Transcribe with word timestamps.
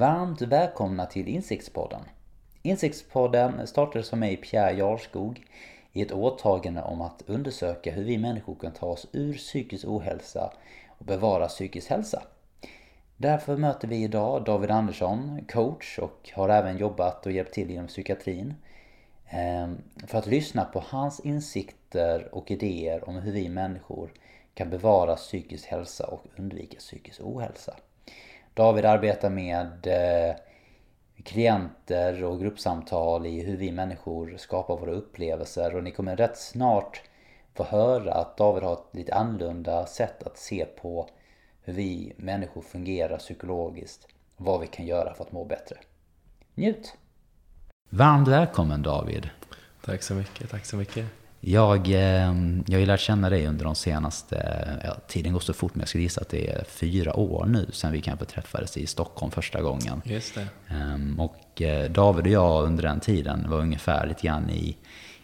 Varmt 0.00 0.42
välkomna 0.42 1.06
till 1.06 1.28
Insiktspodden. 1.28 2.00
Insiktspodden 2.62 3.66
startades 3.66 4.12
av 4.12 4.18
mig 4.18 4.36
Pierre 4.36 4.76
Jarskog 4.76 5.46
i 5.92 6.02
ett 6.02 6.12
åtagande 6.12 6.82
om 6.82 7.00
att 7.00 7.22
undersöka 7.26 7.92
hur 7.92 8.04
vi 8.04 8.18
människor 8.18 8.54
kan 8.54 8.72
ta 8.72 8.86
oss 8.86 9.06
ur 9.12 9.34
psykisk 9.34 9.84
ohälsa 9.88 10.52
och 10.88 11.04
bevara 11.04 11.48
psykisk 11.48 11.90
hälsa. 11.90 12.22
Därför 13.16 13.56
möter 13.56 13.88
vi 13.88 14.02
idag 14.02 14.44
David 14.44 14.70
Andersson, 14.70 15.44
coach 15.48 15.98
och 15.98 16.30
har 16.34 16.48
även 16.48 16.78
jobbat 16.78 17.26
och 17.26 17.32
hjälpt 17.32 17.54
till 17.54 17.70
inom 17.70 17.86
psykiatrin. 17.86 18.54
Ehm, 19.28 19.78
för 20.06 20.18
att 20.18 20.26
lyssna 20.26 20.64
på 20.64 20.84
hans 20.86 21.20
insikter 21.20 22.34
och 22.34 22.50
idéer 22.50 23.08
om 23.08 23.14
hur 23.14 23.32
vi 23.32 23.48
människor 23.48 24.10
kan 24.54 24.70
bevara 24.70 25.16
psykisk 25.16 25.66
hälsa 25.66 26.06
och 26.06 26.24
undvika 26.36 26.78
psykisk 26.78 27.20
ohälsa. 27.20 27.76
David 28.54 28.84
arbetar 28.84 29.30
med 29.30 29.86
eh, 29.86 30.36
klienter 31.24 32.24
och 32.24 32.40
gruppsamtal 32.40 33.26
i 33.26 33.44
hur 33.44 33.56
vi 33.56 33.72
människor 33.72 34.36
skapar 34.36 34.76
våra 34.76 34.92
upplevelser 34.92 35.76
och 35.76 35.84
ni 35.84 35.90
kommer 35.90 36.16
rätt 36.16 36.38
snart 36.38 37.02
få 37.54 37.64
höra 37.64 38.12
att 38.12 38.36
David 38.36 38.62
har 38.62 38.72
ett 38.72 38.94
lite 38.94 39.14
annorlunda 39.14 39.86
sätt 39.86 40.22
att 40.22 40.38
se 40.38 40.64
på 40.64 41.08
hur 41.62 41.72
vi 41.72 42.12
människor 42.16 42.62
fungerar 42.62 43.18
psykologiskt 43.18 44.06
och 44.36 44.44
vad 44.44 44.60
vi 44.60 44.66
kan 44.66 44.86
göra 44.86 45.14
för 45.14 45.24
att 45.24 45.32
må 45.32 45.44
bättre. 45.44 45.76
Njut! 46.54 46.94
Varmt 47.90 48.28
välkommen 48.28 48.82
David! 48.82 49.30
Tack 49.84 50.02
så 50.02 50.14
mycket, 50.14 50.50
tack 50.50 50.66
så 50.66 50.76
mycket. 50.76 51.19
Jag, 51.42 51.88
eh, 51.88 52.34
jag 52.66 52.72
har 52.72 52.78
ju 52.78 52.86
lärt 52.86 53.00
känna 53.00 53.30
dig 53.30 53.46
under 53.46 53.64
de 53.64 53.74
senaste, 53.74 54.68
ja, 54.84 54.96
tiden 55.08 55.32
går 55.32 55.40
så 55.40 55.52
fort 55.52 55.74
men 55.74 55.80
jag 55.80 55.88
skulle 55.88 56.02
gissa 56.02 56.20
att 56.20 56.28
det 56.28 56.50
är 56.50 56.64
fyra 56.64 57.16
år 57.16 57.46
nu 57.46 57.66
sedan 57.72 57.92
vi 57.92 58.00
kanske 58.00 58.24
träffades 58.24 58.76
i 58.76 58.86
Stockholm 58.86 59.32
första 59.32 59.62
gången. 59.62 60.02
Just 60.04 60.34
det. 60.34 60.46
Ehm, 60.68 61.20
och 61.20 61.62
eh, 61.62 61.90
David 61.90 62.26
och 62.26 62.32
jag 62.32 62.64
under 62.64 62.82
den 62.82 63.00
tiden 63.00 63.50
var 63.50 63.58
ungefär 63.58 64.06
lite 64.06 64.26
grann 64.26 64.50
i, 64.50 64.76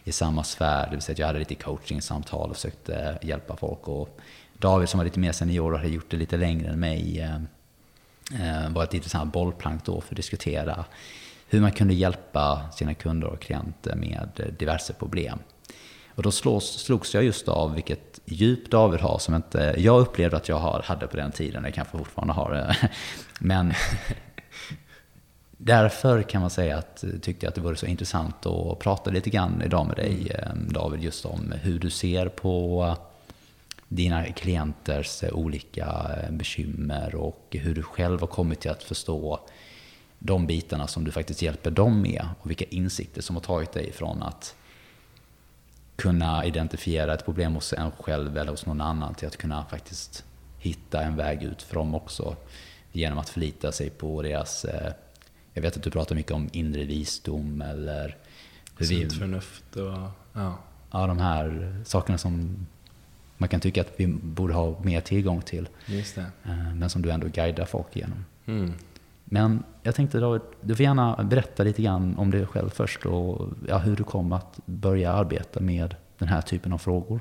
i 0.03 0.11
samma 0.11 0.43
sfär, 0.43 0.85
det 0.85 0.91
vill 0.91 1.01
säga 1.01 1.13
att 1.13 1.19
jag 1.19 1.27
hade 1.27 1.39
lite 1.39 1.55
coachingsamtal 1.55 2.49
och 2.49 2.55
försökte 2.55 3.17
hjälpa 3.21 3.55
folk. 3.55 3.87
Och 3.87 4.19
David 4.57 4.89
som 4.89 4.97
var 4.97 5.05
lite 5.05 5.19
mer 5.19 5.31
senior 5.31 5.73
och 5.73 5.79
hade 5.79 5.91
gjort 5.91 6.11
det 6.11 6.17
lite 6.17 6.37
längre 6.37 6.69
än 6.69 6.79
mig 6.79 7.21
eh, 8.39 8.69
var 8.69 8.83
ett 8.83 8.93
intressant 8.93 9.33
bollplank 9.33 9.85
då 9.85 10.01
för 10.01 10.13
att 10.13 10.17
diskutera 10.17 10.85
hur 11.49 11.61
man 11.61 11.71
kunde 11.71 11.93
hjälpa 11.93 12.69
sina 12.71 12.93
kunder 12.93 13.27
och 13.27 13.41
klienter 13.41 13.95
med 13.95 14.55
diverse 14.59 14.93
problem. 14.93 15.39
Och 16.17 16.23
då 16.23 16.31
slås, 16.31 16.79
slogs 16.79 17.13
jag 17.13 17.23
just 17.23 17.47
av 17.47 17.75
vilket 17.75 18.19
djup 18.25 18.71
David 18.71 18.99
har 18.99 19.19
som 19.19 19.35
inte 19.35 19.75
jag 19.77 19.99
upplevde 19.99 20.37
att 20.37 20.49
jag 20.49 20.59
har, 20.59 20.81
hade 20.85 21.07
på 21.07 21.17
den 21.17 21.31
tiden. 21.31 21.63
Jag 21.63 21.73
kanske 21.73 21.97
fortfarande 21.97 22.33
har 22.33 22.51
det. 22.51 22.89
Men 23.39 23.73
därför 25.51 26.21
kan 26.21 26.41
man 26.41 26.49
säga 26.49 26.77
att 26.77 27.03
tyckte 27.21 27.45
jag 27.45 27.49
att 27.49 27.55
det 27.55 27.61
vore 27.61 27.75
så 27.75 27.85
intressant 27.85 28.45
att 28.45 28.79
prata 28.79 29.11
lite 29.11 29.29
grann 29.29 29.61
idag 29.65 29.87
med 29.87 29.95
dig 29.95 30.31
mm. 30.51 30.73
David 30.73 31.01
just 31.01 31.25
om 31.25 31.53
hur 31.61 31.79
du 31.79 31.89
ser 31.89 32.27
på 32.27 32.95
dina 33.87 34.25
klienters 34.25 35.23
olika 35.31 36.09
bekymmer 36.29 37.15
och 37.15 37.47
hur 37.51 37.75
du 37.75 37.83
själv 37.83 38.19
har 38.19 38.27
kommit 38.27 38.59
till 38.59 38.71
att 38.71 38.83
förstå 38.83 39.39
de 40.19 40.47
bitarna 40.47 40.87
som 40.87 41.03
du 41.03 41.11
faktiskt 41.11 41.41
hjälper 41.41 41.71
dem 41.71 42.01
med 42.01 42.27
och 42.39 42.49
vilka 42.49 42.65
insikter 42.65 43.21
som 43.21 43.35
har 43.35 43.43
tagit 43.43 43.71
dig 43.71 43.91
från 43.91 44.23
att 44.23 44.55
kunna 45.97 46.45
identifiera 46.45 47.13
ett 47.13 47.25
problem 47.25 47.53
hos 47.53 47.73
en 47.73 47.91
själv 47.91 48.37
eller 48.37 48.51
hos 48.51 48.65
någon 48.65 48.81
annan 48.81 49.13
till 49.13 49.27
att 49.27 49.37
kunna 49.37 49.65
faktiskt 49.65 50.25
hitta 50.57 51.01
en 51.01 51.15
väg 51.15 51.43
ut 51.43 51.61
för 51.61 51.75
dem 51.75 51.95
också 51.95 52.35
genom 52.91 53.19
att 53.19 53.29
förlita 53.29 53.71
sig 53.71 53.89
på 53.89 54.21
deras, 54.21 54.65
eh, 54.65 54.91
jag 55.53 55.61
vet 55.61 55.77
att 55.77 55.83
du 55.83 55.91
pratar 55.91 56.15
mycket 56.15 56.31
om 56.31 56.49
inre 56.51 56.83
visdom 56.83 57.61
eller 57.61 58.17
vi... 58.77 59.09
förnuft 59.09 59.75
och 59.75 60.11
ja. 60.33 60.57
Ja, 60.91 61.07
de 61.07 61.19
här 61.19 61.75
sakerna 61.85 62.17
som 62.17 62.65
man 63.37 63.49
kan 63.49 63.59
tycka 63.59 63.81
att 63.81 63.93
vi 63.97 64.07
borde 64.07 64.53
ha 64.53 64.79
mer 64.83 65.01
tillgång 65.01 65.41
till. 65.41 65.69
Eh, 66.43 66.73
men 66.75 66.89
som 66.89 67.01
du 67.01 67.11
ändå 67.11 67.27
guidar 67.27 67.65
folk 67.65 67.95
igenom. 67.95 68.25
Mm. 68.45 68.73
Men 69.29 69.63
jag 69.83 69.95
tänkte 69.95 70.19
David, 70.19 70.41
du 70.61 70.75
får 70.75 70.83
gärna 70.83 71.23
berätta 71.23 71.63
lite 71.63 71.81
grann 71.81 72.17
om 72.17 72.31
dig 72.31 72.45
själv 72.45 72.69
först 72.69 73.05
och 73.05 73.49
ja, 73.67 73.77
hur 73.77 73.95
du 73.95 74.03
kom 74.03 74.33
att 74.33 74.59
börja 74.65 75.13
arbeta 75.13 75.59
med 75.59 75.95
den 76.17 76.27
här 76.27 76.41
typen 76.41 76.73
av 76.73 76.77
frågor. 76.77 77.19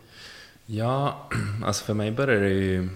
Ja, 0.67 1.29
alltså 1.65 1.85
för 1.85 1.95
mig 1.95 2.11
började 2.11 2.49
det 2.49 2.55
ju 2.55 2.89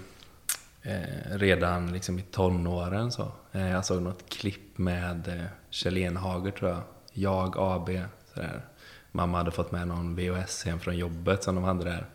eh, 0.82 1.38
redan 1.38 1.92
liksom 1.92 2.18
i 2.18 2.22
tonåren. 2.22 3.12
Så. 3.12 3.32
Eh, 3.52 3.70
jag 3.70 3.84
såg 3.84 4.02
något 4.02 4.28
klipp 4.28 4.78
med 4.78 5.28
eh, 5.28 5.44
Kjell 5.70 5.98
Enhager 5.98 6.50
tror 6.50 6.70
jag, 6.70 6.80
Jag 7.12 7.54
AB. 7.58 7.90
Sådär. 8.34 8.64
Mamma 9.12 9.38
hade 9.38 9.50
fått 9.50 9.72
med 9.72 9.88
någon 9.88 10.16
VHS 10.16 10.64
hem 10.64 10.80
från 10.80 10.96
jobbet 10.96 11.42
som 11.42 11.54
de 11.54 11.64
hade 11.64 11.84
där. 11.84 12.06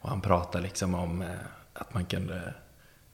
Och 0.00 0.08
han 0.08 0.20
pratade 0.20 0.64
liksom 0.64 0.94
om 0.94 1.22
eh, 1.22 1.28
att 1.72 1.94
man 1.94 2.04
kunde 2.04 2.54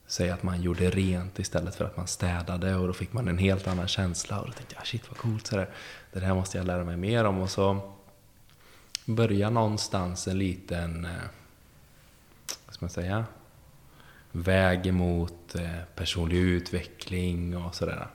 säga 0.06 0.34
att 0.34 0.42
man 0.42 0.62
gjorde 0.62 0.90
rent 0.90 1.38
istället 1.38 1.74
för 1.74 1.84
att 1.84 1.96
man 1.96 2.06
städade 2.06 2.76
och 2.76 2.86
då 2.86 2.92
fick 2.92 3.12
man 3.12 3.28
en 3.28 3.38
helt 3.38 3.66
annan 3.66 3.88
känsla 3.88 4.40
och 4.40 4.46
då 4.46 4.52
tänkte 4.52 4.74
jag 4.74 4.82
ah, 4.82 4.84
shit 4.84 5.08
vad 5.08 5.18
coolt 5.18 5.46
sådär. 5.46 5.70
det 6.12 6.20
här 6.20 6.34
måste 6.34 6.58
jag 6.58 6.66
lära 6.66 6.84
mig 6.84 6.96
mer 6.96 7.24
om 7.24 7.38
och 7.38 7.50
så 7.50 7.94
börja 9.06 9.50
någonstans 9.50 10.28
en 10.28 10.38
liten, 10.38 11.04
eh, 11.04 11.10
vad 12.66 12.74
ska 12.74 12.84
man 12.84 12.90
säga, 12.90 13.24
väg 14.32 14.86
emot 14.86 15.54
eh, 15.54 15.84
personlig 15.94 16.38
utveckling 16.38 17.56
och 17.56 17.74
sådär. 17.74 18.06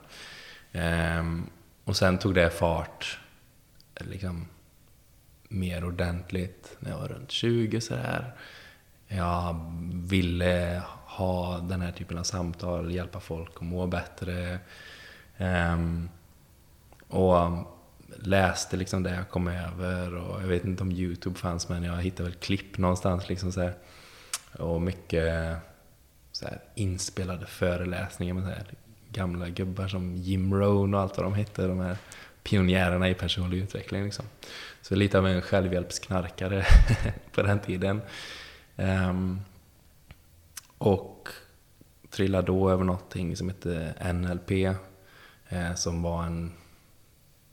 Ehm, 0.72 1.46
och 1.84 1.96
sen 1.96 2.18
tog 2.18 2.34
det 2.34 2.50
fart 2.50 3.18
eh, 3.94 4.06
liksom 4.06 4.46
mer 5.48 5.84
ordentligt 5.84 6.76
när 6.78 6.90
jag 6.90 6.98
var 6.98 7.08
runt 7.08 7.30
20 7.30 7.80
sådär. 7.80 8.34
Jag 9.08 9.72
ville 9.92 10.82
ha 11.20 11.58
den 11.58 11.80
här 11.80 11.92
typen 11.92 12.18
av 12.18 12.22
samtal, 12.22 12.94
hjälpa 12.94 13.20
folk 13.20 13.56
att 13.56 13.62
må 13.62 13.86
bättre. 13.86 14.58
Um, 15.38 16.08
och 17.08 17.36
läste 18.16 18.76
liksom 18.76 19.02
det 19.02 19.14
jag 19.14 19.28
kom 19.28 19.48
över 19.48 20.14
och 20.14 20.42
jag 20.42 20.46
vet 20.46 20.64
inte 20.64 20.82
om 20.82 20.92
Youtube 20.92 21.38
fanns 21.38 21.68
men 21.68 21.82
jag 21.82 21.96
hittade 22.02 22.28
väl 22.28 22.38
klipp 22.38 22.78
någonstans 22.78 23.28
liksom 23.28 23.52
så 23.52 23.60
här. 23.60 23.74
Och 24.52 24.82
mycket 24.82 25.56
så 26.32 26.44
här, 26.44 26.60
inspelade 26.74 27.46
föreläsningar 27.46 28.34
med 28.34 28.42
så 28.42 28.48
här, 28.48 28.66
gamla 29.12 29.48
gubbar 29.48 29.88
som 29.88 30.16
Jim 30.16 30.54
Rohn 30.54 30.94
och 30.94 31.00
allt 31.00 31.16
vad 31.16 31.26
de 31.26 31.34
hette, 31.34 31.66
de 31.66 31.80
här 31.80 31.96
pionjärerna 32.42 33.08
i 33.08 33.14
personlig 33.14 33.58
utveckling. 33.58 34.04
Liksom. 34.04 34.24
Så 34.82 34.94
lite 34.94 35.18
av 35.18 35.26
en 35.26 35.42
självhjälpsknarkare 35.42 36.64
på 37.32 37.42
den 37.42 37.58
tiden. 37.58 38.00
Um, 38.76 39.40
och 40.80 41.28
trillade 42.10 42.46
då 42.46 42.70
över 42.70 42.84
någonting 42.84 43.36
som 43.36 43.48
hette 43.48 43.94
NLP, 44.12 44.50
eh, 45.48 45.74
som 45.74 46.02
var 46.02 46.24
en 46.24 46.52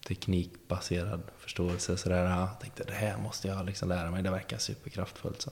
teknikbaserad 0.08 1.22
förståelse. 1.38 1.98
Så 1.98 2.10
där, 2.10 2.30
jag 2.30 2.60
tänkte 2.60 2.84
det 2.84 2.94
här 2.94 3.18
måste 3.18 3.48
jag 3.48 3.66
liksom 3.66 3.90
lära 3.90 4.12
mig, 4.12 4.24
det 4.24 4.32
verkar 4.32 4.58
superkraftfullt. 4.58 5.42
Så. 5.42 5.52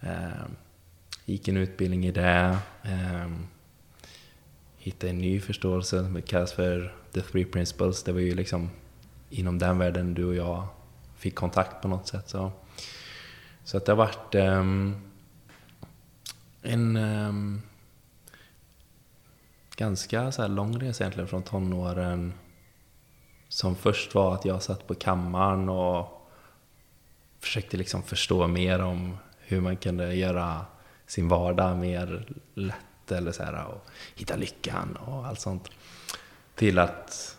Eh, 0.00 0.46
gick 1.24 1.48
en 1.48 1.56
utbildning 1.56 2.06
i 2.06 2.12
det. 2.12 2.58
Eh, 2.82 3.30
hittade 4.76 5.10
en 5.10 5.18
ny 5.18 5.40
förståelse 5.40 6.04
som 6.04 6.22
kallas 6.22 6.52
för 6.52 6.94
The 7.12 7.20
Three 7.20 7.44
Principles. 7.44 8.02
Det 8.02 8.12
var 8.12 8.20
ju 8.20 8.34
liksom 8.34 8.70
inom 9.30 9.58
den 9.58 9.78
världen 9.78 10.14
du 10.14 10.24
och 10.24 10.34
jag 10.34 10.66
fick 11.16 11.34
kontakt 11.34 11.82
på 11.82 11.88
något 11.88 12.08
sätt. 12.08 12.28
Så, 12.28 12.52
så 13.64 13.76
att 13.76 13.86
det 13.86 13.92
har 13.92 13.96
varit 13.96 14.34
um, 14.34 15.11
en 16.62 16.96
um, 16.96 17.62
ganska 19.76 20.32
så 20.32 20.48
lång 20.48 20.78
resa 20.78 21.04
egentligen 21.04 21.28
från 21.28 21.42
tonåren. 21.42 22.32
Som 23.48 23.76
först 23.76 24.14
var 24.14 24.34
att 24.34 24.44
jag 24.44 24.62
satt 24.62 24.86
på 24.86 24.94
kammaren 24.94 25.68
och 25.68 26.28
försökte 27.40 27.76
liksom 27.76 28.02
förstå 28.02 28.46
mer 28.46 28.82
om 28.82 29.16
hur 29.38 29.60
man 29.60 29.76
kunde 29.76 30.14
göra 30.14 30.66
sin 31.06 31.28
vardag 31.28 31.76
mer 31.76 32.26
lätt 32.54 33.12
eller 33.12 33.32
så 33.32 33.42
här, 33.42 33.66
och 33.66 33.86
hitta 34.14 34.36
lyckan 34.36 34.96
och 34.96 35.26
allt 35.26 35.40
sånt. 35.40 35.70
Till 36.54 36.78
att 36.78 37.38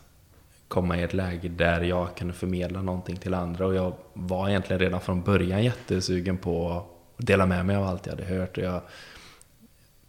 komma 0.68 0.98
i 0.98 1.04
ett 1.04 1.14
läge 1.14 1.50
där 1.50 1.82
jag 1.82 2.18
kunde 2.18 2.34
förmedla 2.34 2.82
någonting 2.82 3.18
till 3.18 3.34
andra 3.34 3.66
och 3.66 3.76
jag 3.76 3.94
var 4.14 4.50
egentligen 4.50 4.80
redan 4.80 5.02
från 5.02 5.22
början 5.22 5.64
jättesugen 5.64 6.38
på 6.38 6.72
att 7.18 7.26
dela 7.26 7.46
med 7.46 7.66
mig 7.66 7.76
av 7.76 7.84
allt 7.84 8.06
jag 8.06 8.14
hade 8.14 8.26
hört. 8.26 8.58
Och 8.58 8.64
jag 8.64 8.82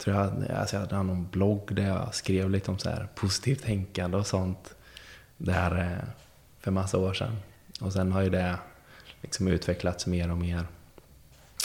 tror 0.04 0.16
jag, 0.16 0.50
alltså 0.50 0.76
jag 0.76 0.80
hade 0.80 1.02
någon 1.02 1.28
blogg 1.30 1.74
där 1.74 1.86
jag 1.86 2.14
skrev 2.14 2.50
lite 2.50 2.70
om 2.70 2.78
så 2.78 2.90
här 2.90 3.08
positivt 3.14 3.62
tänkande 3.62 4.16
och 4.16 4.26
sånt. 4.26 4.74
Där 5.36 5.80
eh, 5.80 6.08
för 6.60 6.70
massa 6.70 6.98
år 6.98 7.14
sedan. 7.14 7.36
Och 7.80 7.92
sen 7.92 8.12
har 8.12 8.22
ju 8.22 8.30
det 8.30 8.58
liksom 9.22 9.48
utvecklats 9.48 10.06
mer 10.06 10.30
och 10.30 10.38
mer. 10.38 10.66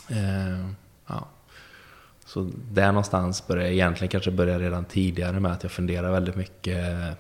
Eh, 0.09 0.69
ja. 1.07 1.27
Så 2.25 2.51
där 2.71 2.87
någonstans 2.87 3.47
började 3.47 3.67
jag 3.67 3.73
egentligen 3.73 4.11
kanske 4.11 4.31
börja 4.31 4.59
redan 4.59 4.85
tidigare 4.85 5.39
med 5.39 5.51
att 5.51 5.63
jag 5.63 5.71
funderar 5.71 6.11
väldigt 6.11 6.35
mycket 6.35 6.77
eh, 6.77 7.11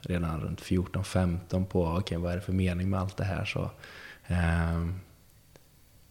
redan 0.00 0.40
runt 0.40 0.60
14-15 0.60 1.64
på 1.64 1.86
okej, 1.86 1.98
okay, 1.98 2.18
vad 2.18 2.32
är 2.32 2.36
det 2.36 2.42
för 2.42 2.52
mening 2.52 2.90
med 2.90 3.00
allt 3.00 3.16
det 3.16 3.24
här? 3.24 3.44
Så, 3.44 3.70
eh, 4.26 4.86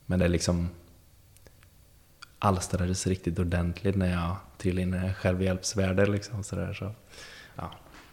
men 0.06 0.20
det 0.20 0.28
liksom 0.28 0.70
alstrades 2.40 3.08
riktigt 3.08 3.40
ordentligt 3.40 3.96
när 3.96 4.12
jag 4.12 4.36
trillade 4.66 4.82
in 4.82 5.10
i 5.10 5.14
självhjälpsvärlden. 5.14 6.12
Liksom, 6.12 6.44
så 6.44 6.56
där, 6.56 6.74
så, 6.74 6.92
ja, 7.56 7.72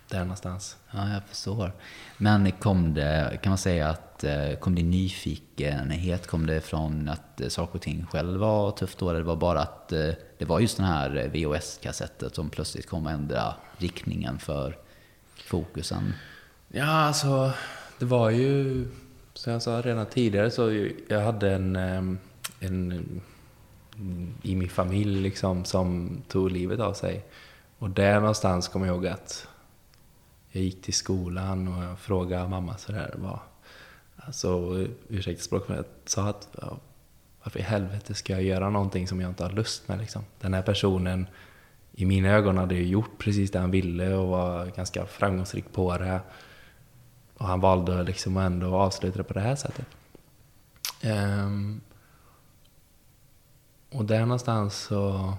där 0.09 0.21
någonstans. 0.21 0.77
Ja, 0.91 1.09
jag 1.09 1.23
förstår. 1.29 1.73
Men 2.17 2.53
kom 2.53 2.95
det, 2.95 3.39
kan 3.43 3.51
man 3.51 3.59
säga 3.59 3.89
att 3.89 4.25
eh, 4.25 4.55
kom 4.61 4.75
det 4.75 4.83
nyfikenhet? 4.83 6.27
Kom 6.27 6.47
det 6.47 6.61
från 6.61 7.09
att 7.09 7.41
eh, 7.41 7.49
saker 7.49 7.75
och 7.75 7.83
ting 7.83 8.07
själv 8.07 8.41
var 8.41 8.71
tufft 8.71 8.99
då? 8.99 9.11
Eller 9.11 9.19
det 9.19 9.27
var 9.27 9.37
bara 9.37 9.61
att 9.61 9.93
eh, 9.93 10.11
det 10.39 10.45
var 10.45 10.61
just 10.61 10.77
den 10.77 10.87
här 10.87 11.29
VHS-kassettet 11.33 12.35
som 12.35 12.51
plötsligt 12.51 12.87
kom 12.87 13.07
att 13.07 13.13
ändra 13.13 13.55
riktningen 13.77 14.39
för 14.39 14.77
fokusen? 15.45 16.13
Ja, 16.69 16.85
alltså 16.85 17.53
det 17.99 18.05
var 18.05 18.31
ju, 18.31 18.87
som 19.35 19.53
jag 19.53 19.63
sa 19.63 19.81
redan 19.81 20.07
tidigare, 20.07 20.51
så 20.51 20.91
jag 21.09 21.21
hade 21.21 21.53
en, 21.53 21.77
en 22.61 23.21
i 24.43 24.57
min 24.57 24.69
familj 24.69 25.21
liksom 25.21 25.65
som 25.65 26.17
tog 26.29 26.51
livet 26.51 26.81
av 26.81 26.95
sig. 26.95 27.25
Och 27.79 27.91
där 27.91 28.21
någonstans 28.21 28.69
kommer 28.69 28.87
jag 28.87 28.95
ihåg 28.95 29.07
att 29.07 29.49
jag 30.51 30.65
gick 30.65 30.83
till 30.83 30.95
skolan 30.95 31.69
och 31.69 31.85
jag 31.85 31.99
frågade 31.99 32.49
mamma 32.49 32.77
sådär 32.77 33.15
vad... 33.19 33.39
Alltså, 34.17 34.79
ursäkta 35.09 35.43
språket, 35.43 35.69
men 35.69 35.77
jag 35.77 35.87
sa 36.05 36.29
att 36.29 36.49
ja, 36.61 36.79
varför 37.43 37.59
i 37.59 37.63
helvete 37.63 38.15
ska 38.15 38.33
jag 38.33 38.43
göra 38.43 38.71
någonting 38.71 39.09
som 39.09 39.21
jag 39.21 39.31
inte 39.31 39.43
har 39.43 39.51
lust 39.51 39.89
med 39.89 39.99
liksom? 39.99 40.23
Den 40.41 40.55
här 40.55 40.63
personen 40.63 41.27
i 41.93 42.05
mina 42.05 42.29
ögon 42.29 42.59
hade 42.59 42.75
ju 42.75 42.87
gjort 42.87 43.19
precis 43.19 43.51
det 43.51 43.59
han 43.59 43.71
ville 43.71 44.15
och 44.15 44.29
var 44.29 44.67
ganska 44.67 45.07
framgångsrik 45.07 45.73
på 45.73 45.99
det. 45.99 46.21
Och 47.37 47.47
han 47.47 47.61
valde 47.61 48.03
liksom 48.03 48.37
ändå 48.37 48.67
att 48.67 48.87
avsluta 48.87 49.19
det 49.19 49.25
på 49.25 49.35
det 49.35 49.41
här 49.41 49.57
sättet. 49.57 49.87
Um, 51.05 51.81
och 53.93 54.05
där 54.05 54.21
någonstans 54.21 54.77
så 54.77 55.35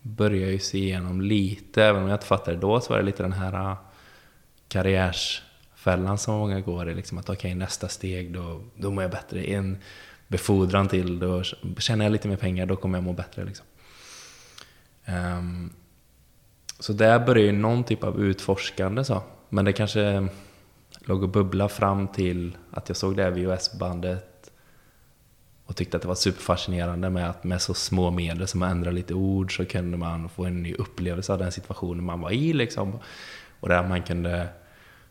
började 0.00 0.42
jag 0.42 0.52
ju 0.52 0.58
se 0.58 0.78
igenom 0.78 1.20
lite, 1.20 1.84
även 1.84 2.02
om 2.02 2.08
jag 2.08 2.16
inte 2.16 2.26
fattade 2.26 2.56
det 2.56 2.60
då, 2.60 2.80
så 2.80 2.92
var 2.92 2.98
det 2.98 3.04
lite 3.04 3.22
den 3.22 3.32
här 3.32 3.70
äh, 3.70 3.76
karriärsfällan 4.68 6.18
som 6.18 6.34
många 6.34 6.60
går 6.60 6.90
i. 6.90 6.94
Liksom 6.94 7.18
att 7.18 7.24
okej, 7.24 7.36
okay, 7.36 7.54
nästa 7.54 7.88
steg, 7.88 8.32
då, 8.32 8.60
då 8.74 8.90
mår 8.90 9.04
jag 9.04 9.10
bättre. 9.10 9.44
En 9.44 9.78
befordran 10.28 10.88
till, 10.88 11.18
då 11.18 11.42
tjänar 11.78 12.04
jag 12.04 12.12
lite 12.12 12.28
mer 12.28 12.36
pengar, 12.36 12.66
då 12.66 12.76
kommer 12.76 12.98
jag 12.98 13.04
må 13.04 13.12
bättre. 13.12 13.44
Liksom. 13.44 13.66
Um, 15.06 15.72
så 16.78 16.92
där 16.92 17.18
började 17.18 17.46
ju 17.46 17.52
någon 17.52 17.84
typ 17.84 18.04
av 18.04 18.20
utforskande. 18.20 19.04
Så. 19.04 19.22
Men 19.48 19.64
det 19.64 19.72
kanske 19.72 20.28
låg 21.00 21.22
och 21.22 21.28
bubbla 21.28 21.68
fram 21.68 22.08
till 22.08 22.56
att 22.70 22.88
jag 22.88 22.96
såg 22.96 23.16
det 23.16 23.22
här 23.22 23.30
VHS-bandet 23.30 24.33
och 25.66 25.76
tyckte 25.76 25.96
att 25.96 26.02
det 26.02 26.08
var 26.08 26.14
superfascinerande 26.14 27.10
med 27.10 27.30
att 27.30 27.44
med 27.44 27.62
så 27.62 27.74
små 27.74 28.10
medel 28.10 28.48
som 28.48 28.62
att 28.62 28.70
ändra 28.70 28.90
lite 28.90 29.14
ord 29.14 29.56
så 29.56 29.64
kunde 29.64 29.96
man 29.96 30.28
få 30.28 30.44
en 30.44 30.62
ny 30.62 30.74
upplevelse 30.74 31.32
av 31.32 31.38
den 31.38 31.52
situationen 31.52 32.04
man 32.04 32.20
var 32.20 32.30
i. 32.30 32.52
Liksom. 32.52 32.98
Och 33.60 33.68
där 33.68 33.88
man 33.88 34.02
kunde 34.02 34.48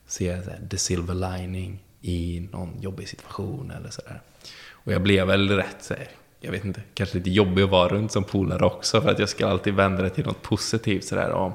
se 0.05 0.41
the 0.69 0.77
silver 0.77 1.13
lining 1.13 1.83
i 2.01 2.47
någon 2.51 2.81
jobbig 2.81 3.09
situation 3.09 3.71
eller 3.71 3.89
sådär. 3.89 4.21
Och 4.69 4.91
jag 4.91 5.03
blev 5.03 5.27
väl 5.27 5.50
rätt, 5.50 5.91
jag 6.39 6.51
vet 6.51 6.65
inte, 6.65 6.81
kanske 6.94 7.17
lite 7.17 7.29
jobbig 7.29 7.63
att 7.63 7.69
vara 7.69 7.89
runt 7.89 8.11
som 8.11 8.23
polare 8.23 8.65
också 8.65 9.01
för 9.01 9.09
att 9.09 9.19
jag 9.19 9.29
ska 9.29 9.47
alltid 9.47 9.73
vända 9.73 10.03
det 10.03 10.09
till 10.09 10.25
något 10.25 10.41
positivt 10.41 11.05
sådär. 11.05 11.29
Och 11.29 11.51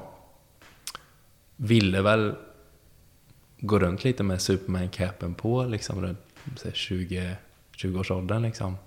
ville 1.55 2.01
väl 2.01 2.35
gå 3.59 3.79
runt 3.79 4.03
lite 4.03 4.23
med 4.23 4.41
Superman-capen 4.41 5.33
på 5.33 5.63
liksom 5.63 6.01
runt 6.01 6.19
20, 6.73 7.35
20-årsåldern 7.75 8.41
liksom. 8.41 8.77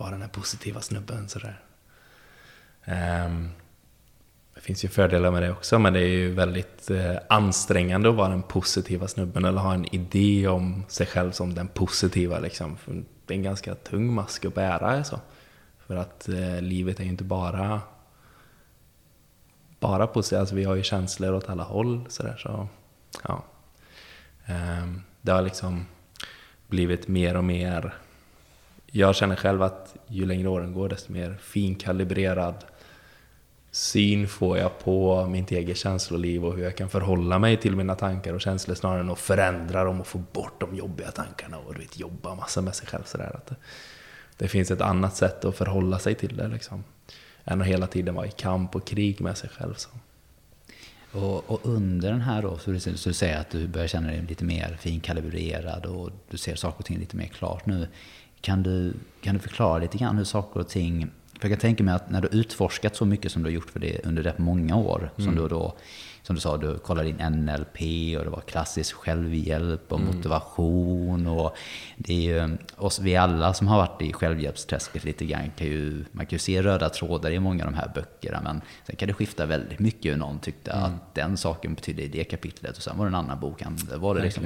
Vara 0.00 0.10
den 0.10 0.22
här 0.22 0.28
positiva 0.28 0.80
snubben 0.80 1.28
sådär. 1.28 1.60
Um, 2.84 3.50
det 4.54 4.60
finns 4.60 4.84
ju 4.84 4.88
fördelar 4.88 5.30
med 5.30 5.42
det 5.42 5.52
också, 5.52 5.78
men 5.78 5.92
det 5.92 6.00
är 6.00 6.08
ju 6.08 6.32
väldigt 6.32 6.90
eh, 6.90 7.16
ansträngande 7.28 8.08
att 8.08 8.14
vara 8.14 8.28
den 8.28 8.42
positiva 8.42 9.08
snubben 9.08 9.44
eller 9.44 9.60
ha 9.60 9.74
en 9.74 9.94
idé 9.94 10.48
om 10.48 10.84
sig 10.88 11.06
själv 11.06 11.32
som 11.32 11.54
den 11.54 11.68
positiva. 11.68 12.38
Liksom. 12.38 12.76
För 12.76 12.92
det 13.26 13.34
är 13.34 13.36
en 13.36 13.42
ganska 13.42 13.74
tung 13.74 14.14
mask 14.14 14.44
att 14.44 14.54
bära. 14.54 14.90
Alltså. 14.90 15.20
För 15.86 15.96
att 15.96 16.28
eh, 16.28 16.60
livet 16.60 17.00
är 17.00 17.04
ju 17.04 17.10
inte 17.10 17.24
bara, 17.24 17.80
bara 19.80 20.06
positivt. 20.06 20.40
Alltså, 20.40 20.54
vi 20.54 20.64
har 20.64 20.74
ju 20.74 20.82
känslor 20.82 21.34
åt 21.34 21.48
alla 21.48 21.62
håll. 21.62 22.04
Så 22.08 22.22
där, 22.22 22.36
så, 22.36 22.68
ja. 23.28 23.44
eh, 24.46 24.86
det 25.20 25.32
har 25.32 25.42
liksom 25.42 25.86
blivit 26.66 27.08
mer 27.08 27.36
och 27.36 27.44
mer... 27.44 27.94
Jag 28.90 29.16
känner 29.16 29.36
själv 29.36 29.62
att 29.62 29.96
ju 30.06 30.26
längre 30.26 30.48
åren 30.48 30.72
går, 30.72 30.88
desto 30.88 31.12
mer 31.12 31.36
finkalibrerad 31.40 32.64
syn 33.70 34.28
får 34.28 34.58
jag 34.58 34.78
på 34.78 35.26
mitt 35.26 35.50
eget 35.50 35.76
känsloliv 35.76 36.44
och 36.44 36.56
hur 36.56 36.62
jag 36.62 36.76
kan 36.76 36.88
förhålla 36.88 37.38
mig 37.38 37.56
till 37.56 37.76
mina 37.76 37.94
tankar 37.94 38.34
och 38.34 38.40
känslor 38.40 38.74
snarare 38.74 39.00
än 39.00 39.10
att 39.10 39.18
förändra 39.18 39.84
dem 39.84 40.00
och 40.00 40.06
få 40.06 40.18
bort 40.18 40.60
de 40.60 40.74
jobbiga 40.74 41.10
tankarna 41.10 41.58
och 41.58 41.74
du 41.74 41.80
vet, 41.80 41.98
jobba 42.00 42.34
massa 42.34 42.60
med 42.60 42.74
sig 42.74 42.86
själv. 42.86 43.02
Sådär. 43.04 43.36
Att 43.36 43.46
det, 43.46 43.56
det 44.36 44.48
finns 44.48 44.70
ett 44.70 44.80
annat 44.80 45.16
sätt 45.16 45.44
att 45.44 45.56
förhålla 45.56 45.98
sig 45.98 46.14
till 46.14 46.36
det 46.36 46.48
liksom, 46.48 46.84
än 47.44 47.60
att 47.60 47.66
hela 47.66 47.86
tiden 47.86 48.14
vara 48.14 48.26
i 48.26 48.30
kamp 48.30 48.74
och 48.74 48.86
krig 48.86 49.20
med 49.20 49.38
sig 49.38 49.50
själv. 49.50 49.74
Så. 49.74 49.90
Och, 51.12 51.50
och, 51.50 51.60
under 51.62 52.10
den 52.10 52.20
här 52.20 52.42
då, 52.42 52.58
så 52.58 52.70
du, 52.70 52.80
så 52.80 53.08
du 53.08 53.12
säger 53.12 53.40
att 53.40 53.50
du 53.50 53.66
börjar 53.66 53.88
känna 53.88 54.06
dig 54.06 54.22
lite 54.28 54.44
mer 54.44 54.78
finkalibrerad 54.80 55.86
och 55.86 56.10
du 56.30 56.36
ser 56.36 56.54
saker 56.54 56.78
och 56.78 56.84
ting 56.84 56.98
lite 56.98 57.16
mer 57.16 57.26
klart 57.26 57.66
nu. 57.66 57.88
Kan 58.40 58.62
du, 58.62 58.94
kan 59.20 59.34
du 59.34 59.40
förklara 59.40 59.78
lite 59.78 59.98
grann 59.98 60.16
hur 60.16 60.24
saker 60.24 60.60
och 60.60 60.68
ting 60.68 61.10
för 61.40 61.48
jag 61.48 61.58
kan 61.58 61.60
tänka 61.60 61.84
mig 61.84 61.94
att 61.94 62.10
när 62.10 62.20
du 62.20 62.28
utforskat 62.28 62.96
så 62.96 63.04
mycket 63.04 63.32
som 63.32 63.42
du 63.42 63.48
har 63.48 63.52
gjort 63.52 63.70
för 63.70 63.80
det 63.80 64.00
under 64.04 64.22
rätt 64.22 64.38
många 64.38 64.76
år, 64.76 65.10
mm. 65.16 65.26
som 65.26 65.42
du 65.42 65.48
då, 65.48 65.76
som 66.22 66.34
du 66.34 66.40
sa, 66.40 66.56
du 66.56 66.78
kollade 66.78 67.08
in 67.08 67.16
NLP 67.16 67.80
och 68.18 68.24
det 68.24 68.30
var 68.30 68.40
klassisk 68.40 68.96
självhjälp 68.96 69.92
och 69.92 70.00
mm. 70.00 70.16
motivation 70.16 71.26
och 71.26 71.56
det 71.96 72.12
är 72.12 72.48
ju, 72.48 72.56
oss, 72.76 73.00
vi 73.00 73.16
alla 73.16 73.54
som 73.54 73.66
har 73.66 73.76
varit 73.76 74.02
i 74.02 74.12
självhjälpsträsket 74.12 75.04
lite 75.04 75.24
grann 75.24 75.50
kan 75.56 75.66
ju, 75.66 76.04
man 76.12 76.26
kan 76.26 76.34
ju 76.34 76.38
se 76.38 76.62
röda 76.62 76.88
trådar 76.88 77.30
i 77.30 77.40
många 77.40 77.64
av 77.64 77.72
de 77.72 77.76
här 77.76 77.90
böckerna, 77.94 78.40
men 78.40 78.60
sen 78.86 78.96
kan 78.96 79.08
det 79.08 79.14
skifta 79.14 79.46
väldigt 79.46 79.78
mycket 79.78 80.12
hur 80.12 80.16
någon 80.16 80.38
tyckte 80.38 80.70
mm. 80.70 80.84
att 80.84 81.14
den 81.14 81.36
saken 81.36 81.74
betydde 81.74 82.02
i 82.02 82.08
det 82.08 82.24
kapitlet 82.24 82.76
och 82.76 82.82
sen 82.82 82.98
var 82.98 83.04
det 83.04 83.10
en 83.10 83.14
annan 83.14 83.40
bok, 83.40 83.62
det 83.90 83.96
var 83.96 84.14
det 84.14 84.22
liksom, 84.22 84.44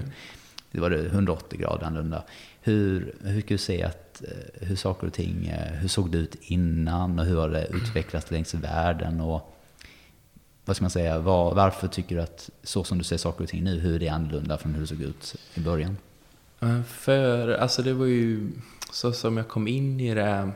det 0.71 0.81
var 0.81 0.91
det 0.91 1.07
180 1.07 1.59
grader 1.59 1.87
annorlunda. 1.87 2.25
Hur, 2.67 3.15
hur 3.25 3.41
kan 3.41 3.49
du 3.49 3.59
se 3.59 3.83
att 3.83 4.23
eh, 4.23 4.67
hur 4.67 4.77
saker 4.77 5.07
och 5.07 5.13
ting, 5.13 5.47
eh, 5.47 5.73
hur 5.73 5.89
såg 5.89 6.11
det 6.11 6.19
ut 6.19 6.37
innan 6.41 7.19
och 7.19 7.25
hur 7.25 7.37
har 7.37 7.49
det 7.49 7.67
utvecklats 7.67 8.31
längs 8.31 8.55
världen? 8.55 9.21
Och 9.21 9.57
vad 10.65 10.77
ska 10.77 10.83
man 10.85 10.91
säga, 10.91 11.19
var, 11.19 11.55
varför 11.55 11.89
tycker 11.89 12.17
du 12.17 12.23
att 12.23 12.51
så 12.63 12.85
som 12.85 12.99
du 12.99 13.05
ser 13.05 13.17
saker 13.17 13.45
och 13.45 13.51
ting 13.51 13.65
nu, 13.65 13.81
hur 13.81 13.95
är 13.95 13.99
det 13.99 14.09
annorlunda 14.09 14.59
från 14.59 14.75
hur 14.75 14.81
det 14.81 14.87
såg 14.87 15.03
ut 15.03 15.37
i 15.55 15.61
början? 15.61 15.97
För, 16.87 17.49
alltså 17.49 17.83
det 17.83 17.93
var 17.93 18.07
ju, 18.07 18.51
så 18.93 19.13
som 19.13 19.37
jag 19.37 19.49
kom 19.49 19.69
in 19.69 20.01
i 20.01 20.15
det, 20.15 20.51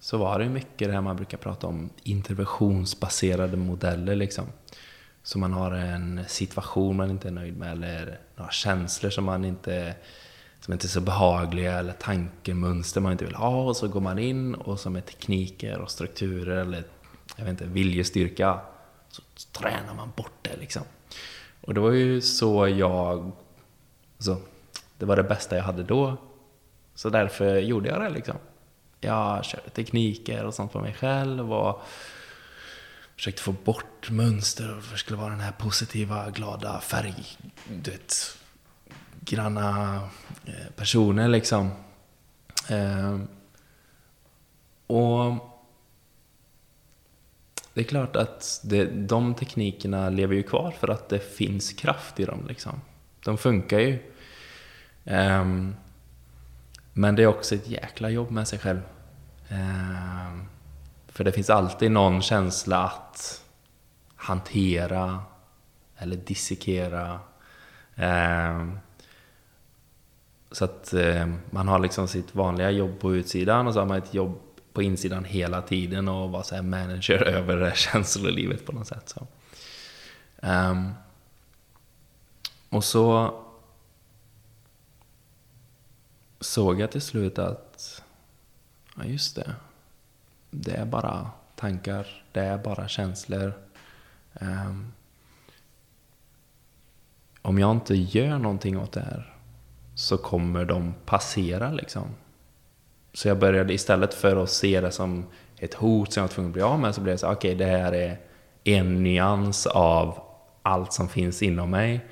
så 0.00 0.18
var 0.18 0.38
det 0.38 0.48
mycket 0.48 0.88
det 0.88 0.94
här 0.94 1.00
man 1.00 1.16
brukar 1.16 1.38
prata 1.38 1.66
om, 1.66 1.90
interventionsbaserade 2.02 3.56
modeller 3.56 4.16
liksom. 4.16 4.44
Så 5.22 5.38
man 5.38 5.52
har 5.52 5.72
en 5.72 6.20
situation 6.28 6.96
man 6.96 7.10
inte 7.10 7.28
är 7.28 7.32
nöjd 7.32 7.56
med 7.56 7.72
eller 7.72 8.18
några 8.36 8.50
känslor 8.50 9.10
som 9.10 9.24
man 9.24 9.44
inte 9.44 9.94
som 10.64 10.72
inte 10.72 10.86
är 10.86 10.88
så 10.88 11.00
behagliga 11.00 11.78
eller 11.78 11.92
tankemönster 11.92 13.00
man 13.00 13.12
inte 13.12 13.24
vill 13.24 13.34
ha. 13.34 13.62
Och 13.62 13.76
så 13.76 13.88
går 13.88 14.00
man 14.00 14.18
in 14.18 14.54
och 14.54 14.80
så 14.80 14.90
med 14.90 15.06
tekniker 15.06 15.78
och 15.78 15.90
strukturer 15.90 16.56
eller 16.56 16.84
jag 17.36 17.44
vet 17.44 17.50
inte, 17.50 17.64
viljestyrka 17.64 18.60
så 19.08 19.22
tränar 19.52 19.94
man 19.94 20.12
bort 20.16 20.38
det 20.42 20.56
liksom. 20.56 20.82
Och 21.60 21.74
det 21.74 21.80
var 21.80 21.90
ju 21.90 22.20
så 22.20 22.68
jag... 22.68 23.32
Alltså, 24.16 24.40
det 24.98 25.06
var 25.06 25.16
det 25.16 25.22
bästa 25.22 25.56
jag 25.56 25.64
hade 25.64 25.82
då. 25.82 26.16
Så 26.94 27.08
därför 27.08 27.56
gjorde 27.56 27.88
jag 27.88 28.00
det 28.00 28.10
liksom. 28.10 28.36
Jag 29.00 29.44
körde 29.44 29.70
tekniker 29.70 30.44
och 30.44 30.54
sånt 30.54 30.72
på 30.72 30.80
mig 30.80 30.94
själv 30.94 31.52
och 31.52 31.82
försökte 33.16 33.42
få 33.42 33.52
bort 33.52 34.10
mönster 34.10 34.76
och 34.76 34.82
det 34.92 34.98
skulle 34.98 35.18
vara 35.18 35.30
den 35.30 35.40
här 35.40 35.52
positiva, 35.52 36.30
glada 36.30 36.80
färg... 36.80 37.14
Du 37.68 37.90
vet, 37.90 38.38
granna 39.24 40.00
eh, 40.46 40.72
personer 40.76 41.28
liksom. 41.28 41.70
Eh, 42.68 43.18
och 44.86 45.34
det 47.74 47.80
är 47.80 47.84
klart 47.84 48.16
att 48.16 48.60
det, 48.64 48.84
de 48.84 49.34
teknikerna 49.34 50.10
lever 50.10 50.34
ju 50.34 50.42
kvar 50.42 50.74
för 50.80 50.88
att 50.88 51.08
det 51.08 51.18
finns 51.18 51.72
kraft 51.72 52.20
i 52.20 52.24
dem. 52.24 52.46
Liksom. 52.48 52.80
De 53.24 53.38
funkar 53.38 53.78
ju. 53.78 53.98
Um, 55.04 55.76
men 56.92 57.14
det 57.14 57.22
är 57.22 57.26
också 57.26 57.54
ett 57.54 57.68
jäkla 57.68 58.10
jobb 58.10 58.30
med 58.30 58.48
sig 58.48 58.58
själv. 58.58 58.80
Um, 59.50 60.48
för 61.08 61.24
det 61.24 61.32
finns 61.32 61.50
alltid 61.50 61.90
någon 61.90 62.22
känsla 62.22 62.84
att 62.84 63.44
hantera 64.16 65.22
eller 65.96 66.16
dissekera 66.16 67.20
Um, 67.96 68.78
så 70.52 70.64
att 70.64 70.92
eh, 70.92 71.26
man 71.50 71.68
har 71.68 71.78
liksom 71.78 72.08
sitt 72.08 72.34
vanliga 72.34 72.70
jobb 72.70 73.00
på 73.00 73.14
utsidan 73.14 73.66
och 73.66 73.72
så 73.72 73.80
har 73.80 73.86
man 73.86 73.98
ett 73.98 74.14
jobb 74.14 74.38
på 74.72 74.82
insidan 74.82 75.24
hela 75.24 75.62
tiden 75.62 76.08
och 76.08 76.30
vara 76.30 76.42
så 76.42 76.54
här 76.54 76.62
manager 76.62 77.22
över 77.26 77.56
det 77.56 77.76
känslolivet 77.76 78.66
på 78.66 78.72
något 78.72 78.86
sätt. 78.86 79.08
Så. 79.08 79.26
Um, 80.46 80.92
och 82.68 82.84
så 82.84 83.34
såg 86.40 86.80
jag 86.80 86.90
till 86.90 87.02
slut 87.02 87.38
att, 87.38 88.02
ja 88.96 89.04
just 89.04 89.36
det, 89.36 89.54
det 90.50 90.72
är 90.72 90.84
bara 90.84 91.30
tankar, 91.56 92.24
det 92.32 92.40
är 92.40 92.58
bara 92.58 92.88
känslor. 92.88 93.52
Um, 94.32 94.92
om 97.42 97.58
jag 97.58 97.70
inte 97.70 97.94
gör 97.94 98.38
någonting 98.38 98.78
åt 98.78 98.92
det 98.92 99.00
här 99.00 99.31
så 99.94 100.16
kommer 100.16 100.64
de 100.64 100.94
passera 101.04 101.70
liksom. 101.70 102.04
Så 103.12 103.28
jag 103.28 103.38
började 103.38 103.74
istället 103.74 104.14
för 104.14 104.36
att 104.36 104.50
se 104.50 104.80
det 104.80 104.90
som 104.90 105.26
ett 105.58 105.74
hot 105.74 106.12
som 106.12 106.20
jag 106.20 106.28
var 106.28 106.34
tvungen 106.34 106.50
att 106.50 106.54
bli 106.54 106.62
av 106.62 106.78
med 106.78 106.94
så 106.94 107.00
blev 107.00 107.14
det 107.14 107.18
så 107.18 107.32
okej 107.32 107.54
okay, 107.54 107.66
det 107.66 107.72
här 107.72 107.92
är 107.92 108.20
en 108.64 109.02
nyans 109.02 109.66
av 109.66 110.22
allt 110.62 110.92
som 110.92 111.08
finns 111.08 111.42
inom 111.42 111.70
mig. 111.70 112.06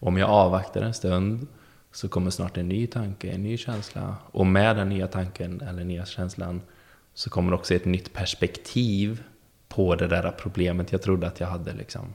Om 0.00 0.18
jag 0.18 0.30
avvaktar 0.30 0.82
en 0.82 0.94
stund 0.94 1.46
så 1.92 2.08
kommer 2.08 2.30
snart 2.30 2.56
en 2.56 2.68
ny 2.68 2.86
tanke, 2.86 3.30
en 3.30 3.42
ny 3.42 3.56
känsla. 3.56 4.16
Och 4.30 4.46
med 4.46 4.76
den 4.76 4.88
nya 4.88 5.06
tanken 5.06 5.60
eller 5.60 5.84
nya 5.84 6.06
känslan 6.06 6.62
så 7.14 7.30
kommer 7.30 7.52
också 7.52 7.74
ett 7.74 7.84
nytt 7.84 8.12
perspektiv 8.12 9.22
på 9.68 9.94
det 9.94 10.06
där 10.06 10.30
problemet 10.30 10.92
jag 10.92 11.02
trodde 11.02 11.26
att 11.26 11.40
jag 11.40 11.46
hade. 11.46 11.72
Liksom. 11.72 12.14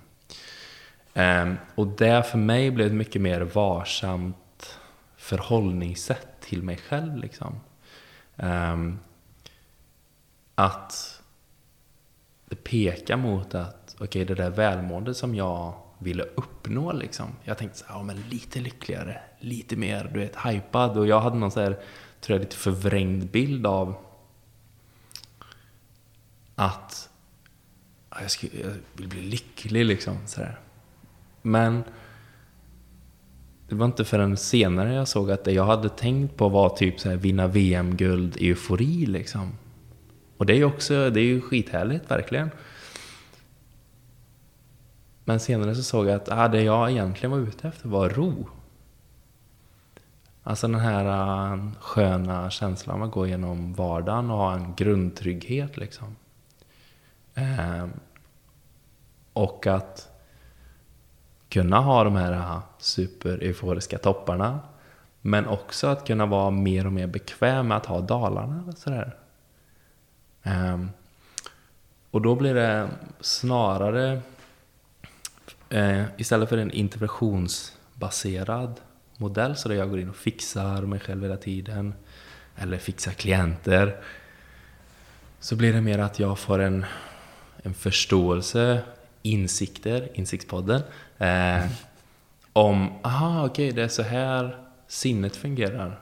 Um, 1.13 1.58
och 1.75 1.88
det 1.88 2.24
för 2.24 2.38
mig 2.38 2.72
blev 2.72 2.88
ett 2.88 2.93
mycket 2.93 3.22
mer 3.22 3.41
varsamt 3.41 4.38
förhållningssätt 5.24 6.42
till 6.42 6.63
mig 6.63 6.77
själv. 6.77 7.18
Liksom. 7.18 7.60
Um, 8.36 9.00
att 10.56 11.22
det 12.46 12.56
pekar 12.56 13.18
mot 13.18 13.56
att 13.56 13.96
okej, 13.96 14.06
okay, 14.06 14.24
det 14.24 14.36
där 14.36 14.50
välmåendet 14.50 15.18
som 15.18 15.36
jag 15.36 15.74
ville 16.00 16.24
uppnå 16.24 16.92
liksom. 16.92 17.25
Jag 17.44 17.58
tänkte 17.58 17.77
så 17.77 17.86
här, 17.86 17.96
ja 17.96 18.03
men 18.03 18.22
lite 18.30 18.60
lyckligare, 18.60 19.22
lite 19.39 19.75
mer, 19.75 20.10
du 20.13 20.20
vet, 20.20 20.36
hypad. 20.46 20.98
Och 20.98 21.08
jag 21.08 21.20
hade 21.20 21.36
någon 21.36 21.51
så 21.51 21.60
här, 21.60 21.80
tror 22.22 22.38
jag, 22.38 22.39
lite 22.39 22.56
förvrängd 22.56 23.32
bild 23.32 23.68
av 23.68 23.96
att 26.56 27.10
jag, 28.10 28.32
skulle, 28.32 28.62
jag 28.62 28.74
vill 28.94 29.08
bli 29.08 29.22
lycklig 29.22 29.86
liksom. 29.86 30.18
Så 30.25 30.42
här. 30.42 30.60
Men 31.42 31.84
det 33.74 33.80
var 33.80 33.86
inte 33.86 34.06
förrän 34.06 34.38
senare 34.38 34.94
jag 34.94 35.08
såg 35.08 35.32
att 35.32 35.44
det 35.44 35.51
jag 35.51 35.65
hade 35.65 35.89
tänkt 35.89 36.38
på 36.38 36.50
var 36.50 36.70
typ 36.70 37.00
så 37.00 37.10
här, 37.10 37.18
vinna 37.18 37.48
VM-guld, 37.48 38.38
eufori 38.39 39.06
liksom. 39.06 39.51
Och 40.38 40.46
det 40.46 40.53
är 40.53 40.58
ju 40.58 40.65
också, 40.65 41.10
det 41.10 41.20
är 41.20 41.25
ju 41.25 41.42
skithärligt 41.42 42.12
verkligen. 42.12 42.50
Men 45.25 45.39
senare 45.39 45.75
så 45.75 45.84
såg 45.84 46.08
jag 46.08 46.15
att 46.15 46.32
ah, 46.32 46.48
det 46.48 46.62
jag 46.62 46.92
egentligen 46.92 47.32
var 47.32 47.39
ute 47.39 47.68
efter 47.68 47.89
var 47.89 48.10
ro. 48.10 48.48
Alltså 50.44 50.68
den 50.68 50.80
här 50.80 51.06
uh, 51.53 51.72
sköna 51.80 52.50
känslan 52.50 53.03
att 53.03 53.12
gå 53.12 53.27
igenom 53.27 53.74
vardagen 53.74 54.32
och 54.32 54.38
ha 54.38 54.53
en 54.53 54.74
grundtrygghet 54.75 55.77
liksom. 55.77 56.15
Eh, 57.36 57.88
och 59.34 59.68
att 59.68 60.12
kunna 61.53 61.79
ha 61.79 62.03
de 62.03 62.15
här 62.15 62.62
super-euforiska 62.79 63.98
topparna. 63.98 64.60
Men 65.22 65.48
också 65.48 65.88
att 65.88 66.07
kunna 66.07 66.25
vara 66.25 66.50
mer 66.50 66.86
och 66.86 66.93
mer 66.93 67.07
bekväm 67.07 67.67
med 67.67 67.77
att 67.77 67.86
ha 67.86 68.01
dalarna. 68.01 68.74
Sådär. 68.75 69.15
Um, 70.43 70.89
och 72.12 72.22
då 72.22 72.36
blir 72.36 72.53
det 72.53 72.89
snarare 73.19 74.22
uh, 75.74 76.03
istället 76.17 76.50
för 76.50 76.57
en 76.57 76.72
interventionsbaserad 76.72 78.79
modell, 79.17 79.55
så 79.55 79.69
där 79.69 79.75
jag 79.75 79.89
går 79.89 80.00
in 80.00 80.10
och 80.10 80.15
fixar 80.15 80.81
mig 80.81 81.00
själv 81.00 81.22
hela 81.22 81.38
tiden, 81.38 81.93
eller 82.55 82.77
fixar 82.77 83.12
klienter, 83.12 84.01
så 85.39 85.55
blir 85.55 85.74
det 85.74 85.81
mer 85.81 86.00
att 86.00 86.19
jag 86.19 86.39
får 86.39 86.60
en, 86.60 86.86
en 87.63 87.74
förståelse, 87.74 88.81
insikter, 89.22 90.10
Insiktspodden, 90.13 90.81
eh, 91.17 91.65
om, 92.53 92.89
aha, 93.01 93.46
okej, 93.46 93.67
okay, 93.67 93.72
det 93.72 93.84
är 93.84 93.88
så 93.88 94.03
här 94.03 94.58
sinnet 94.88 95.36
fungerar. 95.36 96.00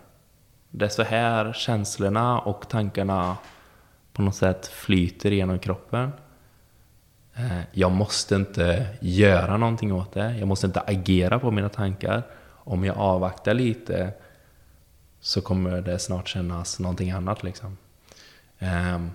Det 0.70 0.86
är 0.86 0.90
så 0.90 1.04
här 1.04 1.54
känslorna 1.54 2.40
och 2.40 2.70
tankarna 2.70 3.38
på 4.14 4.22
något 4.22 4.36
sätt 4.36 4.68
flyter 4.68 5.32
genom 5.32 5.60
kroppen. 5.60 6.12
Eh, 7.34 7.62
jag 7.72 7.92
måste 7.92 8.36
inte 8.36 8.88
göra 9.00 9.58
någonting 9.58 9.94
åt 9.94 10.14
det. 10.14 10.38
Jag 10.38 10.48
måste 10.48 10.68
inte 10.68 10.82
agera 10.82 11.40
på 11.40 11.52
mina 11.52 11.70
tankar. 11.70 12.24
Om 12.64 12.84
jag 12.84 12.98
avvaktar 12.98 13.54
lite 13.54 14.14
så 15.20 15.42
kommer 15.42 15.82
det 15.82 16.00
snart 16.00 16.28
kännas 16.28 16.80
någonting 16.80 17.12
annat. 17.12 17.44
Liksom. 17.44 17.78
Ehm, 18.60 19.12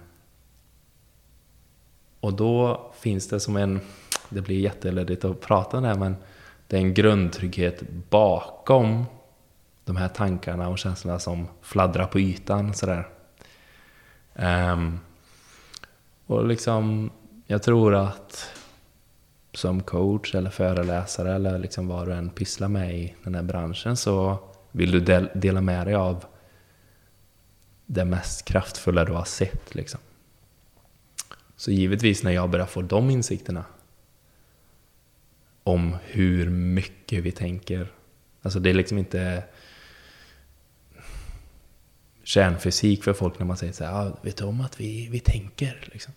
och 2.21 2.33
då 2.33 2.85
finns 2.99 3.29
det 3.29 3.41
som 3.41 3.57
en... 3.57 3.81
Det 4.29 4.41
blir 4.41 4.61
jättelödigt 4.61 5.25
att 5.25 5.41
prata 5.41 5.77
om 5.77 5.83
det 5.83 5.89
här, 5.89 5.99
men 5.99 6.17
det 6.67 6.77
är 6.77 6.81
en 6.81 6.95
grundtrygghet 6.95 7.83
bakom 8.11 9.05
de 9.85 9.97
här 9.97 10.09
tankarna 10.09 10.69
och 10.69 10.79
känslorna 10.79 11.19
som 11.19 11.49
fladdrar 11.63 12.07
på 12.07 12.21
ytan. 12.21 12.75
Sådär. 12.75 13.09
Um, 14.35 15.01
och 16.27 16.47
liksom 16.47 17.11
jag 17.47 17.63
tror 17.63 17.95
att 17.95 18.53
som 19.53 19.83
coach 19.83 20.35
eller 20.35 20.51
föreläsare 20.51 21.35
eller 21.35 21.59
liksom 21.59 21.89
vad 21.89 22.09
du 22.09 22.13
än 22.13 22.31
pysslar 22.31 22.69
med 22.69 22.99
i 22.99 23.15
den 23.25 23.35
här 23.35 23.43
branschen 23.43 23.97
så 23.97 24.39
vill 24.71 24.91
du 24.91 25.01
del 25.01 25.29
dela 25.35 25.61
med 25.61 25.87
dig 25.87 25.95
av 25.95 26.25
det 27.87 28.05
mest 28.05 28.45
kraftfulla 28.45 29.05
du 29.05 29.13
har 29.13 29.25
sett. 29.25 29.75
Liksom. 29.75 30.01
Så 31.57 31.71
givetvis 31.71 32.23
när 32.23 32.31
jag 32.31 32.51
börjar 32.51 32.67
få 32.67 32.83
de 32.83 33.11
insikterna 33.11 33.65
om 35.67 35.97
hur 36.05 36.51
mycket 36.51 37.23
vi 37.23 37.33
tänker. 37.33 37.93
Alltså 38.43 38.61
det 38.61 38.71
är 38.71 38.75
liksom 38.75 38.99
inte 38.99 39.45
kärnfysik 42.23 43.05
för 43.05 43.13
folk 43.13 43.39
när 43.39 43.47
man 43.47 43.57
säger 43.57 43.73
så 43.73 43.85
här, 43.85 43.93
ah, 43.93 44.19
vet 44.23 44.37
du 44.37 44.45
om 44.45 44.61
att 44.61 44.81
vi, 44.81 45.09
vi 45.11 45.21
tänker? 45.21 45.89
Liksom. 45.93 46.13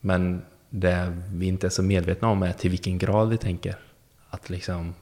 Men 0.00 0.42
det 0.70 1.22
vi 1.32 1.46
inte 1.46 1.66
är 1.66 1.70
så 1.70 1.82
medvetna 1.82 2.28
om 2.28 2.42
är 2.42 2.52
till 2.52 2.70
vilken 2.70 2.98
grad 2.98 3.28
vi 3.28 3.36
tänker. 3.36 3.76
Att 4.30 4.50
liksom 4.50 4.94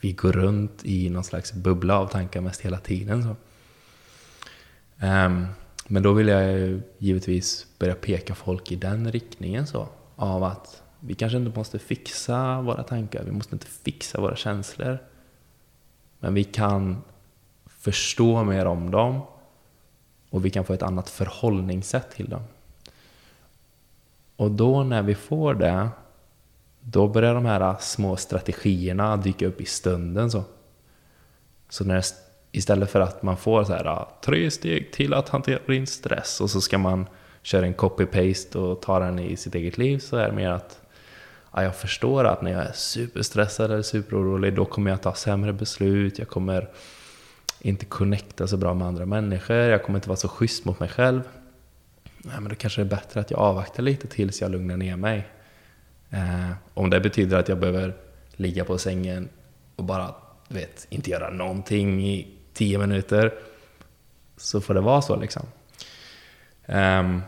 vi 0.00 0.12
går 0.12 0.32
runt 0.32 0.84
i 0.84 1.10
någon 1.10 1.24
slags 1.24 1.52
bubbla 1.52 1.98
av 1.98 2.06
tankar 2.06 2.40
mest 2.40 2.60
hela 2.60 2.78
tiden. 2.78 3.22
Så. 3.22 3.36
Um, 5.06 5.46
men 5.86 6.02
då 6.02 6.12
vill 6.12 6.28
jag 6.28 6.80
givetvis 6.98 7.66
börja 7.78 7.94
peka 7.94 8.34
folk 8.34 8.72
i 8.72 8.76
den 8.76 9.12
riktningen 9.12 9.66
så. 9.66 9.88
Av 10.16 10.44
att 10.44 10.81
vi 11.04 11.14
kanske 11.14 11.38
inte 11.38 11.58
måste 11.58 11.78
fixa 11.78 12.60
våra 12.60 12.82
tankar, 12.82 13.24
vi 13.24 13.32
måste 13.32 13.54
inte 13.54 13.66
fixa 13.66 14.20
våra 14.20 14.36
känslor. 14.36 14.98
Men 16.18 16.34
vi 16.34 16.44
kan 16.44 17.02
förstå 17.66 18.44
mer 18.44 18.66
om 18.66 18.90
dem 18.90 19.20
och 20.30 20.44
vi 20.44 20.50
kan 20.50 20.64
få 20.64 20.72
ett 20.72 20.82
annat 20.82 21.10
förhållningssätt 21.10 22.10
till 22.10 22.28
dem. 22.28 22.42
Och 24.36 24.50
då 24.50 24.84
när 24.84 25.02
vi 25.02 25.14
får 25.14 25.54
det, 25.54 25.88
då 26.80 27.08
börjar 27.08 27.34
de 27.34 27.44
här 27.44 27.76
små 27.80 28.16
strategierna 28.16 29.16
dyka 29.16 29.46
upp 29.46 29.60
i 29.60 29.66
stunden. 29.66 30.30
Så, 30.30 30.44
så 31.68 31.84
när 31.84 32.04
istället 32.52 32.90
för 32.90 33.00
att 33.00 33.22
man 33.22 33.36
får 33.36 33.64
så 33.64 33.72
här 33.72 34.06
tre 34.24 34.50
steg 34.50 34.92
till 34.92 35.14
att 35.14 35.28
hantera 35.28 35.60
din 35.66 35.86
stress 35.86 36.40
och 36.40 36.50
så 36.50 36.60
ska 36.60 36.78
man 36.78 37.06
köra 37.42 37.66
en 37.66 37.74
copy-paste 37.74 38.56
och 38.56 38.82
ta 38.82 38.98
den 38.98 39.18
i 39.18 39.36
sitt 39.36 39.54
eget 39.54 39.78
liv 39.78 39.98
så 39.98 40.16
är 40.16 40.26
det 40.26 40.36
mer 40.36 40.50
att 40.50 40.81
ja, 41.52 41.62
jag 41.62 41.76
förstår 41.76 42.24
att 42.24 42.42
när 42.42 42.52
jag 42.52 42.62
är 42.62 42.72
superstressad 42.72 43.70
eller 43.70 43.82
superorolig 43.82 44.54
då 44.54 44.64
kommer 44.64 44.90
jag 44.90 45.02
ta 45.02 45.14
sämre 45.14 45.52
beslut, 45.52 46.18
jag 46.18 46.28
kommer 46.28 46.68
inte 47.60 47.84
connecta 47.84 48.46
så 48.46 48.56
bra 48.56 48.74
med 48.74 48.88
andra 48.88 49.06
människor, 49.06 49.56
jag 49.56 49.82
kommer 49.82 49.98
inte 49.98 50.08
vara 50.08 50.16
så 50.16 50.28
schysst 50.28 50.64
mot 50.64 50.80
mig 50.80 50.88
själv 50.88 51.22
nej, 52.24 52.34
men 52.40 52.48
då 52.48 52.54
kanske 52.54 52.80
det 52.80 52.86
är 52.86 52.96
bättre 52.96 53.20
att 53.20 53.30
jag 53.30 53.40
avvaktar 53.40 53.82
lite 53.82 54.06
tills 54.06 54.40
jag 54.40 54.50
lugnar 54.50 54.76
ner 54.76 54.96
mig. 54.96 55.28
Eh, 56.10 56.50
om 56.74 56.90
det 56.90 57.00
betyder 57.00 57.38
att 57.38 57.48
jag 57.48 57.58
behöver 57.58 57.94
ligga 58.32 58.64
på 58.64 58.78
sängen 58.78 59.28
och 59.76 59.84
bara, 59.84 60.14
vet, 60.48 60.86
inte 60.90 61.10
göra 61.10 61.30
någonting 61.30 62.06
i 62.06 62.28
tio 62.52 62.78
minuter, 62.78 63.34
så 64.36 64.60
får 64.60 64.74
det 64.74 64.80
vara 64.80 65.02
så 65.02 65.16
liksom. 65.16 65.46
Eh, 66.66 67.18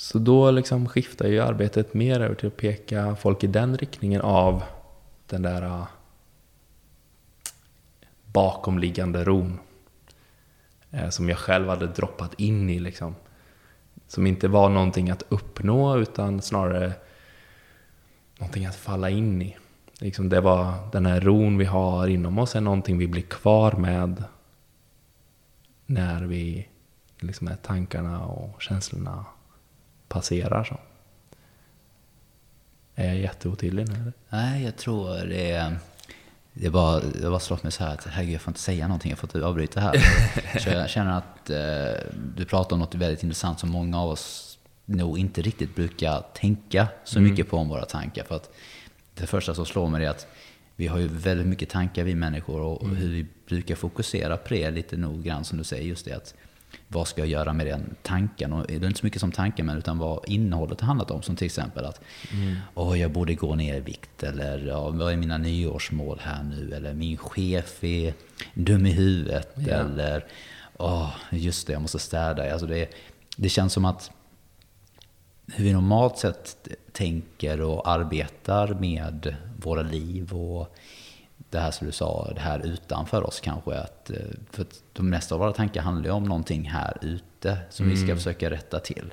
så 0.00 0.18
då 0.18 0.50
liksom 0.50 0.88
skiftar 0.88 1.28
ju 1.28 1.40
arbetet 1.40 1.94
mer 1.94 2.20
över 2.20 2.34
till 2.34 2.46
att 2.46 2.56
peka 2.56 3.16
folk 3.16 3.44
i 3.44 3.46
den 3.46 3.76
riktningen 3.76 4.20
av 4.20 4.62
den 5.26 5.42
där 5.42 5.62
äh, 5.62 5.86
bakomliggande 8.24 9.24
ron. 9.24 9.58
Äh, 10.90 11.08
som 11.08 11.28
jag 11.28 11.38
själv 11.38 11.68
hade 11.68 11.86
droppat 11.86 12.34
in 12.34 12.70
i 12.70 12.78
liksom. 12.78 13.14
Som 14.06 14.26
inte 14.26 14.48
var 14.48 14.68
någonting 14.68 15.10
att 15.10 15.22
uppnå 15.28 15.98
utan 15.98 16.42
snarare 16.42 16.92
någonting 18.38 18.66
att 18.66 18.76
falla 18.76 19.10
in 19.10 19.42
i. 19.42 19.56
Liksom 19.98 20.28
det 20.28 20.40
var 20.40 20.74
den 20.92 21.06
här 21.06 21.20
ron 21.20 21.58
vi 21.58 21.64
har 21.64 22.06
inom 22.06 22.38
oss 22.38 22.56
är 22.56 22.60
någonting 22.60 22.98
vi 22.98 23.08
blir 23.08 23.22
kvar 23.22 23.72
med 23.72 24.24
när 25.86 26.22
vi 26.22 26.68
liksom 27.18 27.48
är 27.48 27.56
tankarna 27.56 28.24
och 28.24 28.62
känslorna 28.62 29.24
passerar. 30.10 30.64
Så. 30.64 30.78
Är 32.94 33.06
jag 33.06 33.16
jätteotydlig 33.16 33.88
nu? 33.88 34.12
Nej, 34.28 34.64
jag 34.64 34.76
tror 34.76 35.26
det 35.26 35.50
är... 35.50 35.76
Det 36.52 36.70
bara, 36.70 37.00
det 37.00 37.30
bara 37.30 37.40
slått 37.40 37.62
mig 37.62 37.72
så 37.72 37.84
här 37.84 37.94
att 37.94 38.06
herregud, 38.06 38.34
jag 38.34 38.40
får 38.40 38.50
inte 38.50 38.60
säga 38.60 38.88
någonting, 38.88 39.10
jag 39.10 39.18
får 39.18 39.28
inte 39.28 39.46
avbryta 39.46 39.80
här. 39.80 39.98
så 40.60 40.70
jag 40.70 40.90
känner 40.90 41.18
att 41.18 41.50
eh, 41.50 42.12
du 42.36 42.44
pratar 42.44 42.76
om 42.76 42.80
något 42.80 42.94
väldigt 42.94 43.22
intressant 43.22 43.60
som 43.60 43.70
många 43.70 44.00
av 44.00 44.10
oss 44.10 44.58
nog 44.84 45.18
inte 45.18 45.42
riktigt 45.42 45.74
brukar 45.74 46.24
tänka 46.34 46.88
så 47.04 47.18
mm. 47.18 47.30
mycket 47.30 47.48
på 47.48 47.56
om 47.56 47.68
våra 47.68 47.84
tankar. 47.84 48.24
För 48.24 48.36
att 48.36 48.50
det 49.14 49.26
första 49.26 49.54
som 49.54 49.66
slår 49.66 49.88
mig 49.88 50.04
är 50.04 50.10
att 50.10 50.26
vi 50.76 50.86
har 50.86 50.98
ju 50.98 51.08
väldigt 51.08 51.46
mycket 51.46 51.68
tankar 51.68 52.04
vi 52.04 52.14
människor 52.14 52.60
och 52.60 52.84
mm. 52.84 52.96
hur 52.96 53.08
vi 53.08 53.26
brukar 53.48 53.74
fokusera 53.74 54.36
på 54.36 54.54
det 54.54 54.70
lite 54.70 54.96
noggrant 54.96 55.46
som 55.46 55.58
du 55.58 55.64
säger. 55.64 55.84
Just 55.84 56.04
det 56.04 56.12
att 56.12 56.34
vad 56.88 57.08
ska 57.08 57.20
jag 57.20 57.28
göra 57.28 57.52
med 57.52 57.66
den 57.66 57.94
tanken? 58.02 58.52
Och 58.52 58.66
det 58.66 58.74
är 58.74 58.86
inte 58.86 59.00
så 59.00 59.06
mycket 59.06 59.20
som 59.20 59.32
tanken, 59.32 59.66
men 59.66 59.78
utan 59.78 59.98
vad 59.98 60.24
innehållet 60.26 60.80
har 60.80 60.86
handlat 60.86 61.10
om. 61.10 61.22
Som 61.22 61.36
till 61.36 61.46
exempel 61.46 61.84
att 61.84 62.00
mm. 62.32 62.56
oh, 62.74 63.00
jag 63.00 63.10
borde 63.10 63.34
gå 63.34 63.54
ner 63.54 63.76
i 63.76 63.80
vikt. 63.80 64.22
Eller 64.22 64.66
ja, 64.66 64.90
vad 64.90 65.12
är 65.12 65.16
mina 65.16 65.38
nyårsmål 65.38 66.20
här 66.22 66.42
nu? 66.42 66.74
Eller 66.74 66.94
min 66.94 67.16
chef 67.16 67.84
är 67.84 68.14
dum 68.54 68.86
i 68.86 68.90
huvudet. 68.90 69.52
Ja. 69.54 69.74
Eller 69.74 70.24
oh, 70.78 71.10
just 71.30 71.66
det, 71.66 71.72
jag 71.72 71.82
måste 71.82 71.98
städa. 71.98 72.52
Alltså 72.52 72.66
det, 72.66 72.94
det 73.36 73.48
känns 73.48 73.72
som 73.72 73.84
att 73.84 74.10
hur 75.52 75.64
vi 75.64 75.72
normalt 75.72 76.18
sett 76.18 76.68
tänker 76.92 77.60
och 77.60 77.88
arbetar 77.88 78.74
med 78.74 79.36
våra 79.56 79.82
liv 79.82 80.32
och 80.32 80.76
det 81.50 81.58
här 81.58 81.70
som 81.70 81.86
du 81.86 81.92
sa, 81.92 82.32
det 82.34 82.40
här 82.40 82.66
utanför 82.66 83.26
oss 83.26 83.40
kanske. 83.40 83.74
Att, 83.74 84.10
eh, 84.10 84.16
för 84.50 84.62
att 84.62 84.82
de 84.92 85.10
mesta 85.10 85.34
av 85.34 85.40
våra 85.40 85.52
tankar 85.52 85.82
handlar 85.82 86.04
ju 86.04 86.10
om 86.10 86.24
någonting 86.24 86.68
här 86.68 86.96
ute 87.00 87.58
som 87.70 87.84
mm. 87.84 87.94
vi 87.94 88.00
ska 88.00 88.04
mm. 88.04 88.16
försöka 88.16 88.50
rätta 88.50 88.80
till. 88.80 89.12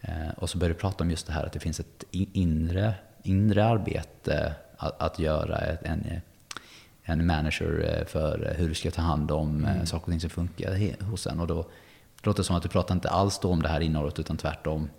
Eh, 0.00 0.30
och 0.36 0.50
så 0.50 0.58
börjar 0.58 0.74
du 0.74 0.80
prata 0.80 1.04
om 1.04 1.10
just 1.10 1.26
det 1.26 1.32
här 1.32 1.46
att 1.46 1.52
det 1.52 1.60
finns 1.60 1.80
ett 1.80 2.04
inre, 2.10 2.94
inre 3.22 3.64
arbete 3.64 4.54
att, 4.76 5.02
att 5.02 5.18
göra. 5.18 5.58
En, 5.58 6.20
en 7.04 7.26
manager 7.26 7.98
eh, 7.98 8.06
för 8.06 8.54
hur 8.58 8.68
du 8.68 8.74
ska 8.74 8.90
ta 8.90 9.02
hand 9.02 9.30
om 9.30 9.64
mm. 9.64 9.86
saker 9.86 10.04
och 10.04 10.10
ting 10.10 10.20
som 10.20 10.30
funkar 10.30 11.02
hos 11.04 11.26
en. 11.26 11.40
Och 11.40 11.46
då 11.46 11.66
låter 12.22 12.42
det 12.42 12.44
som 12.44 12.56
att 12.56 12.62
du 12.62 12.68
pratar 12.68 12.94
inte 12.94 13.08
alls 13.08 13.38
då 13.38 13.50
om 13.50 13.62
det 13.62 13.68
här 13.68 13.80
innehållet 13.80 14.18
utan 14.18 14.36
tvärtom. 14.36 14.90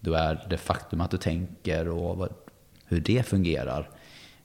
Då 0.00 0.14
är 0.14 0.46
det 0.50 0.56
faktum 0.56 1.00
att 1.00 1.10
du 1.10 1.16
tänker 1.16 1.88
och 1.88 2.16
vad, 2.16 2.32
hur 2.86 3.00
det 3.00 3.26
fungerar 3.26 3.90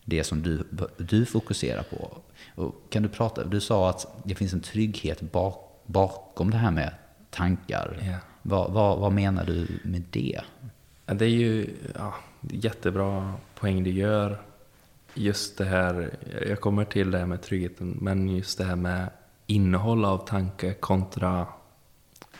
det 0.10 0.24
som 0.24 0.42
du, 0.42 0.64
du 0.98 1.26
fokuserar 1.26 1.84
på. 1.84 2.18
Och 2.56 2.76
kan 2.90 3.04
du 3.04 3.10
prata, 3.10 3.44
du 3.44 3.62
sa 3.62 3.90
att 3.90 4.22
det 4.24 4.36
finns 4.36 4.54
en 4.54 4.62
trygghet 4.62 5.22
bak, 5.22 5.82
bakom 5.86 6.52
det 6.52 6.58
här 6.58 6.72
med 6.72 6.94
tankar. 7.30 8.00
Yeah. 8.04 8.20
Vad, 8.42 8.72
vad, 8.72 9.00
vad, 9.00 9.12
menar 9.12 9.46
du 9.46 9.68
med 9.84 10.04
det? 10.10 10.42
Det 11.06 11.26
är 11.26 11.30
ju 11.30 11.70
ja, 11.96 12.16
jättebra 12.42 13.34
poäng 13.56 13.84
du 13.84 13.92
gör. 13.92 14.42
Just 15.14 15.58
det 15.58 15.66
här, 15.66 16.10
jag 16.48 16.62
kommer 16.62 16.86
till 16.86 17.12
det 17.12 17.18
här 17.18 17.26
med 17.26 17.42
tryggheten, 17.42 17.98
men 18.02 18.30
just 18.30 18.58
det 18.58 18.64
här 18.64 18.76
med 18.76 19.10
innehåll 19.48 20.06
av 20.06 20.28
tanke 20.28 20.74
kontra, 20.74 21.48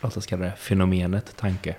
låt 0.02 0.18
oss 0.18 0.26
kalla 0.26 0.46
det 0.46 0.52
fenomenet 0.52 1.38
tanke. 1.38 1.76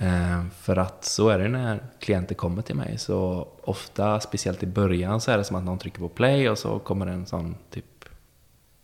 Eh, 0.00 0.46
för 0.60 0.76
att 0.76 1.04
så 1.04 1.28
är 1.28 1.38
det 1.38 1.48
när 1.48 1.82
klienter 2.00 2.34
kommer 2.34 2.62
till 2.62 2.76
mig. 2.76 2.98
Så 2.98 3.48
ofta, 3.62 4.20
speciellt 4.20 4.62
i 4.62 4.66
början, 4.66 5.20
så 5.20 5.30
är 5.30 5.38
det 5.38 5.44
som 5.44 5.56
att 5.56 5.64
någon 5.64 5.78
trycker 5.78 5.98
på 5.98 6.08
play 6.08 6.50
och 6.50 6.58
så 6.58 6.78
kommer 6.78 7.06
en 7.06 7.26
sån 7.26 7.56
typ 7.70 8.04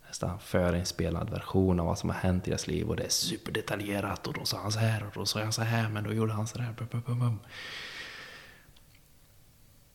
nästan 0.07 0.39
förinspelad 0.39 1.29
version 1.29 1.79
av 1.79 1.85
vad 1.85 1.97
som 1.97 2.09
har 2.09 2.17
hänt 2.17 2.47
i 2.47 2.49
deras 2.49 2.67
liv. 2.67 2.89
Och 2.89 2.95
det 2.95 3.03
är 3.03 3.09
superdetaljerat 3.09 4.27
och 4.27 4.33
då 4.33 4.45
sa 4.45 4.57
han 4.57 4.71
så 4.71 4.79
här 4.79 5.03
och 5.03 5.11
då 5.13 5.25
sa 5.25 5.39
jag 5.39 5.53
så 5.53 5.61
här 5.61 5.89
men 5.89 6.03
då 6.03 6.13
gjorde 6.13 6.33
han 6.33 6.47
så 6.47 6.57
där. 6.57 6.75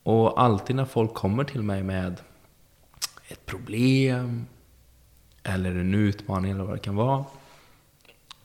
Och 0.02 0.42
alltid 0.42 0.76
när 0.76 0.84
folk 0.84 1.14
kommer 1.14 1.44
till 1.44 1.62
mig 1.62 1.82
med 1.82 2.20
ett 3.28 3.46
problem 3.46 4.46
eller 5.42 5.70
en 5.70 5.94
utmaning 5.94 6.50
eller 6.50 6.64
vad 6.64 6.74
det 6.74 6.78
kan 6.80 6.96
vara. 6.96 7.24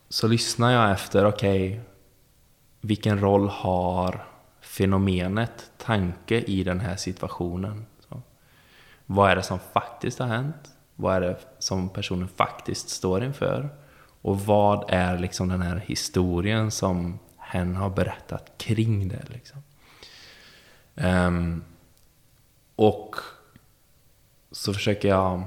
Så 0.10 0.28
lyssnar 0.28 0.72
jag 0.72 0.92
efter, 0.92 1.26
okej, 1.26 1.68
okay, 1.68 1.93
vilken 2.84 3.20
roll 3.20 3.50
har 3.50 4.26
fenomenet 4.62 5.72
tanke 5.78 6.42
i 6.42 6.64
den 6.64 6.80
här 6.80 6.96
situationen? 6.96 7.86
Så. 8.10 8.22
Vad 9.06 9.32
är 9.32 9.36
det 9.36 9.44
som 9.44 9.60
faktiskt 9.60 10.20
har 10.20 10.28
hänt? 10.28 10.72
Vad 10.96 11.16
är 11.16 11.22
det 11.22 11.38
som 11.60 11.90
personen 11.90 12.28
faktiskt 12.28 12.90
står 12.90 13.24
inför? 13.24 13.70
Och 14.22 14.40
vad 14.40 14.86
är 14.88 15.20
liksom 15.20 15.50
den 15.50 15.62
här 15.62 15.76
historien 15.76 16.72
som 16.72 17.20
hen 17.38 17.76
har 17.76 17.90
berättat 17.90 18.52
kring 18.58 19.08
det? 19.08 19.24
Liksom? 19.30 19.64
Um, 20.96 21.64
och 22.76 23.16
så 24.52 24.74
försöker 24.74 25.10
jag 25.10 25.44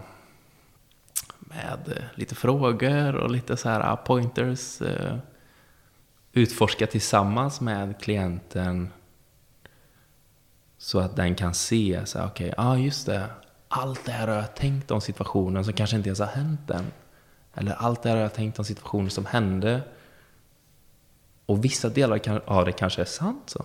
med 1.38 2.08
lite 2.14 2.34
frågor 2.34 3.14
och 3.14 3.30
lite 3.30 3.56
så 3.56 3.68
här 3.68 3.96
pointers 3.96 4.82
uh, 4.82 5.18
utforska 6.36 6.86
tillsammans 6.86 7.60
med 7.60 8.00
klienten 8.00 8.92
så 10.78 10.98
att 10.98 11.16
den 11.16 11.34
kan 11.34 11.54
se, 11.54 12.00
så 12.04 12.24
okej, 12.24 12.50
okay, 12.50 12.64
ah, 12.66 12.76
just 12.76 13.06
det, 13.06 13.30
allt 13.68 14.04
det 14.04 14.12
här 14.12 14.28
har 14.28 14.34
jag 14.34 14.54
tänkt 14.54 14.90
om 14.90 15.00
situationen 15.00 15.64
som 15.64 15.72
kanske 15.72 15.96
inte 15.96 16.08
ens 16.08 16.18
har 16.18 16.26
hänt 16.26 16.70
än. 16.70 16.92
Eller 17.54 17.72
allt 17.72 18.02
det 18.02 18.08
här 18.08 18.16
har 18.16 18.22
jag 18.22 18.34
tänkt 18.34 18.58
om 18.58 18.64
situationen 18.64 19.10
som 19.10 19.26
hände. 19.26 19.82
Och 21.46 21.64
vissa 21.64 21.88
delar 21.88 22.42
av 22.46 22.64
det 22.64 22.72
kanske 22.72 23.00
är 23.00 23.06
sant 23.06 23.50
så. 23.50 23.64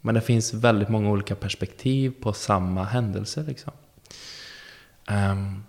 Men 0.00 0.14
det 0.14 0.20
finns 0.20 0.54
väldigt 0.54 0.88
många 0.88 1.10
olika 1.10 1.34
perspektiv 1.34 2.14
på 2.22 2.32
samma 2.32 2.84
händelse. 2.84 3.42
Liksom. 3.42 3.72
Um, 5.08 5.64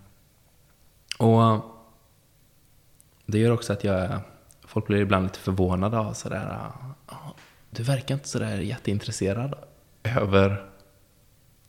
och 1.18 1.60
det 3.26 3.38
gör 3.38 3.50
också 3.50 3.72
att 3.72 3.84
jag 3.84 4.00
är 4.00 4.20
Folk 4.76 4.86
blir 4.86 5.00
ibland 5.00 5.24
lite 5.24 5.38
förvånade 5.38 5.98
av 5.98 6.12
sådär, 6.12 6.70
ah, 7.06 7.32
du 7.70 7.82
verkar 7.82 8.14
inte 8.14 8.28
sådär 8.28 8.58
jätteintresserad 8.58 9.54
över 10.02 10.64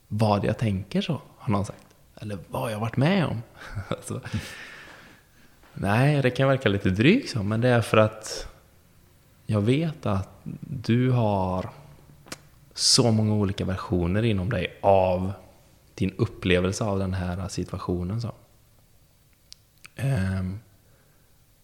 vad 0.08 0.46
jag 0.46 0.58
tänker 0.58 1.02
så, 1.02 1.22
har 1.38 1.52
någon 1.54 1.66
sagt. 1.66 1.86
Eller 2.16 2.38
vad 2.48 2.72
jag 2.72 2.80
varit 2.80 2.98
med 2.98 3.26
om. 3.26 3.42
alltså, 3.88 4.22
nej, 5.74 6.22
det 6.22 6.30
kan 6.30 6.48
verka 6.48 6.70
lite 6.70 6.90
drygt 6.90 7.30
så, 7.30 7.44
men 7.44 7.62
det 7.62 7.70
är 7.70 7.82
för 7.82 7.98
att 7.98 8.48
jag 9.46 9.62
vet 9.62 10.06
att 10.06 10.30
du 10.62 11.12
har 11.12 11.70
så 12.74 13.12
många 13.12 13.34
olika 13.34 13.66
versioner 13.66 14.24
inom 14.24 14.50
dig 14.50 14.78
av 14.82 15.32
din 15.96 16.14
upplevelse 16.18 16.84
av 16.84 17.00
den 17.00 17.14
här 17.14 17.48
situationen. 17.48 18.22
Så. 18.22 18.32
Um, 19.98 20.60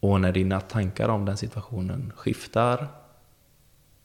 och 0.04 0.22
när 0.22 0.32
dina 0.32 0.62
tankar 0.62 1.10
om 1.10 1.26
den 1.26 1.38
situationen 1.38 2.14
skiftar 2.16 2.88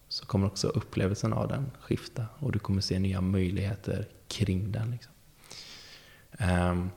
så 0.08 0.26
kommer 0.26 0.46
också 0.46 0.68
upplevelsen 0.68 1.32
av 1.32 1.48
den 1.48 1.70
skifta 1.80 2.26
och 2.38 2.52
du 2.52 2.58
kommer 2.58 2.80
se 2.80 2.98
nya 2.98 3.20
möjligheter 3.20 4.08
kring 4.28 4.72
den. 4.72 4.90
Liksom. 4.90 5.12
Um, 6.70 6.90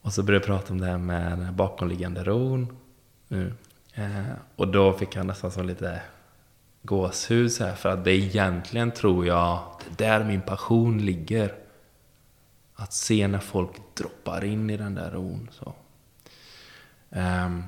och 0.00 0.12
så 0.12 0.22
började 0.22 0.46
jag 0.46 0.46
prata 0.46 0.72
om 0.72 0.80
det 0.80 0.86
här 0.86 0.98
med 0.98 1.54
bakomliggande 1.54 2.24
ron. 2.24 2.76
Uh, 3.32 4.32
och 4.56 4.68
då 4.68 4.92
fick 4.92 5.16
jag 5.16 5.26
nästan 5.26 5.50
som 5.50 5.66
lite 5.66 6.02
gåshus 6.82 7.60
här 7.60 7.74
för 7.74 7.88
att 7.88 8.04
det 8.04 8.12
egentligen 8.12 8.90
tror 8.90 9.26
jag, 9.26 9.80
det 9.96 10.04
är 10.04 10.18
där 10.18 10.26
min 10.26 10.42
passion 10.42 10.98
ligger. 10.98 11.54
Att 12.74 12.92
se 12.92 13.28
när 13.28 13.38
folk 13.38 13.96
droppar 13.96 14.44
in 14.44 14.70
i 14.70 14.76
den 14.76 14.94
där 14.94 15.10
ron. 15.10 15.48
Så. 15.52 15.74
Um, 17.10 17.62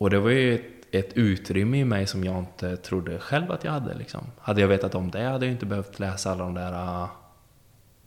och 0.00 0.10
det 0.10 0.18
var 0.18 0.30
ju 0.30 0.54
ett, 0.54 0.62
ett, 0.90 1.12
utrymme 1.12 1.78
i 1.78 1.84
mig 1.84 2.06
som 2.06 2.24
jag 2.24 2.38
inte 2.38 2.76
trodde 2.76 3.18
själv 3.18 3.52
att 3.52 3.64
jag 3.64 3.72
hade. 3.72 3.94
Liksom. 3.94 4.20
Hade 4.38 4.60
jag 4.60 4.68
vetat 4.68 4.94
om 4.94 5.10
det 5.10 5.22
hade 5.22 5.46
jag 5.46 5.52
inte 5.52 5.66
behövt 5.66 5.98
läsa 5.98 6.30
alla 6.30 6.44
de 6.44 6.54
där 6.54 6.72
uh, 6.72 7.08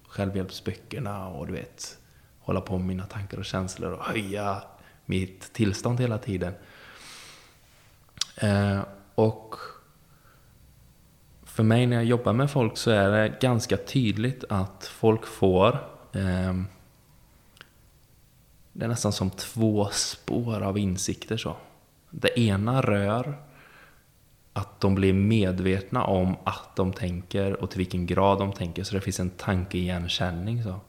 självhjälpsböckerna 0.07 1.27
och 1.27 1.47
du 1.47 1.53
vet, 1.53 1.97
hålla 2.39 2.61
på 2.61 2.77
med 2.77 2.87
mina 2.87 3.05
tankar 3.05 3.37
och 3.37 3.45
känslor 3.45 3.91
och 3.91 4.03
höja 4.03 4.63
mitt 5.05 5.53
tillstånd 5.53 5.99
hela 5.99 6.17
tiden. 6.17 6.53
Uh, 8.43 8.81
och 9.15 9.55
för 11.43 11.63
mig 11.63 11.87
när 11.87 11.95
jag 11.95 12.05
jobbar 12.05 12.33
med 12.33 12.51
folk 12.51 12.77
så 12.77 12.91
är 12.91 13.09
det 13.09 13.39
ganska 13.41 13.77
tydligt 13.77 14.43
att 14.49 14.85
folk 14.85 15.25
får 15.25 15.69
eh, 16.13 16.53
det 18.71 18.85
är 18.85 18.89
nästan 18.89 19.13
som 19.13 19.29
två 19.29 19.89
spår 19.91 20.61
av 20.61 20.77
insikter 20.77 21.37
så. 21.37 21.55
Det 22.15 22.39
ena 22.39 22.81
rör 22.81 23.37
att 24.53 24.81
de 24.81 24.95
blir 24.95 25.13
medvetna 25.13 26.03
om 26.03 26.35
att 26.43 26.75
de 26.75 26.93
tänker 26.93 27.63
och 27.63 27.69
till 27.69 27.77
vilken 27.77 28.05
grad 28.05 28.39
de 28.39 28.53
tänker. 28.53 28.83
Så 28.83 28.95
det 28.95 29.01
finns 29.01 29.19
en 29.19 29.29
tankeigenkänning. 29.29 30.63
Så. 30.63 30.79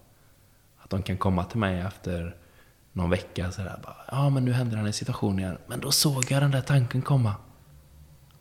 Att 0.78 0.90
de 0.90 1.02
kan 1.02 1.16
komma 1.16 1.44
till 1.44 1.58
mig 1.58 1.80
efter 1.80 2.36
någon 2.92 3.10
vecka 3.10 3.52
sådär 3.52 3.80
bara, 3.82 3.96
ja 4.10 4.30
men 4.30 4.44
nu 4.44 4.52
händer 4.52 4.76
den 4.76 4.84
här 4.84 4.92
situationen 4.92 5.38
igen. 5.38 5.58
Men 5.66 5.80
då 5.80 5.90
såg 5.90 6.24
jag 6.30 6.42
den 6.42 6.50
där 6.50 6.60
tanken 6.60 7.02
komma. 7.02 7.34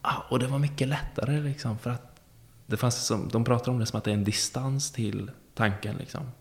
Ah, 0.02 0.18
och 0.30 0.40
det 0.40 0.48
var 0.48 0.60
mycket 0.60 0.88
lättare 0.88 1.42
liksom 1.42 1.78
för 1.78 1.90
att 1.90 2.22
det 2.66 2.78
fanns 2.78 3.06
som, 3.06 3.30
de 3.32 3.44
pratar 3.44 3.72
om 3.72 3.80
det 3.80 3.86
som 3.86 3.98
att 3.98 4.04
det 4.04 4.12
är 4.12 4.16
en 4.16 4.24
distans 4.24 4.92
till 4.92 5.32
tanken 5.54 5.96
liksom. 5.96 6.32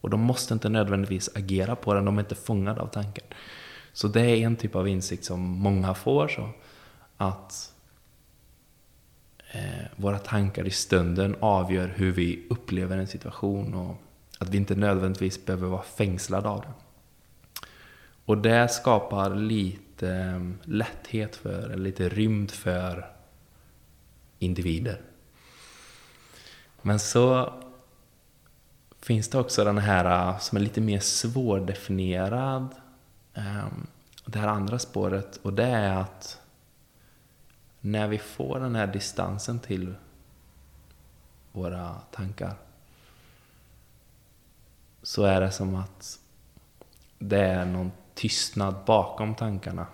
Och 0.00 0.10
de 0.10 0.20
måste 0.20 0.54
inte 0.54 0.68
nödvändigtvis 0.68 1.30
agera 1.34 1.76
på 1.76 1.94
den, 1.94 2.04
de 2.04 2.18
är 2.18 2.22
inte 2.22 2.34
fångade 2.34 2.80
av 2.80 2.86
tanken. 2.86 3.24
Så 3.94 4.08
det 4.08 4.20
är 4.20 4.36
en 4.36 4.56
typ 4.56 4.74
av 4.74 4.88
insikt 4.88 5.24
som 5.24 5.40
många 5.40 5.94
får 5.94 6.28
så. 6.28 6.48
Att 7.16 7.72
eh, 9.52 9.86
våra 9.96 10.18
tankar 10.18 10.66
i 10.66 10.70
stunden 10.70 11.36
avgör 11.40 11.92
hur 11.96 12.12
vi 12.12 12.46
upplever 12.50 12.98
en 12.98 13.06
situation 13.06 13.74
och 13.74 13.96
att 14.38 14.48
vi 14.48 14.56
inte 14.56 14.74
nödvändigtvis 14.74 15.46
behöver 15.46 15.68
vara 15.68 15.82
fängslade 15.82 16.48
av 16.48 16.60
den. 16.60 16.72
Och 18.24 18.38
det 18.38 18.68
skapar 18.68 19.34
lite 19.34 20.08
mm, 20.08 20.58
lätthet 20.64 21.36
för, 21.36 21.70
eller 21.70 21.84
lite 21.84 22.08
rymd 22.08 22.50
för 22.50 23.10
individer. 24.38 25.00
Men 26.82 26.98
så 26.98 27.52
finns 29.00 29.28
det 29.28 29.38
också 29.38 29.64
den 29.64 29.78
här 29.78 30.38
som 30.38 30.56
är 30.56 30.62
lite 30.62 30.80
mer 30.80 31.00
svårdefinierad. 31.00 32.74
Ehm, 33.34 33.86
det 34.24 34.38
här 34.38 34.48
andra 34.48 34.78
spåret 34.78 35.36
och 35.36 35.52
det 35.52 35.66
är 35.66 35.96
att 35.96 36.40
när 37.80 38.08
vi 38.08 38.18
får 38.18 38.60
den 38.60 38.74
här 38.74 38.86
distansen 38.86 39.58
till 39.58 39.94
våra 41.52 41.94
tankar 42.10 42.54
så 45.02 45.24
är 45.24 45.40
det 45.40 45.50
som 45.50 45.74
att 45.74 46.18
det 47.18 47.40
är 47.40 47.64
någon 47.64 47.92
tystnad 48.14 48.74
bakom 48.86 49.34
tankarna 49.34 49.86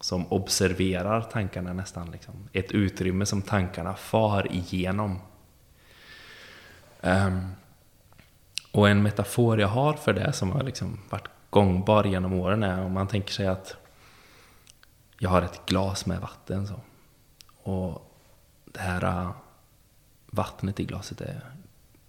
som 0.00 0.32
observerar 0.32 1.22
tankarna 1.22 1.72
nästan. 1.72 2.10
Liksom. 2.10 2.48
Ett 2.52 2.72
utrymme 2.72 3.26
som 3.26 3.42
tankarna 3.42 3.94
far 3.94 4.52
igenom. 4.52 5.20
Um, 7.00 7.52
och 8.72 8.88
en 8.88 9.02
metafor 9.02 9.60
jag 9.60 9.68
har 9.68 9.92
för 9.92 10.12
det 10.12 10.32
som 10.32 10.52
har 10.52 10.62
liksom 10.62 11.00
varit 11.10 11.28
gångbar 11.50 12.04
genom 12.04 12.32
åren 12.32 12.62
är 12.62 12.84
om 12.84 12.92
man 12.92 13.08
tänker 13.08 13.32
sig 13.32 13.46
att 13.46 13.76
jag 15.18 15.30
har 15.30 15.42
ett 15.42 15.66
glas 15.66 16.06
med 16.06 16.20
vatten. 16.20 16.66
Så. 16.66 16.80
Och 17.62 18.14
det 18.64 18.80
här 18.80 19.04
äh, 19.04 19.30
vattnet 20.26 20.80
i 20.80 20.84
glaset 20.84 21.20
är 21.20 21.40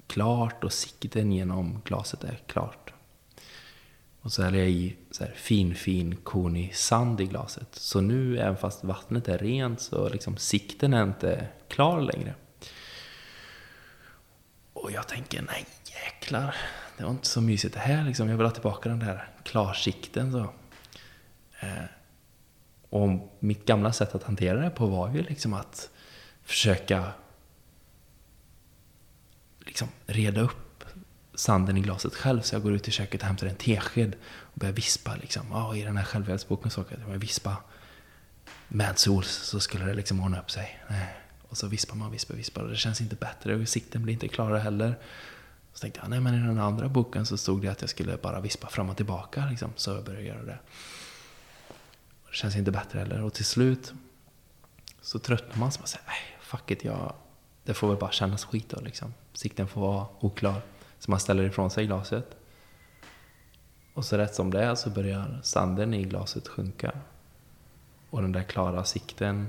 klart 0.07 0.63
och 0.63 0.73
sikten 0.73 1.31
genom 1.31 1.81
glaset 1.85 2.23
är 2.23 2.39
klart. 2.47 2.93
Och 4.21 4.31
så 4.31 4.43
häller 4.43 4.59
jag 4.59 4.69
i 4.69 4.97
så 5.11 5.23
här 5.23 5.31
fin, 5.31 5.75
fin 5.75 6.15
konig 6.15 6.75
sand 6.75 7.21
i 7.21 7.25
glaset. 7.25 7.75
Så 7.75 8.01
nu, 8.01 8.39
även 8.39 8.57
fast 8.57 8.83
vattnet 8.83 9.27
är 9.27 9.37
rent, 9.37 9.81
så 9.81 10.09
liksom 10.09 10.37
sikten 10.37 10.93
är 10.93 11.03
inte 11.03 11.47
klar 11.67 12.01
längre. 12.01 12.33
Och 14.73 14.91
jag 14.91 15.07
tänker, 15.07 15.41
nej 15.41 15.65
jäklar, 15.85 16.55
det 16.99 17.05
var 17.05 17.11
inte 17.11 17.27
så 17.27 17.41
mysigt 17.41 17.73
det 17.73 17.79
här 17.79 18.03
liksom. 18.03 18.29
Jag 18.29 18.37
vill 18.37 18.45
ha 18.45 18.53
tillbaka 18.53 18.89
den 18.89 18.99
där 18.99 19.27
klarsikten. 19.43 20.31
Så. 20.31 20.53
Eh, 21.59 21.83
och 22.89 23.37
mitt 23.39 23.65
gamla 23.65 23.93
sätt 23.93 24.15
att 24.15 24.23
hantera 24.23 24.59
det 24.59 24.69
på 24.69 24.85
var 24.85 25.09
ju 25.09 25.23
liksom 25.23 25.53
att 25.53 25.89
försöka 26.43 27.11
liksom 29.59 29.87
reda 30.05 30.41
upp 30.41 30.83
sanden 31.33 31.77
i 31.77 31.81
glaset 31.81 32.15
själv. 32.15 32.41
Så 32.41 32.55
jag 32.55 32.63
går 32.63 32.73
ut 32.73 32.87
i 32.87 32.91
köket 32.91 33.21
och 33.21 33.27
hämtar 33.27 33.47
en 33.47 33.55
tesked 33.55 34.15
och 34.25 34.59
börjar 34.59 34.73
vispa. 34.73 35.15
Liksom. 35.15 35.51
Oh, 35.51 35.79
I 35.79 35.83
den 35.83 35.97
här 35.97 36.05
självhjälpsboken 36.05 36.71
så 36.71 36.83
kan 36.83 37.01
jag 37.11 37.17
vispa 37.17 37.57
med 38.67 38.99
sol 38.99 39.23
så 39.23 39.59
skulle 39.59 39.85
det 39.85 39.93
liksom 39.93 40.23
ordna 40.23 40.39
upp 40.39 40.51
sig. 40.51 40.79
Eh, 40.89 40.95
och 41.49 41.57
så 41.57 41.67
vispar 41.67 41.95
man, 41.95 42.11
vispar, 42.11 42.35
vispar 42.35 42.61
och 42.61 42.69
det 42.69 42.75
känns 42.75 43.01
inte 43.01 43.15
bättre 43.15 43.55
och 43.55 43.67
sikten 43.67 44.03
blir 44.03 44.13
inte 44.13 44.27
klarare 44.27 44.59
heller. 44.59 44.95
Så 45.79 45.83
tänkte 45.83 45.99
jag, 45.99 46.05
ah, 46.05 46.09
nej 46.09 46.19
men 46.19 46.33
i 46.33 46.47
den 46.47 46.59
andra 46.59 46.89
boken 46.89 47.25
så 47.25 47.37
stod 47.37 47.61
det 47.61 47.67
att 47.67 47.81
jag 47.81 47.89
skulle 47.89 48.17
bara 48.17 48.39
vispa 48.39 48.67
fram 48.67 48.89
och 48.89 48.97
tillbaka. 48.97 49.45
Liksom, 49.49 49.71
så 49.75 49.91
jag 49.91 50.03
började 50.03 50.25
göra 50.25 50.43
det. 50.43 50.59
Det 52.29 52.35
känns 52.35 52.55
inte 52.55 52.71
bättre 52.71 52.99
heller. 52.99 53.23
Och 53.23 53.33
till 53.33 53.45
slut 53.45 53.93
så 55.01 55.19
tröttnar 55.19 55.57
man. 55.57 55.71
Så 55.71 55.79
man 55.79 55.87
säger, 55.87 56.05
nej 56.07 56.37
fuck 56.41 56.71
it, 56.71 56.83
jag, 56.83 57.13
det 57.63 57.73
får 57.73 57.87
väl 57.87 57.97
bara 57.97 58.11
kännas 58.11 58.45
skit 58.45 58.69
då 58.69 58.81
liksom. 58.81 59.13
Sikten 59.33 59.67
får 59.67 59.81
vara 59.81 60.05
oklar. 60.19 60.61
Så 60.99 61.11
man 61.11 61.19
ställer 61.19 61.43
ifrån 61.43 61.71
sig 61.71 61.85
glaset. 61.85 62.35
Och 63.93 64.05
så 64.05 64.17
rätt 64.17 64.35
som 64.35 64.51
det 64.51 64.63
är 64.63 64.75
så 64.75 64.89
börjar 64.89 65.39
sanden 65.43 65.93
i 65.93 66.03
glaset 66.03 66.47
sjunka. 66.47 66.91
Och 68.09 68.21
den 68.21 68.31
där 68.31 68.43
klara 68.43 68.83
sikten 68.83 69.47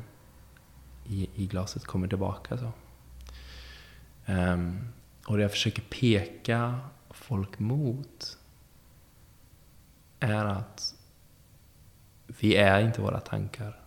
i, 1.06 1.28
i 1.34 1.46
glaset 1.46 1.84
kommer 1.84 2.08
tillbaka. 2.08 2.58
Så. 2.58 2.72
Um, 4.32 4.92
och 5.30 5.36
det 5.36 5.42
jag 5.42 5.50
försöker 5.50 5.82
peka 5.82 6.78
folk 7.10 7.58
mot 7.58 8.38
är 10.20 10.44
att 10.44 10.94
vi 12.26 12.56
är 12.56 12.80
inte 12.80 13.00
våra 13.00 13.20
tankar. 13.20 13.80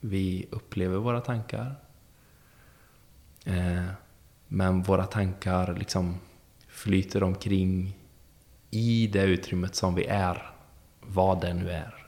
Vi 0.00 0.46
upplever 0.50 0.98
våra 0.98 1.20
tankar. 1.20 1.74
Eh, 3.44 3.86
men 4.48 4.82
våra 4.82 5.06
tankar 5.06 5.74
liksom 5.74 6.18
flyter 6.68 7.22
omkring 7.22 7.96
i 8.70 9.06
det 9.06 9.24
utrymmet 9.24 9.74
som 9.74 9.94
vi 9.94 10.04
är, 10.06 10.52
vad 11.00 11.40
det 11.40 11.54
nu 11.54 11.70
är. 11.70 12.06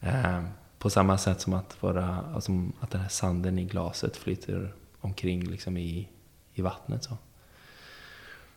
Eh, 0.00 0.44
på 0.78 0.90
samma 0.90 1.18
sätt 1.18 1.40
som 1.40 1.52
att, 1.52 1.76
våra, 1.82 2.24
alltså 2.34 2.52
att 2.80 2.90
den 2.90 3.00
här 3.00 3.08
sanden 3.08 3.58
i 3.58 3.64
glaset 3.64 4.16
flyter 4.16 4.74
omkring 5.00 5.44
liksom 5.44 5.76
i, 5.76 6.08
i 6.54 6.62
vattnet. 6.62 7.04
Så. 7.04 7.16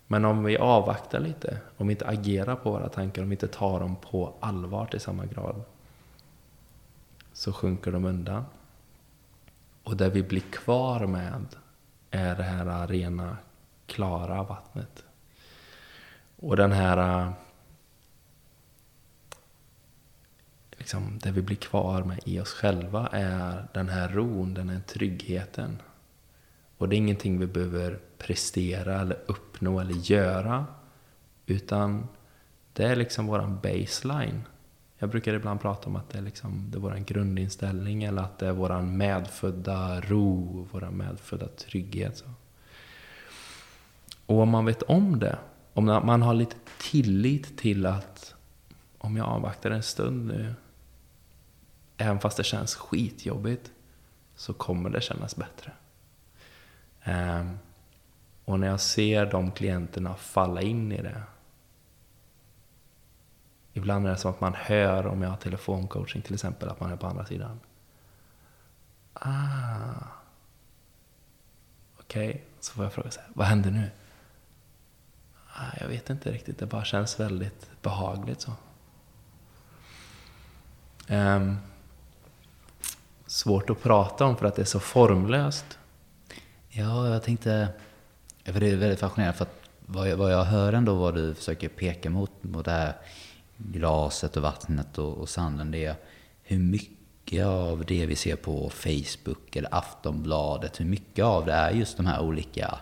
Men 0.07 0.25
om 0.25 0.43
vi 0.43 0.57
avvaktar 0.57 1.19
lite, 1.19 1.57
om 1.77 1.87
vi 1.87 1.93
inte 1.93 2.07
agerar 2.07 2.55
på 2.55 2.71
våra 2.71 2.89
tankar, 2.89 3.21
om 3.21 3.29
vi 3.29 3.33
inte 3.33 3.47
tar 3.47 3.79
dem 3.79 3.95
på 3.95 4.33
allvar 4.39 4.85
till 4.85 4.99
samma 4.99 5.25
grad, 5.25 5.61
så 7.33 7.53
sjunker 7.53 7.91
de 7.91 8.05
undan. 8.05 8.45
Och 9.83 9.97
det 9.97 10.09
vi 10.09 10.23
blir 10.23 10.41
kvar 10.41 11.07
med 11.07 11.45
är 12.11 12.35
det 12.35 12.43
här 12.43 12.87
rena, 12.87 13.37
klara 13.85 14.43
vattnet. 14.43 15.03
Och 16.35 16.55
den 16.55 16.71
här... 16.71 17.33
Liksom, 20.71 21.19
det 21.23 21.31
vi 21.31 21.41
blir 21.41 21.57
kvar 21.57 22.03
med 22.03 22.19
i 22.25 22.39
oss 22.39 22.53
själva 22.53 23.07
är 23.11 23.67
den 23.73 23.89
här 23.89 24.09
ron, 24.09 24.53
den 24.53 24.69
här 24.69 24.79
tryggheten. 24.79 25.81
Och 26.77 26.89
det 26.89 26.95
är 26.95 26.97
ingenting 26.97 27.39
vi 27.39 27.47
behöver 27.47 27.99
prestera 28.17 29.01
eller 29.01 29.17
uppnå 29.25 29.79
eller 29.79 29.93
göra. 29.93 30.65
Utan 31.45 32.07
det 32.73 32.83
är 32.83 32.95
liksom 32.95 33.27
våran 33.27 33.59
baseline. 33.63 34.41
Jag 34.97 35.09
brukar 35.09 35.33
ibland 35.33 35.61
prata 35.61 35.89
om 35.89 35.95
att 35.95 36.09
det 36.09 36.17
är, 36.17 36.21
liksom, 36.21 36.71
det 36.71 36.77
är 36.77 36.79
vår 36.79 36.95
grundinställning 36.95 38.03
eller 38.03 38.21
att 38.21 38.39
det 38.39 38.47
är 38.47 38.51
vår 38.51 38.81
medfödda 38.81 40.01
ro, 40.01 40.67
vår 40.71 40.89
medfödda 40.91 41.47
trygghet. 41.47 42.17
Så. 42.17 42.25
Och 44.25 44.39
om 44.39 44.49
man 44.49 44.65
vet 44.65 44.81
om 44.81 45.19
det, 45.19 45.37
om 45.73 45.85
man 45.85 46.21
har 46.21 46.33
lite 46.33 46.55
tillit 46.77 47.57
till 47.57 47.85
att 47.85 48.35
om 48.97 49.17
jag 49.17 49.27
avvaktar 49.27 49.71
en 49.71 49.83
stund 49.83 50.27
nu, 50.27 50.53
även 51.97 52.19
fast 52.19 52.37
det 52.37 52.43
känns 52.43 52.75
skitjobbigt, 52.75 53.71
så 54.35 54.53
kommer 54.53 54.89
det 54.89 55.01
kännas 55.01 55.35
bättre. 55.35 55.71
Ehm, 57.07 57.59
och 58.45 58.59
när 58.59 58.67
jag 58.67 58.79
ser 58.79 59.25
de 59.25 59.51
klienterna 59.51 60.15
falla 60.15 60.61
in 60.61 60.91
i 60.91 61.01
det. 61.01 61.23
Ibland 63.73 64.07
är 64.07 64.11
det 64.11 64.17
som 64.17 64.31
att 64.31 64.41
man 64.41 64.53
hör, 64.53 65.07
om 65.07 65.21
jag 65.21 65.29
har 65.29 65.37
telefoncoaching 65.37 66.21
till 66.21 66.33
exempel, 66.33 66.69
att 66.69 66.79
man 66.79 66.91
är 66.91 66.95
på 66.95 67.07
andra 67.07 67.25
sidan. 67.25 67.59
Ah. 69.13 69.29
Okej, 71.99 72.29
okay. 72.29 72.41
så 72.59 72.73
får 72.73 72.83
jag 72.83 72.93
fråga 72.93 73.11
så 73.11 73.19
här, 73.19 73.29
vad 73.33 73.47
händer 73.47 73.71
nu? 73.71 73.89
Ah, 75.53 75.77
jag 75.79 75.87
vet 75.87 76.09
inte 76.09 76.31
riktigt, 76.31 76.59
det 76.59 76.65
bara 76.65 76.85
känns 76.85 77.19
väldigt 77.19 77.81
behagligt 77.81 78.41
så. 78.41 78.51
Um, 81.09 81.57
svårt 83.25 83.69
att 83.69 83.83
prata 83.83 84.25
om 84.25 84.37
för 84.37 84.45
att 84.45 84.55
det 84.55 84.61
är 84.61 84.65
så 84.65 84.79
formlöst. 84.79 85.79
Ja, 86.77 87.09
jag 87.09 87.23
tänkte... 87.23 87.67
För 88.45 88.59
det 88.59 88.69
är 88.69 88.75
väldigt 88.75 88.99
fascinerande 88.99 89.37
för 89.37 89.45
att 89.45 89.59
vad 89.85 90.09
jag, 90.09 90.17
vad 90.17 90.33
jag 90.33 90.43
hör 90.43 90.73
ändå 90.73 90.93
vad 90.93 91.15
du 91.15 91.35
försöker 91.35 91.69
peka 91.69 92.09
mot, 92.09 92.31
mot 92.43 92.65
det 92.65 92.71
här 92.71 92.93
glaset 93.57 94.37
och 94.37 94.43
vattnet 94.43 94.97
och, 94.97 95.17
och 95.17 95.29
sanden, 95.29 95.71
det 95.71 95.85
är 95.85 95.95
hur 96.43 96.59
mycket 96.59 97.45
av 97.45 97.85
det 97.85 98.05
vi 98.05 98.15
ser 98.15 98.35
på 98.35 98.69
Facebook 98.69 99.55
eller 99.55 99.75
Aftonbladet, 99.75 100.79
hur 100.79 100.85
mycket 100.85 101.25
av 101.25 101.45
det 101.45 101.53
är 101.53 101.71
just 101.71 101.97
de 101.97 102.05
här 102.05 102.21
olika 102.21 102.79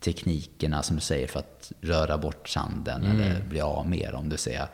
teknikerna 0.00 0.82
som 0.82 0.96
du 0.96 1.02
säger 1.02 1.26
för 1.26 1.38
att 1.38 1.72
röra 1.80 2.18
bort 2.18 2.48
sanden 2.48 3.04
mm. 3.04 3.20
eller 3.20 3.42
bli 3.42 3.60
av 3.60 3.88
med 3.88 4.12
dem. 4.12 4.28
Du 4.28 4.36
säger 4.36 4.66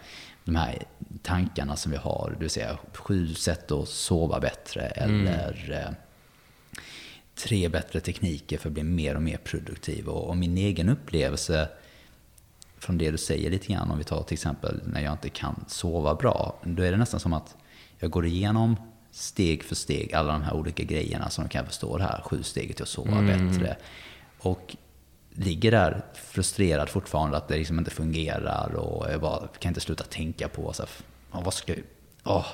de 0.44 0.56
här 0.56 0.82
tankarna 1.22 1.76
som 1.76 1.92
vi 1.92 1.98
har, 1.98 2.36
vill 2.38 2.50
säga 2.50 2.78
sju 2.92 3.34
sätt 3.34 3.72
att 3.72 3.88
sova 3.88 4.40
bättre 4.40 4.82
mm. 4.82 5.26
eller 5.26 5.84
eh, 5.86 5.94
tre 7.38 7.68
bättre 7.68 8.00
tekniker 8.00 8.58
för 8.58 8.68
att 8.68 8.72
bli 8.72 8.82
mer 8.82 9.14
och 9.14 9.22
mer 9.22 9.36
produktiv. 9.36 10.08
Och, 10.08 10.28
och, 10.28 10.36
min 10.36 10.58
egen 10.58 10.88
upplevelse 10.88 11.68
från 12.78 12.98
det 12.98 13.10
du 13.10 13.18
säger 13.18 13.50
lite 13.50 13.72
grann, 13.72 13.90
om 13.90 13.98
vi 13.98 14.04
tar 14.04 14.22
till 14.22 14.34
exempel 14.34 14.80
när 14.84 15.00
jag 15.00 15.12
inte 15.12 15.28
kan 15.28 15.64
sova 15.68 16.14
bra, 16.14 16.60
då 16.64 16.82
är 16.82 16.90
det 16.90 16.96
nästan 16.96 17.20
som 17.20 17.32
att 17.32 17.56
jag 17.98 18.10
går 18.10 18.26
igenom 18.26 18.76
steg 19.10 19.64
för 19.64 19.74
steg 19.74 20.14
alla 20.14 20.32
de 20.32 20.42
här 20.42 20.54
olika 20.54 20.82
grejerna 20.82 21.30
som 21.30 21.48
kan 21.48 21.66
förstå 21.66 21.98
det 21.98 22.04
här 22.04 22.22
sju 22.24 22.42
steget 22.42 22.76
till 22.76 22.82
att 22.82 22.88
sova 22.88 23.18
mm. 23.18 23.48
bättre. 23.50 23.76
Och 24.38 24.76
ligger 25.30 25.70
där 25.70 26.04
frustrerad 26.14 26.88
fortfarande 26.88 27.36
att 27.36 27.48
det 27.48 27.56
liksom 27.56 27.78
inte 27.78 27.90
fungerar 27.90 28.74
och 28.74 29.12
jag 29.12 29.20
bara 29.20 29.48
kan 29.58 29.70
inte 29.70 29.80
sluta 29.80 30.04
tänka 30.04 30.48
på 30.48 30.72
så 30.72 30.82
här, 30.82 31.42
vad, 31.42 31.54
ska 31.54 31.72
jag, 31.72 31.82
oh, 32.24 32.46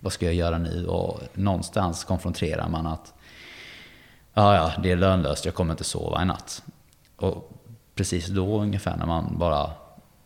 vad 0.00 0.12
ska 0.12 0.26
jag 0.26 0.34
göra 0.34 0.58
nu? 0.58 0.86
Och 0.86 1.20
någonstans 1.34 2.04
konfronterar 2.04 2.68
man 2.68 2.86
att 2.86 3.14
ja, 4.34 4.54
ja, 4.54 4.72
det 4.82 4.90
är 4.90 4.96
lönlöst, 4.96 5.44
jag 5.44 5.54
kommer 5.54 5.72
inte 5.72 5.84
sova 5.84 6.22
i 6.22 6.24
natt. 6.24 6.62
Och 7.16 7.60
precis 7.94 8.26
då 8.26 8.60
ungefär 8.60 8.96
när 8.96 9.06
man 9.06 9.38
bara 9.38 9.70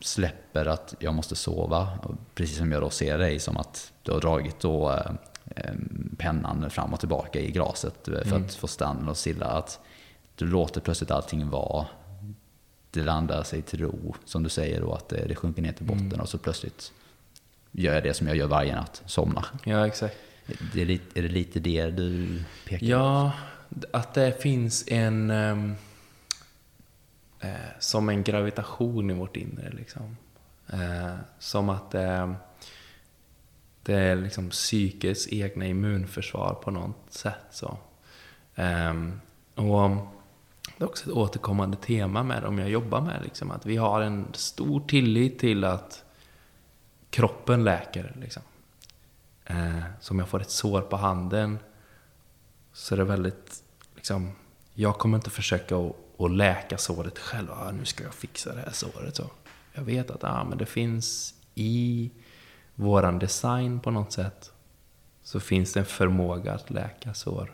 släpper 0.00 0.66
att 0.66 0.94
jag 0.98 1.14
måste 1.14 1.36
sova, 1.36 1.88
precis 2.34 2.58
som 2.58 2.72
jag 2.72 2.82
då 2.82 2.90
ser 2.90 3.18
dig 3.18 3.38
som 3.38 3.56
att 3.56 3.92
du 4.02 4.12
har 4.12 4.20
dragit 4.20 4.60
då 4.60 4.92
eh, 5.56 5.72
pennan 6.18 6.70
fram 6.70 6.92
och 6.92 7.00
tillbaka 7.00 7.40
i 7.40 7.50
glaset 7.50 7.94
för 8.04 8.26
mm. 8.26 8.44
att 8.44 8.54
få 8.54 8.66
standen 8.66 9.08
och 9.08 9.16
silla. 9.16 9.46
Att 9.46 9.80
du 10.34 10.46
låter 10.46 10.80
plötsligt 10.80 11.10
allting 11.10 11.50
vara. 11.50 11.86
Det 12.90 13.02
landar 13.02 13.42
sig 13.42 13.62
till 13.62 13.80
ro, 13.80 14.14
som 14.24 14.42
du 14.42 14.48
säger 14.48 14.80
då, 14.80 14.92
att 14.92 15.08
det, 15.08 15.24
det 15.28 15.34
sjunker 15.34 15.62
ner 15.62 15.72
till 15.72 15.86
botten 15.86 16.06
mm. 16.06 16.20
och 16.20 16.28
så 16.28 16.38
plötsligt 16.38 16.92
gör 17.72 17.94
jag 17.94 18.02
det 18.02 18.14
som 18.14 18.26
jag 18.26 18.36
gör 18.36 18.46
varje 18.46 18.74
natt, 18.74 19.02
somnar. 19.06 19.46
Ja, 19.64 19.86
exakt. 19.86 20.16
Det 20.74 20.82
är, 20.82 20.90
är 20.90 21.22
det 21.22 21.28
lite 21.28 21.60
det 21.60 21.90
du 21.90 22.42
pekar 22.68 22.86
Ja, 22.86 23.32
att 23.92 24.14
det 24.14 24.42
finns 24.42 24.84
en... 24.88 25.30
Um, 25.30 25.74
eh, 27.40 27.50
som 27.78 28.08
en 28.08 28.22
gravitation 28.22 29.10
i 29.10 29.14
vårt 29.14 29.37
inre 29.37 29.70
liksom. 29.70 30.16
Eh, 30.68 31.14
som 31.38 31.68
att 31.68 31.94
eh, 31.94 32.32
det 33.82 33.94
är 33.94 34.16
liksom 34.16 34.50
psykets 34.50 35.28
egna 35.30 35.66
immunförsvar 35.66 36.54
på 36.54 36.70
något 36.70 37.06
sätt. 37.08 37.46
Så. 37.50 37.78
Ehm, 38.54 39.20
och 39.54 39.90
det 40.76 40.84
är 40.84 40.88
också 40.88 41.10
ett 41.10 41.16
återkommande 41.16 41.76
tema 41.76 42.22
med 42.22 42.42
dem 42.42 42.58
jag 42.58 42.70
jobbar 42.70 43.00
med. 43.00 43.22
Liksom, 43.22 43.50
att 43.50 43.66
vi 43.66 43.76
har 43.76 44.00
en 44.00 44.26
stor 44.32 44.80
tillit 44.80 45.38
till 45.38 45.64
att 45.64 46.04
kroppen 47.10 47.64
läker. 47.64 48.16
Liksom. 48.20 48.42
Eh, 49.44 49.82
så 50.00 50.14
om 50.14 50.18
jag 50.18 50.28
får 50.28 50.40
ett 50.40 50.50
sår 50.50 50.80
på 50.80 50.96
handen 50.96 51.58
så 52.72 52.94
är 52.94 52.98
det 52.98 53.04
väldigt, 53.04 53.62
liksom, 54.04 54.32
jag 54.74 54.98
kommer 54.98 55.18
inte 55.18 55.30
försöka 55.30 55.76
att, 56.18 56.30
läka 56.30 56.78
såret 56.78 57.18
själv. 57.18 57.50
Ah, 57.50 57.70
nu 57.70 57.84
ska 57.84 58.04
jag 58.04 58.14
fixa 58.14 58.54
det 58.54 58.60
här 58.60 58.72
såret. 58.72 59.16
Så 59.16 59.30
jag 59.72 59.82
vet 59.82 60.10
att 60.10 60.24
ah, 60.24 60.44
men 60.44 60.58
det 60.58 60.66
finns 60.66 61.34
i 61.54 62.10
våran 62.74 63.18
design 63.18 63.80
på 63.80 63.90
något 63.90 64.12
sätt 64.12 64.52
så 65.22 65.40
finns 65.40 65.72
det 65.72 65.80
en 65.80 65.86
förmåga 65.86 66.52
att 66.52 66.70
läka 66.70 67.14
sår 67.14 67.52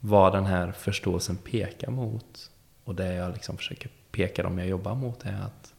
vad 0.00 0.32
den 0.32 0.46
här 0.46 0.72
förståelsen 0.72 1.36
pekar 1.36 1.90
mot 1.90 2.50
och 2.84 2.94
det 2.94 3.14
jag 3.14 3.32
liksom 3.32 3.56
försöker 3.56 3.90
peka 4.10 4.42
dem 4.42 4.58
jag 4.58 4.68
jobbar 4.68 4.94
mot 4.94 5.24
är 5.24 5.40
att 5.40 5.74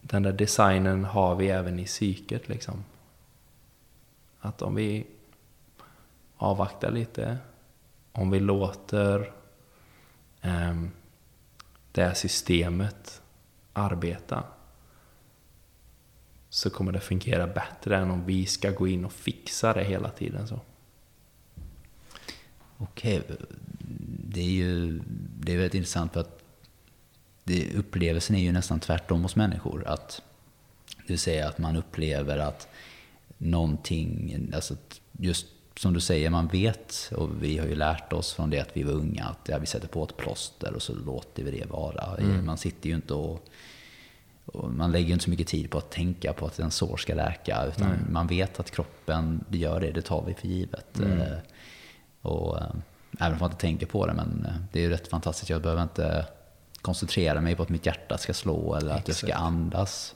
den 0.00 0.22
där 0.22 0.32
designen 0.32 1.04
har 1.04 1.34
vi 1.34 1.48
även 1.48 1.78
i 1.78 1.84
psyket 1.84 2.48
liksom. 2.48 2.84
Att 4.40 4.62
om 4.62 4.74
vi 4.74 5.06
avvaktar 6.38 6.90
lite, 6.90 7.38
om 8.12 8.30
vi 8.30 8.40
låter 8.40 9.32
eh, 10.40 10.82
det 11.92 12.04
här 12.04 12.14
systemet 12.14 13.22
arbeta 13.72 14.44
så 16.50 16.70
kommer 16.70 16.92
det 16.92 17.00
fungera 17.00 17.46
bättre 17.46 17.96
än 17.96 18.10
om 18.10 18.24
vi 18.24 18.46
ska 18.46 18.70
gå 18.70 18.88
in 18.88 19.04
och 19.04 19.12
fixa 19.12 19.72
det 19.72 19.84
hela 19.84 20.10
tiden. 20.10 20.48
så. 20.48 20.60
Okej, 22.76 23.22
det 24.28 24.40
är 24.40 24.50
ju 24.50 25.00
det 25.40 25.52
är 25.52 25.56
väldigt 25.56 25.74
intressant 25.74 26.12
för 26.12 26.20
att 26.20 26.44
det, 27.44 27.74
upplevelsen 27.74 28.36
är 28.36 28.40
ju 28.40 28.52
nästan 28.52 28.80
tvärtom 28.80 29.22
hos 29.22 29.36
människor. 29.36 29.84
Att, 29.86 30.22
det 30.96 31.12
vill 31.12 31.18
säga 31.18 31.48
att 31.48 31.58
man 31.58 31.76
upplever 31.76 32.38
att 32.38 32.68
någonting, 33.38 34.50
alltså 34.54 34.76
just 35.12 35.46
som 35.78 35.94
du 35.94 36.00
säger, 36.00 36.30
man 36.30 36.48
vet 36.48 37.12
och 37.16 37.42
vi 37.42 37.58
har 37.58 37.66
ju 37.66 37.74
lärt 37.74 38.12
oss 38.12 38.32
från 38.32 38.50
det 38.50 38.60
att 38.60 38.70
vi 38.72 38.82
var 38.82 38.92
unga 38.92 39.24
att 39.24 39.48
ja, 39.48 39.58
vi 39.58 39.66
sätter 39.66 39.88
på 39.88 40.04
ett 40.04 40.16
plåster 40.16 40.74
och 40.74 40.82
så 40.82 40.94
låter 40.94 41.42
vi 41.42 41.50
det 41.50 41.70
vara. 41.70 42.16
Mm. 42.18 42.46
Man 42.46 42.58
sitter 42.58 42.88
ju 42.88 42.94
inte 42.94 43.14
och, 43.14 43.48
och, 44.46 44.70
man 44.70 44.92
lägger 44.92 45.12
inte 45.12 45.24
så 45.24 45.30
mycket 45.30 45.46
tid 45.46 45.70
på 45.70 45.78
att 45.78 45.90
tänka 45.90 46.32
på 46.32 46.46
att 46.46 46.58
en 46.58 46.70
sår 46.70 46.96
ska 46.96 47.14
läka 47.14 47.64
utan 47.64 47.86
mm. 47.86 48.12
man 48.12 48.26
vet 48.26 48.60
att 48.60 48.70
kroppen 48.70 49.44
gör 49.50 49.80
det, 49.80 49.90
det 49.90 50.02
tar 50.02 50.24
vi 50.26 50.34
för 50.34 50.48
givet. 50.48 50.98
Mm. 50.98 51.20
Eh, 51.20 51.38
och, 52.22 52.58
äh, 52.58 52.66
även 53.18 53.32
om 53.32 53.38
man 53.38 53.50
inte 53.50 53.60
tänker 53.60 53.86
på 53.86 54.06
det, 54.06 54.14
men 54.14 54.46
eh, 54.48 54.54
det 54.72 54.78
är 54.78 54.82
ju 54.82 54.90
rätt 54.90 55.08
fantastiskt. 55.08 55.50
Jag 55.50 55.62
behöver 55.62 55.82
inte 55.82 56.26
koncentrera 56.82 57.40
mig 57.40 57.56
på 57.56 57.62
att 57.62 57.68
mitt 57.68 57.86
hjärta 57.86 58.18
ska 58.18 58.34
slå 58.34 58.74
eller 58.74 58.90
att 58.90 59.08
jag 59.08 59.16
ska 59.16 59.34
andas. 59.34 60.14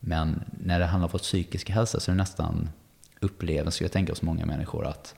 Men 0.00 0.44
när 0.50 0.78
det 0.78 0.86
handlar 0.86 1.06
om 1.06 1.12
vår 1.12 1.18
psykiska 1.18 1.72
hälsa 1.72 2.00
så 2.00 2.10
är 2.10 2.12
det 2.12 2.18
nästan 2.18 2.68
upplevelsen, 3.22 3.72
skulle 3.72 3.86
jag 3.86 3.92
tänka 3.92 4.12
hos 4.12 4.22
många 4.22 4.46
människor, 4.46 4.86
att 4.86 5.14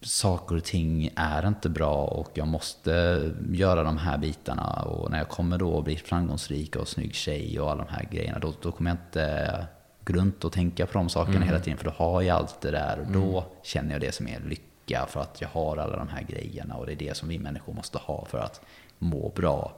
saker 0.00 0.56
och 0.56 0.64
ting 0.64 1.10
är 1.16 1.48
inte 1.48 1.68
bra 1.68 2.04
och 2.04 2.30
jag 2.34 2.48
måste 2.48 3.22
göra 3.52 3.82
de 3.82 3.98
här 3.98 4.18
bitarna. 4.18 4.82
Och 4.82 5.10
när 5.10 5.18
jag 5.18 5.28
kommer 5.28 5.58
då 5.58 5.82
blir 5.82 5.96
framgångsrik 5.96 6.76
och 6.76 6.88
snygg 6.88 7.14
tjej 7.14 7.60
och 7.60 7.70
alla 7.70 7.84
de 7.84 7.92
här 7.92 8.08
grejerna, 8.10 8.38
då, 8.38 8.52
då 8.62 8.72
kommer 8.72 8.90
jag 8.90 8.96
inte 8.96 9.66
gå 10.04 10.12
runt 10.12 10.44
och 10.44 10.52
tänka 10.52 10.86
på 10.86 10.92
de 10.92 11.08
sakerna 11.08 11.36
mm. 11.36 11.48
hela 11.48 11.60
tiden, 11.60 11.78
för 11.78 11.84
då 11.84 11.90
har 11.90 12.22
jag 12.22 12.36
allt 12.36 12.60
det 12.60 12.70
där 12.70 12.98
och 12.98 13.12
då 13.12 13.38
mm. 13.38 13.50
känner 13.62 13.92
jag 13.92 14.00
det 14.00 14.14
som 14.14 14.28
är 14.28 14.40
lycka 14.40 15.06
för 15.08 15.20
att 15.20 15.40
jag 15.40 15.48
har 15.48 15.76
alla 15.76 15.96
de 15.96 16.08
här 16.08 16.22
grejerna 16.22 16.74
och 16.74 16.86
det 16.86 16.92
är 16.92 16.96
det 16.96 17.16
som 17.16 17.28
vi 17.28 17.38
människor 17.38 17.72
måste 17.72 17.98
ha 17.98 18.24
för 18.24 18.38
att 18.38 18.60
må 18.98 19.32
bra 19.36 19.72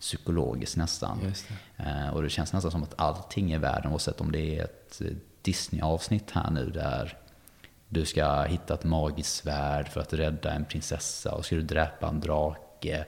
psykologiskt 0.00 0.76
nästan. 0.76 1.18
Det. 1.22 1.84
Eh, 1.84 2.08
och 2.08 2.22
det 2.22 2.28
känns 2.28 2.52
nästan 2.52 2.70
som 2.70 2.82
att 2.82 2.94
allting 2.96 3.52
i 3.52 3.58
världen, 3.58 3.92
oavsett 3.92 4.20
om 4.20 4.32
det 4.32 4.58
är 4.58 4.64
ett 4.64 5.02
Disney-avsnitt 5.44 6.30
här 6.30 6.50
nu 6.50 6.70
där 6.70 7.18
du 7.88 8.04
ska 8.04 8.42
hitta 8.42 8.74
ett 8.74 8.84
magiskt 8.84 9.34
svärd 9.34 9.88
för 9.88 10.00
att 10.00 10.12
rädda 10.12 10.52
en 10.52 10.64
prinsessa 10.64 11.32
och 11.32 11.44
ska 11.44 11.56
du 11.56 11.62
dräpa 11.62 12.08
en 12.08 12.20
drake. 12.20 13.04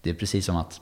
Det 0.00 0.10
är 0.10 0.14
precis 0.14 0.46
som 0.46 0.56
att 0.56 0.80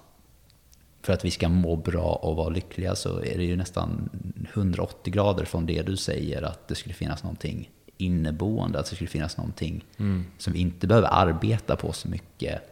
för 1.03 1.13
att 1.13 1.25
vi 1.25 1.31
ska 1.31 1.49
må 1.49 1.77
bra 1.77 2.13
och 2.13 2.37
vara 2.37 2.49
lyckliga 2.49 2.95
så 2.95 3.19
är 3.19 3.39
det 3.39 3.45
ju 3.45 3.57
nästan 3.57 4.11
180 4.53 5.13
grader 5.13 5.45
från 5.45 5.67
det 5.67 5.83
du 5.83 5.97
säger 5.97 6.43
att 6.43 6.69
det 6.69 6.75
skulle 6.75 6.95
finnas 6.95 7.23
någonting 7.23 7.71
inneboende, 7.97 8.79
att 8.79 8.91
det 8.91 8.95
skulle 8.95 9.11
finnas 9.11 9.37
någonting 9.37 9.85
mm. 9.97 10.25
som 10.39 10.53
vi 10.53 10.59
inte 10.59 10.87
behöver 10.87 11.09
arbeta 11.09 11.77
på 11.77 11.93
så 11.93 12.09
mycket. 12.09 12.63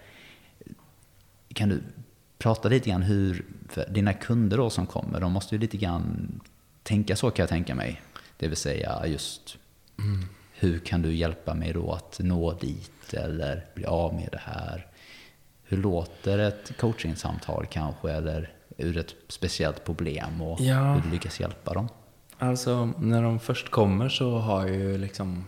Kan 1.54 1.68
du 1.68 1.82
prata 2.38 2.68
lite 2.68 2.90
grann 2.90 3.02
hur, 3.02 3.44
för 3.68 3.86
dina 3.90 4.12
kunder 4.12 4.56
då 4.56 4.70
som 4.70 4.86
kommer, 4.86 5.20
de 5.20 5.32
måste 5.32 5.54
ju 5.54 5.60
lite 5.60 5.76
grann 5.76 6.40
tänka 6.82 7.16
så 7.16 7.30
kan 7.30 7.42
jag 7.42 7.48
tänka 7.48 7.74
mig. 7.74 8.00
Det 8.40 8.48
vill 8.48 8.56
säga 8.56 9.06
just 9.06 9.56
mm. 9.98 10.28
hur 10.52 10.78
kan 10.78 11.02
du 11.02 11.14
hjälpa 11.14 11.54
mig 11.54 11.72
då 11.72 11.92
att 11.92 12.18
nå 12.22 12.52
dit 12.52 13.14
eller 13.14 13.66
bli 13.74 13.84
av 13.84 14.14
med 14.14 14.28
det 14.32 14.40
här? 14.42 14.86
Hur 15.64 15.76
låter 15.76 16.38
ett 16.38 16.72
coachingsamtal 16.78 17.66
kanske, 17.70 18.10
eller 18.10 18.52
ur 18.76 18.96
ett 18.96 19.14
speciellt 19.28 19.84
problem 19.84 20.42
och 20.42 20.60
ja. 20.60 20.92
hur 20.92 21.02
du 21.02 21.10
lyckas 21.10 21.40
hjälpa 21.40 21.74
dem? 21.74 21.88
Alltså, 22.38 22.92
när 22.98 23.22
de 23.22 23.40
först 23.40 23.70
kommer 23.70 24.08
så 24.08 24.38
har 24.38 24.66
jag 24.66 24.76
ju 24.76 24.98
liksom 24.98 25.44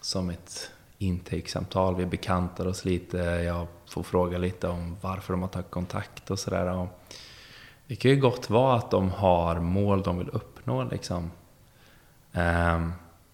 som 0.00 0.30
ett 0.30 0.70
intakesamtal. 0.98 1.96
Vi 1.96 2.06
bekantar 2.06 2.66
oss 2.66 2.84
lite. 2.84 3.16
Jag 3.18 3.66
får 3.88 4.02
fråga 4.02 4.38
lite 4.38 4.68
om 4.68 4.96
varför 5.00 5.32
de 5.32 5.42
har 5.42 5.48
tagit 5.48 5.70
kontakt 5.70 6.30
och 6.30 6.38
sådär. 6.38 6.88
Det 7.86 7.96
kan 7.96 8.10
ju 8.10 8.16
gott 8.16 8.50
vara 8.50 8.76
att 8.76 8.90
de 8.90 9.10
har 9.10 9.60
mål 9.60 10.02
de 10.02 10.18
vill 10.18 10.28
uppnå 10.28 10.84
liksom. 10.84 11.30
Ehm, 12.32 12.92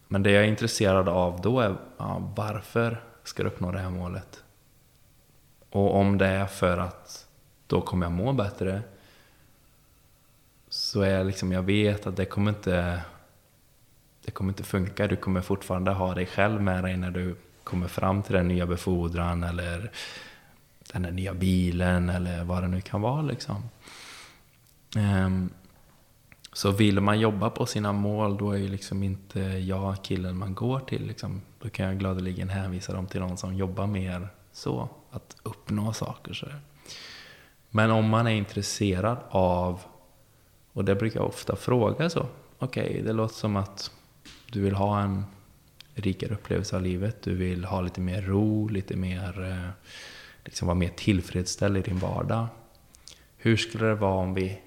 men 0.09 0.23
det 0.23 0.31
jag 0.31 0.45
är 0.45 0.49
intresserad 0.49 1.09
av 1.09 1.41
då 1.41 1.61
är 1.61 1.77
ja, 1.97 2.33
varför 2.37 3.03
ska 3.25 3.43
du 3.43 3.49
uppnå 3.49 3.73
det 3.73 3.79
här 3.79 3.91
målet? 3.91 4.43
Och 5.71 5.97
om 5.97 6.19
det 6.19 6.27
är 6.27 6.47
för 6.47 6.79
att 6.79 7.27
då 7.67 7.81
kommer 7.81 8.07
jag 8.07 8.13
må 8.13 8.33
bättre 8.33 8.83
så 10.69 11.01
är 11.01 11.11
jag 11.11 11.27
liksom, 11.27 11.53
jag 11.53 11.63
vet 11.63 12.07
att 12.07 12.17
det 12.17 12.25
kommer 12.25 12.51
inte 12.51 13.03
det 14.25 14.33
kommer 14.33 14.53
inte 14.53 14.63
funka. 14.63 15.07
Du 15.07 15.17
kommer 15.17 15.41
fortfarande 15.41 15.91
ha 15.91 16.15
dig 16.15 16.27
själv 16.27 16.63
med 16.63 16.85
dig 16.85 16.97
när 16.97 17.11
du 17.11 17.37
kommer 17.65 17.89
fram 17.89 18.23
till 18.23 18.35
den 18.35 18.49
nya 18.49 18.67
befordran 18.67 19.43
eller 19.43 19.91
den 20.93 21.03
där 21.03 21.11
nya 21.11 21.35
bilen 21.35 22.09
eller 22.09 22.45
vad 22.45 22.63
det 22.63 22.69
nu 22.69 22.81
kan 22.81 23.01
vara 23.01 23.23
liksom. 23.23 23.63
Um, 24.97 25.51
så 26.59 26.71
vill 26.71 27.01
man 27.01 27.21
jobba 27.21 27.51
på 27.51 27.67
sina 27.67 27.93
mål, 27.93 28.37
då 28.37 28.53
är 28.53 28.57
ju 28.57 28.69
liksom 28.69 29.03
inte 29.03 29.41
jag 29.41 30.05
killen 30.05 30.37
man 30.37 30.55
går 30.55 30.81
till. 30.81 31.07
Liksom. 31.07 31.43
Då 31.59 31.69
kan 31.69 31.87
jag 31.87 31.99
gladeligen 31.99 32.49
hänvisa 32.49 32.93
dem 32.93 33.07
till 33.07 33.21
någon 33.21 33.37
som 33.37 33.55
jobbar 33.55 33.87
mer 33.87 34.29
så, 34.53 34.89
att 35.11 35.37
uppnå 35.43 35.93
saker. 35.93 36.33
Så. 36.33 36.47
Men 37.71 37.91
om 37.91 38.09
man 38.09 38.27
är 38.27 38.31
intresserad 38.31 39.19
av, 39.29 39.81
och 40.73 40.85
det 40.85 40.95
brukar 40.95 41.21
jag 41.21 41.29
ofta 41.29 41.57
fråga 41.57 42.11
så, 42.11 42.27
okej, 42.59 42.89
okay, 42.91 43.03
det 43.03 43.13
låter 43.13 43.35
som 43.35 43.57
att 43.57 43.91
du 44.53 44.61
vill 44.61 44.75
ha 44.75 45.01
en 45.01 45.25
rikare 45.95 46.35
upplevelse 46.35 46.77
av 46.77 46.83
livet, 46.83 47.23
du 47.23 47.35
vill 47.35 47.65
ha 47.65 47.81
lite 47.81 48.01
mer 48.01 48.23
ro, 48.23 48.69
lite 48.69 48.97
mer, 48.97 49.43
eh, 49.51 49.71
liksom 50.45 50.67
vara 50.67 50.79
mer 50.79 50.93
tillfredsställd 50.97 51.77
i 51.77 51.81
din 51.81 51.99
vardag. 51.99 52.47
Hur 53.37 53.57
skulle 53.57 53.87
det 53.87 53.95
vara 53.95 54.15
om 54.15 54.35
vi 54.35 54.61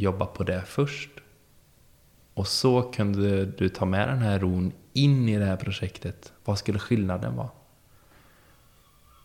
jobba 0.00 0.26
på 0.26 0.44
det 0.44 0.62
först. 0.66 1.10
Och 2.34 2.46
så 2.46 2.82
kunde 2.82 3.44
du 3.44 3.68
ta 3.68 3.84
med 3.84 4.08
den 4.08 4.18
här 4.18 4.38
ron 4.38 4.72
in 4.92 5.28
i 5.28 5.38
det 5.38 5.44
här 5.44 5.56
projektet. 5.56 6.32
Vad 6.44 6.58
skulle 6.58 6.78
skillnaden 6.78 7.36
vara? 7.36 7.50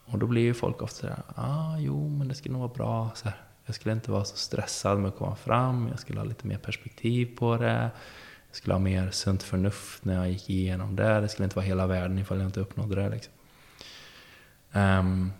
Och 0.05 0.19
då 0.19 0.27
blir 0.27 0.41
ju 0.41 0.53
folk 0.53 0.81
ofta 0.81 0.95
sådär, 0.95 1.23
ah, 1.35 1.77
jo, 1.77 2.09
men 2.09 2.27
det 2.27 2.35
skulle 2.35 2.53
nog 2.53 2.61
vara 2.61 2.73
bra. 2.73 3.11
Så 3.15 3.29
här, 3.29 3.37
jag 3.65 3.75
skulle 3.75 3.93
inte 3.93 4.11
vara 4.11 4.25
så 4.25 4.37
stressad 4.37 4.99
med 4.99 5.07
att 5.07 5.17
komma 5.17 5.35
fram, 5.35 5.87
jag 5.87 5.99
skulle 5.99 6.19
ha 6.19 6.25
lite 6.25 6.47
mer 6.47 6.57
perspektiv 6.57 7.37
på 7.37 7.57
det. 7.57 7.91
Jag 8.47 8.55
skulle 8.55 8.73
ha 8.73 8.79
mer 8.79 9.11
sunt 9.11 9.43
förnuft 9.43 10.05
när 10.05 10.13
jag 10.13 10.31
gick 10.31 10.49
igenom 10.49 10.95
det. 10.95 11.21
Det 11.21 11.29
skulle 11.29 11.43
inte 11.43 11.55
vara 11.55 11.65
hela 11.65 11.87
världen 11.87 12.17
ifall 12.17 12.37
jag 12.37 12.47
inte 12.47 12.59
uppnådde 12.59 12.95
det. 12.95 13.09
Liksom. 13.09 13.33
Um, 14.71 15.31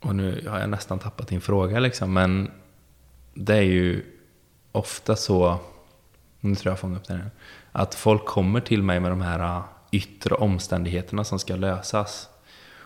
och 0.00 0.16
nu 0.16 0.46
har 0.48 0.58
jag 0.58 0.70
nästan 0.70 0.98
tappat 0.98 1.28
din 1.28 1.40
fråga, 1.40 1.78
liksom, 1.78 2.12
men 2.12 2.50
det 3.34 3.56
är 3.56 3.62
ju 3.62 4.04
ofta 4.72 5.16
så, 5.16 5.58
nu 6.40 6.54
tror 6.54 6.70
jag 6.70 6.72
jag 6.72 6.78
fångade 6.78 7.00
upp 7.00 7.08
den 7.08 7.30
att 7.72 7.94
folk 7.94 8.24
kommer 8.24 8.60
till 8.60 8.82
mig 8.82 9.00
med 9.00 9.10
de 9.10 9.20
här 9.20 9.56
äh, 9.56 9.64
yttre 9.90 10.34
omständigheterna 10.34 11.24
som 11.24 11.38
ska 11.38 11.56
lösas. 11.56 12.28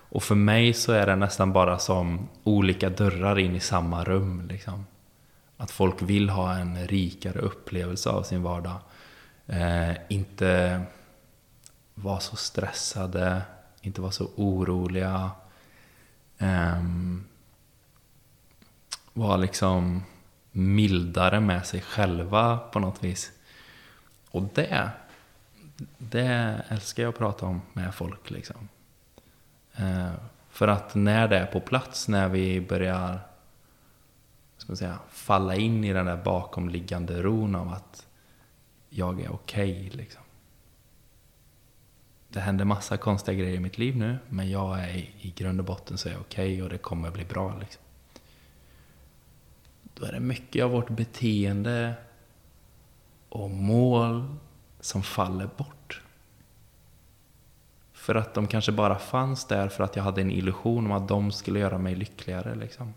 Och 0.09 0.23
för 0.23 0.35
mig 0.35 0.73
så 0.73 0.93
är 0.93 1.07
det 1.07 1.17
nästan 1.17 1.53
bara 1.53 1.79
som 1.79 2.29
olika 2.45 2.91
dörrar 2.91 3.39
in 3.39 3.57
i 3.57 3.61
samma 3.61 4.05
rum. 4.05 4.47
Liksom. 4.49 4.87
Att 5.57 5.71
folk 5.71 6.03
vill 6.03 6.29
ha 6.29 6.55
en 6.55 6.87
rikare 6.87 7.39
upplevelse 7.39 8.11
av 8.11 8.23
sin 8.23 8.43
vardag. 8.43 8.77
Eh, 9.47 9.97
inte 10.09 10.83
vara 11.95 12.21
så 12.21 12.37
stressade, 12.37 13.43
inte 13.81 14.01
vara 14.01 14.13
så 14.13 14.31
oroliga. 14.37 15.31
Eh, 16.39 16.83
vara 19.13 19.37
liksom 19.37 20.03
mildare 20.57 21.40
med 21.40 21.66
sig 21.66 21.81
själva 21.81 22.59
på 22.59 22.79
något 22.79 23.05
vis. 23.05 23.33
Och 24.31 24.42
det, 24.55 24.90
det 25.99 26.62
älskar 26.69 27.03
jag 27.03 27.11
att 27.11 27.19
prata 27.19 27.47
om 27.47 27.62
med 27.73 27.95
folk. 27.95 28.31
Liksom. 28.31 28.69
Eh, 29.77 30.12
för 30.51 30.69
att 30.69 30.95
när 30.95 31.29
det 31.29 31.38
är 31.38 31.47
på 31.47 31.61
plats, 31.61 32.09
när 32.09 32.29
vi 32.29 32.61
börjar 32.61 33.21
ska 34.57 34.71
man 34.71 34.77
säga, 34.77 34.99
falla 35.11 35.55
in 35.55 35.85
i 35.85 35.92
den 35.92 36.07
där 36.07 36.16
bakomliggande 36.16 37.23
ron 37.23 37.55
av 37.55 37.69
att 37.69 38.07
jag 38.88 39.21
är 39.21 39.33
okej. 39.33 39.73
Okay, 39.73 39.90
liksom. 39.90 40.23
Det 42.29 42.40
händer 42.40 42.64
massa 42.64 42.97
konstiga 42.97 43.38
grejer 43.38 43.57
i 43.57 43.61
mitt 43.61 43.79
liv 43.79 43.97
nu, 43.97 44.19
men 44.29 44.51
jag 44.51 44.81
är 44.81 44.97
i 45.21 45.33
grund 45.37 45.61
och 45.61 45.66
botten 45.66 45.99
så 45.99 46.09
är 46.09 46.12
jag 46.12 46.21
okej 46.21 46.53
okay 46.53 46.62
och 46.62 46.69
det 46.69 46.79
kommer 46.79 47.11
bli 47.11 47.25
bra. 47.25 47.57
Liksom 47.61 47.86
då 49.99 50.07
är 50.07 50.13
det 50.13 50.21
mycket 50.21 50.65
av 50.65 50.71
vårt 50.71 50.91
beteende 50.91 51.95
och 53.29 53.51
mål 53.51 54.37
som 54.81 55.03
faller 55.03 55.49
bort. 55.57 56.03
För 57.93 58.15
att 58.15 58.35
de 58.35 58.47
kanske 58.47 58.73
bara 58.73 58.99
fanns 58.99 59.45
där 59.45 59.69
för 59.69 59.85
att 59.85 59.97
jag 59.97 60.03
hade 60.03 60.21
en 60.21 60.31
illusion 60.31 60.87
om 60.87 60.93
att 60.93 61.09
de 61.09 61.33
skulle 61.33 61.59
göra 61.59 61.79
mig 61.79 61.95
lyckligare. 61.95 62.55
Liksom. 62.55 62.95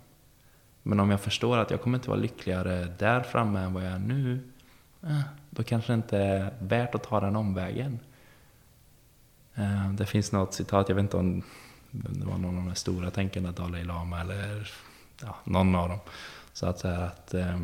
Men 0.83 0.99
om 0.99 1.09
jag 1.09 1.21
förstår 1.21 1.57
att 1.57 1.71
jag 1.71 1.81
kommer 1.81 1.97
inte 1.97 2.09
vara 2.09 2.19
lyckligare 2.19 2.93
där 2.99 3.21
framme 3.21 3.59
än 3.59 3.73
vad 3.73 3.85
jag 3.85 3.91
är 3.91 3.99
nu, 3.99 4.39
eh, 5.03 5.21
då 5.49 5.63
kanske 5.63 5.91
det 5.91 5.95
inte 5.95 6.17
är 6.17 6.53
värt 6.59 6.95
att 6.95 7.03
ta 7.03 7.19
den 7.19 7.35
omvägen. 7.35 7.99
Eh, 9.55 9.91
det 9.91 10.05
finns 10.05 10.31
något 10.31 10.53
citat, 10.53 10.89
jag 10.89 10.95
vet 10.95 11.03
inte 11.03 11.17
om 11.17 11.43
det 11.91 12.25
var 12.25 12.37
någon 12.37 12.57
av 12.57 12.65
de 12.65 12.75
stora 12.75 13.11
tänkarna, 13.11 13.51
Dalai 13.51 13.83
Lama 13.83 14.21
eller 14.21 14.71
ja, 15.21 15.35
någon 15.43 15.75
av 15.75 15.89
dem, 15.89 15.99
så 16.59 16.65
att 16.65 16.79
säga 16.79 16.97
att 16.97 17.33
eh, 17.33 17.59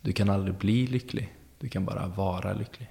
du 0.00 0.12
kan 0.12 0.30
aldrig 0.30 0.54
bli 0.54 0.86
lycklig. 0.86 1.34
Du 1.58 1.68
kan 1.68 1.84
bara 1.84 2.06
vara 2.06 2.52
lycklig. 2.52 2.90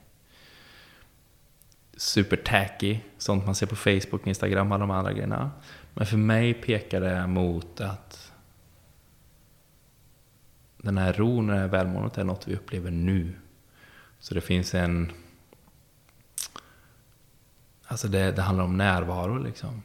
Super 1.94 2.38
tacky, 2.38 3.00
sånt 3.18 3.46
man 3.46 3.56
ser 3.56 3.68
på 3.68 3.76
Facebook, 3.76 4.28
Instagram 4.28 4.72
och 4.72 4.76
alla 4.76 4.86
de 4.86 4.92
andra 4.92 5.14
grejerna. 5.14 5.52
Men 5.94 6.06
för 6.06 6.18
mig 6.18 6.54
pekar 6.54 7.02
det 7.02 7.28
mot 7.28 7.82
att 7.82 8.32
den 10.78 10.98
här 10.98 11.14
ron 11.14 11.50
och 11.50 11.56
det 11.56 11.62
här 11.62 11.68
välmåendet 11.68 12.18
är 12.18 12.24
något 12.24 12.48
vi 12.48 12.56
upplever 12.56 12.92
nu. 12.92 13.34
Så 14.20 14.34
det 14.34 14.42
finns 14.42 14.76
en... 14.76 15.12
Alltså 17.86 18.08
det, 18.08 18.32
det 18.32 18.42
handlar 18.42 18.64
om 18.64 18.78
närvaro 18.78 19.38
liksom. 19.38 19.82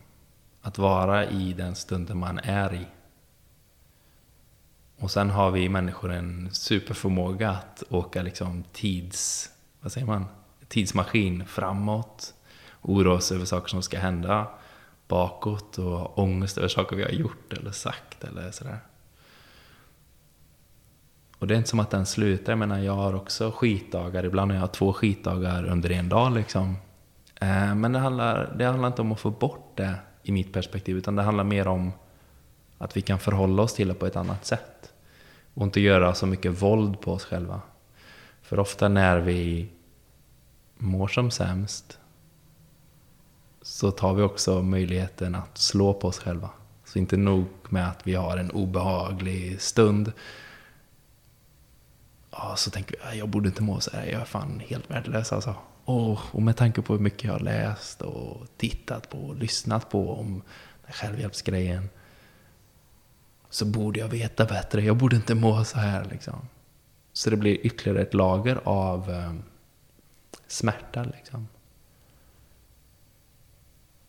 Att 0.63 0.79
vara 0.79 1.27
i 1.27 1.53
den 1.53 1.75
stunden 1.75 2.19
man 2.19 2.39
är 2.39 2.75
i. 2.75 2.87
Och 4.99 5.11
sen 5.11 5.31
har 5.31 5.51
vi 5.51 5.69
människor 5.69 6.13
en 6.13 6.49
superförmåga 6.53 7.51
att 7.51 7.83
åka 7.91 8.23
liksom 8.23 8.65
tids... 8.73 9.51
Vad 9.81 9.93
säger 9.93 10.07
man? 10.07 10.25
Tidsmaskin 10.69 11.47
framåt. 11.47 12.35
Oroa 12.83 13.15
oss 13.15 13.33
över 13.33 13.45
saker 13.45 13.69
som 13.69 13.83
ska 13.83 13.99
hända. 13.99 14.49
Bakåt 15.09 15.79
och 15.79 16.19
ångest 16.19 16.59
över 16.59 16.69
saker 16.69 16.97
vi 16.97 17.03
har 17.03 17.11
gjort 17.11 17.53
eller 17.53 17.71
sagt 17.71 18.25
eller 18.25 18.51
sådär. 18.51 18.79
Och 21.39 21.47
det 21.47 21.55
är 21.55 21.57
inte 21.57 21.71
som 21.71 21.81
att 21.81 21.91
den 21.91 22.07
slutar. 22.07 22.53
Jag 22.53 22.59
menar, 22.59 22.79
jag 22.79 22.93
har 22.93 23.15
också 23.15 23.51
skitdagar. 23.51 24.25
Ibland 24.25 24.53
har 24.53 24.59
jag 24.59 24.73
två 24.73 24.93
skitdagar 24.93 25.65
under 25.65 25.91
en 25.91 26.09
dag 26.09 26.33
liksom. 26.33 26.77
Eh, 27.41 27.75
men 27.75 27.93
det 27.93 27.99
handlar, 27.99 28.55
det 28.59 28.65
handlar 28.65 28.89
inte 28.89 29.03
om 29.03 29.13
att 29.13 29.21
få 29.21 29.31
bort 29.31 29.73
det 29.77 29.95
i 30.23 30.33
mitt 30.33 30.53
perspektiv. 30.53 30.97
Utan 30.97 31.17
det 31.17 31.23
handlar 31.23 31.45
mer 31.45 31.69
om 31.69 31.93
att 32.79 32.97
vi 32.97 33.03
kan 33.03 33.19
förhålla 33.19 33.63
oss 33.63 33.75
till 33.75 33.89
det 33.89 33.95
på 33.95 34.07
ett 34.07 34.17
annat 34.17 34.47
sätt. 34.47 34.93
Och 35.55 35.63
inte 35.63 35.81
göra 35.81 36.15
så 36.15 36.27
mycket 36.27 36.63
våld 36.63 37.01
på 37.01 37.13
oss 37.13 37.25
själva. 37.25 37.61
För 38.43 38.59
ofta 38.59 38.89
när 38.89 39.19
vi 39.19 39.69
mår 40.77 41.09
som 41.09 41.31
sämst 41.31 41.99
så 43.63 43.91
tar 43.91 44.15
vi 44.15 44.23
också 44.23 44.63
möjligheten 44.63 45.35
att 45.35 45.59
slå 45.59 45.95
på 45.95 46.09
oss 46.09 46.19
själva. 46.19 46.51
Så 46.85 46.99
inte 46.99 47.17
nog 47.17 47.47
med 47.69 47.89
att 47.89 48.07
vi 48.07 48.15
har 48.15 48.37
en 48.37 48.51
obehaglig 48.51 49.61
stund. 49.61 50.13
Ja, 52.31 52.55
så 52.57 52.71
tänker 52.71 52.93
vi, 52.93 52.99
ah, 53.05 53.15
jag 53.15 53.29
borde 53.29 53.49
inte 53.49 53.63
må 53.63 53.81
så 53.81 53.91
här, 53.91 54.07
jag 54.07 54.21
är 54.21 54.25
fan 54.25 54.63
helt 54.69 54.91
värdelös 54.91 55.33
alltså. 55.33 55.55
Och, 55.85 56.19
och 56.33 56.43
med 56.43 56.57
tanke 56.57 56.83
på 56.83 56.93
hur 56.93 57.01
mycket 57.01 57.25
jag 57.25 57.33
har 57.33 57.41
läst 57.41 58.03
och 58.03 58.47
tittat 58.57 59.11
på 59.11 59.19
och 59.19 59.37
lyssnat 59.37 59.91
på 59.91 60.15
om 60.15 60.43
självhjälpsgrejen 60.89 61.89
så 63.51 63.65
borde 63.65 64.01
jag 64.01 64.09
veta 64.09 64.45
bättre. 64.45 64.83
Jag 64.83 64.97
borde 64.97 65.17
inte 65.17 65.35
må 65.35 65.65
så 65.65 65.79
här 65.79 66.05
liksom. 66.11 66.49
Så 67.13 67.31
det 67.31 67.37
blir 67.37 67.67
ytterligare 67.67 68.03
ett 68.03 68.15
lager 68.15 68.61
av 68.65 69.11
eh, 69.11 69.33
smärta 70.47 71.05
liksom. 71.05 71.49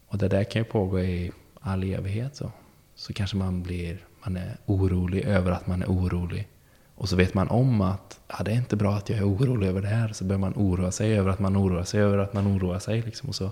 Och 0.07 0.17
det 0.17 0.27
där 0.27 0.43
kan 0.43 0.61
ju 0.61 0.65
pågå 0.65 0.99
i 0.99 1.31
all 1.61 1.83
evighet 1.83 2.35
så. 2.35 2.51
Så 2.95 3.13
kanske 3.13 3.37
man 3.37 3.63
blir, 3.63 4.05
man 4.23 4.37
är 4.37 4.57
orolig 4.65 5.23
över 5.25 5.51
att 5.51 5.67
man 5.67 5.81
är 5.81 5.87
orolig. 5.87 6.47
Och 6.95 7.09
så 7.09 7.15
vet 7.15 7.33
man 7.33 7.47
om 7.47 7.81
att 7.81 8.19
ja, 8.27 8.43
det 8.43 8.51
är 8.51 8.55
inte 8.55 8.75
bra 8.75 8.93
att 8.93 9.09
jag 9.09 9.19
är 9.19 9.27
orolig 9.27 9.67
över 9.67 9.81
det 9.81 9.87
här. 9.87 10.13
Så 10.13 10.23
börjar 10.23 10.39
man 10.39 10.53
oroa 10.55 10.91
sig 10.91 11.17
över 11.17 11.29
att 11.29 11.39
man 11.39 11.57
oroar 11.57 11.83
sig 11.83 12.01
över 12.01 12.17
att 12.17 12.33
man 12.33 12.57
oroar 12.57 12.79
sig. 12.79 13.01
Liksom, 13.01 13.29
och 13.29 13.35
så 13.35 13.51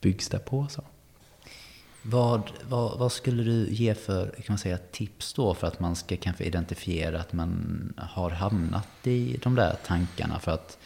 byggs 0.00 0.28
det 0.28 0.38
på 0.38 0.66
så. 0.68 0.82
Vad, 2.10 2.50
vad, 2.68 2.98
vad, 2.98 3.12
skulle 3.12 3.42
du 3.42 3.66
ge 3.70 3.94
för 3.94 4.26
kan 4.26 4.44
man 4.48 4.58
säga, 4.58 4.78
tips 4.78 5.32
då 5.32 5.54
för 5.54 5.66
att 5.66 5.80
man 5.80 5.96
ska 5.96 6.16
kanske 6.16 6.44
identifiera 6.44 7.20
att 7.20 7.32
man 7.32 7.92
har 7.96 8.30
hamnat 8.30 8.88
i 9.06 9.40
de 9.42 9.54
där 9.54 9.76
tankarna? 9.86 10.38
För 10.38 10.52
att 10.52 10.78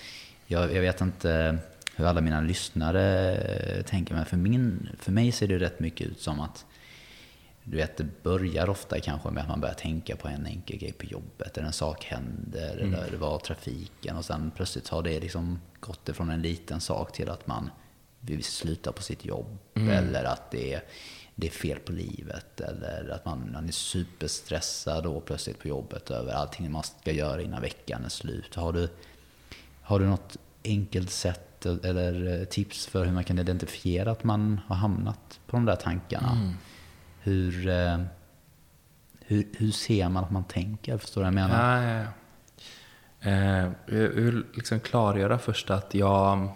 jag, 0.47 0.75
jag 0.75 0.81
vet 0.81 1.01
inte 1.01 1.59
hur 1.97 2.05
alla 2.05 2.21
mina 2.21 2.41
lyssnare 2.41 3.83
tänker, 3.83 4.15
men 4.15 4.25
för, 4.25 4.37
min, 4.37 4.89
för 4.99 5.13
mig 5.13 5.33
ser 5.33 5.49
det 5.49 5.59
rätt 5.59 5.81
mycket 5.81 6.07
ut 6.07 6.21
som 6.21 6.41
att 6.41 6.67
du 7.65 7.77
vet, 7.77 7.97
det 7.97 8.23
börjar 8.23 8.71
ofta 8.71 9.01
kanske 9.01 9.31
med 9.31 9.43
att 9.43 9.49
man 9.49 9.61
börjar 9.61 9.75
tänka 9.75 10.17
på 10.17 10.29
en 10.29 10.47
enkel 10.47 10.79
grej 10.79 10.93
på 10.93 11.05
jobbet, 11.05 11.57
eller 11.57 11.67
en 11.67 11.73
sak 11.73 12.05
händer, 12.05 12.79
mm. 12.79 12.95
eller 12.95 13.11
det 13.11 13.17
var 13.17 13.39
trafiken, 13.39 14.17
och 14.17 14.25
sen 14.25 14.51
plötsligt 14.57 14.89
har 14.89 15.03
det 15.03 15.21
liksom 15.21 15.61
gått 15.81 16.09
ifrån 16.09 16.31
en 16.31 16.43
liten 16.43 16.81
sak 16.81 17.13
till 17.13 17.31
att 17.31 17.47
man 17.47 17.71
vill 18.23 18.45
sluta 18.45 18.93
på 18.93 19.03
sitt 19.03 19.25
jobb, 19.25 19.59
mm. 19.75 19.89
eller 19.89 20.25
att 20.25 20.51
det 20.51 20.75
är, 20.75 20.83
det 21.35 21.47
är 21.47 21.51
fel 21.51 21.79
på 21.79 21.93
livet, 21.93 22.61
eller 22.61 23.09
att 23.09 23.25
man, 23.25 23.53
man 23.53 23.69
är 23.69 23.73
superstressad 23.73 25.05
då 25.05 25.21
plötsligt 25.21 25.59
på 25.59 25.69
jobbet 25.69 26.11
över 26.11 26.33
allting 26.33 26.73
man 26.73 26.83
ska 26.83 27.13
göra 27.13 27.43
innan 27.43 27.61
veckan 27.61 28.05
är 28.05 28.09
slut. 28.09 28.55
Har 28.55 28.73
du, 28.73 28.89
har 29.83 29.99
du 29.99 30.07
något 30.07 30.37
enkelt 30.65 31.11
sätt 31.11 31.67
eller 31.67 32.45
tips 32.45 32.87
för 32.87 33.05
hur 33.05 33.13
man 33.13 33.25
kan 33.25 33.39
identifiera 33.39 34.11
att 34.11 34.25
man 34.25 34.61
har 34.67 34.77
hamnat 34.77 35.41
på 35.47 35.57
de 35.57 35.65
där 35.65 35.77
tankarna? 35.77 36.33
Mm. 36.33 36.53
Hur, 37.21 37.69
eh, 37.69 38.01
hur, 39.21 39.49
hur 39.57 39.71
ser 39.71 40.09
man 40.09 40.25
att 40.25 40.31
man 40.31 40.45
tänker? 40.45 40.99
Förstår 40.99 41.21
du 41.21 41.25
vad 41.25 41.27
jag 41.27 41.49
menar? 41.49 41.83
Ja, 41.83 41.93
ja, 41.93 41.99
ja. 42.01 42.09
Eh, 43.31 43.71
jag 43.87 44.09
vill 44.09 44.45
liksom 44.55 44.81
klargöra 44.81 45.39
först 45.39 45.71
att 45.71 45.95
jag 45.95 46.49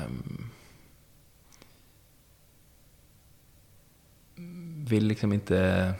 Ehm, 0.00 0.50
vill 4.86 5.06
liksom 5.06 5.32
inte 5.32 5.94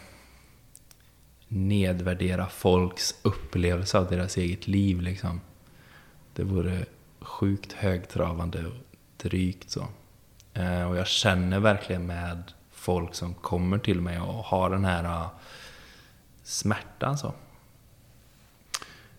nedvärdera 1.48 2.46
folks 2.46 3.14
upplevelse 3.22 3.98
av 3.98 4.11
deras 4.11 4.36
eget 4.36 4.66
liv. 4.66 5.01
Liksom. 5.01 5.40
Det 6.34 6.44
vore 6.44 6.84
sjukt 7.20 7.72
högtravande 7.72 8.66
och 8.66 8.74
drygt 9.16 9.70
så. 9.70 9.88
Ehm, 10.55 10.88
och 10.88 10.96
jag 10.96 11.07
känner 11.07 11.61
verkligen 11.61 12.07
med 12.07 12.53
folk 12.70 13.14
som 13.14 13.34
kommer 13.34 13.78
till 13.78 14.01
mig 14.01 14.20
och 14.20 14.44
har 14.44 14.70
den 14.70 14.84
här 14.84 15.05
uh, 15.05 15.28
smärtan. 16.42 17.18
Så. 17.18 17.34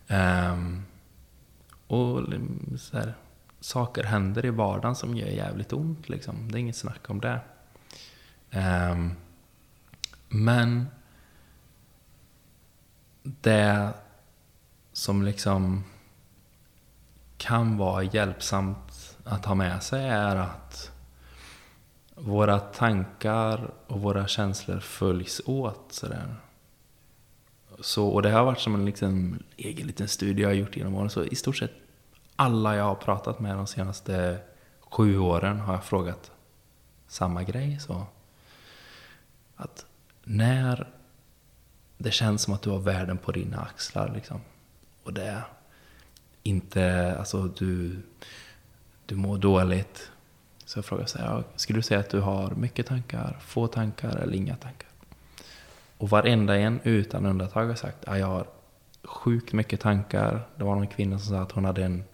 Um, 0.08 0.82
och 1.86 2.22
så 2.78 2.96
här, 2.96 3.14
saker 3.62 4.04
händer 4.04 4.46
i 4.46 4.50
vardagen 4.50 4.94
som 4.94 5.16
gör 5.16 5.26
jävligt 5.26 5.72
ont. 5.72 6.08
Liksom. 6.08 6.52
Det 6.52 6.58
är 6.58 6.60
inget 6.60 6.76
snack 6.76 7.10
om 7.10 7.20
det. 7.20 7.40
Um, 8.52 9.14
men 10.28 10.86
det 13.22 13.92
som 14.92 15.22
liksom 15.22 15.84
kan 17.36 17.76
vara 17.78 18.02
hjälpsamt 18.02 19.16
att 19.24 19.44
ha 19.44 19.54
med 19.54 19.82
sig 19.82 20.08
är 20.08 20.36
att 20.36 20.90
våra 22.14 22.58
tankar 22.58 23.70
och 23.86 24.00
våra 24.00 24.26
känslor 24.26 24.80
följs 24.80 25.40
åt. 25.44 25.86
Sådär. 25.92 26.36
Så, 27.80 28.08
och 28.08 28.22
det 28.22 28.30
har 28.30 28.44
varit 28.44 28.60
som 28.60 28.74
en 28.74 28.84
liksom, 28.84 29.38
egen 29.56 29.86
liten 29.86 30.08
studie 30.08 30.42
jag 30.42 30.48
har 30.48 30.54
gjort 30.54 30.76
genom 30.76 30.94
åren. 30.94 31.10
Så 31.10 31.24
i 31.24 31.34
stort 31.34 31.56
sett 31.56 31.81
alla 32.36 32.76
jag 32.76 32.84
har 32.84 32.94
pratat 32.94 33.40
med 33.40 33.56
de 33.56 33.66
senaste 33.66 34.38
sju 34.80 35.18
åren 35.18 35.60
har 35.60 35.74
jag 35.74 35.84
frågat 35.84 36.30
samma 37.06 37.42
grej. 37.42 37.80
Så 37.80 38.06
att 39.56 39.86
när 40.24 40.88
det 41.98 42.10
känns 42.10 42.42
som 42.42 42.54
att 42.54 42.62
du 42.62 42.70
har 42.70 42.78
världen 42.78 43.18
på 43.18 43.32
dina 43.32 43.60
axlar 43.60 44.12
liksom, 44.14 44.40
och 45.02 45.12
det 45.12 45.42
inte, 46.42 47.16
alltså 47.18 47.42
du, 47.42 48.02
du 49.06 49.14
mår 49.16 49.38
dåligt, 49.38 50.10
så 50.64 50.78
jag 50.78 50.84
frågade 50.84 51.08
så 51.08 51.18
här, 51.18 51.44
skulle 51.56 51.78
du 51.78 51.82
säga 51.82 52.00
att 52.00 52.10
du 52.10 52.20
har 52.20 52.50
mycket 52.50 52.86
tankar, 52.86 53.36
få 53.40 53.66
tankar 53.66 54.16
eller 54.16 54.34
inga 54.34 54.56
tankar? 54.56 54.88
Och 55.98 56.08
varenda 56.08 56.56
en 56.56 56.80
utan 56.84 57.26
undantag 57.26 57.66
har 57.66 57.74
sagt 57.74 58.04
att 58.04 58.18
jag 58.18 58.26
har 58.26 58.46
sjukt 59.04 59.52
mycket 59.52 59.80
tankar. 59.80 60.48
Det 60.56 60.64
var 60.64 60.74
någon 60.74 60.86
kvinna 60.86 61.18
som 61.18 61.34
sa 61.34 61.42
att 61.42 61.52
hon 61.52 61.64
hade 61.64 61.84
en 61.84 62.04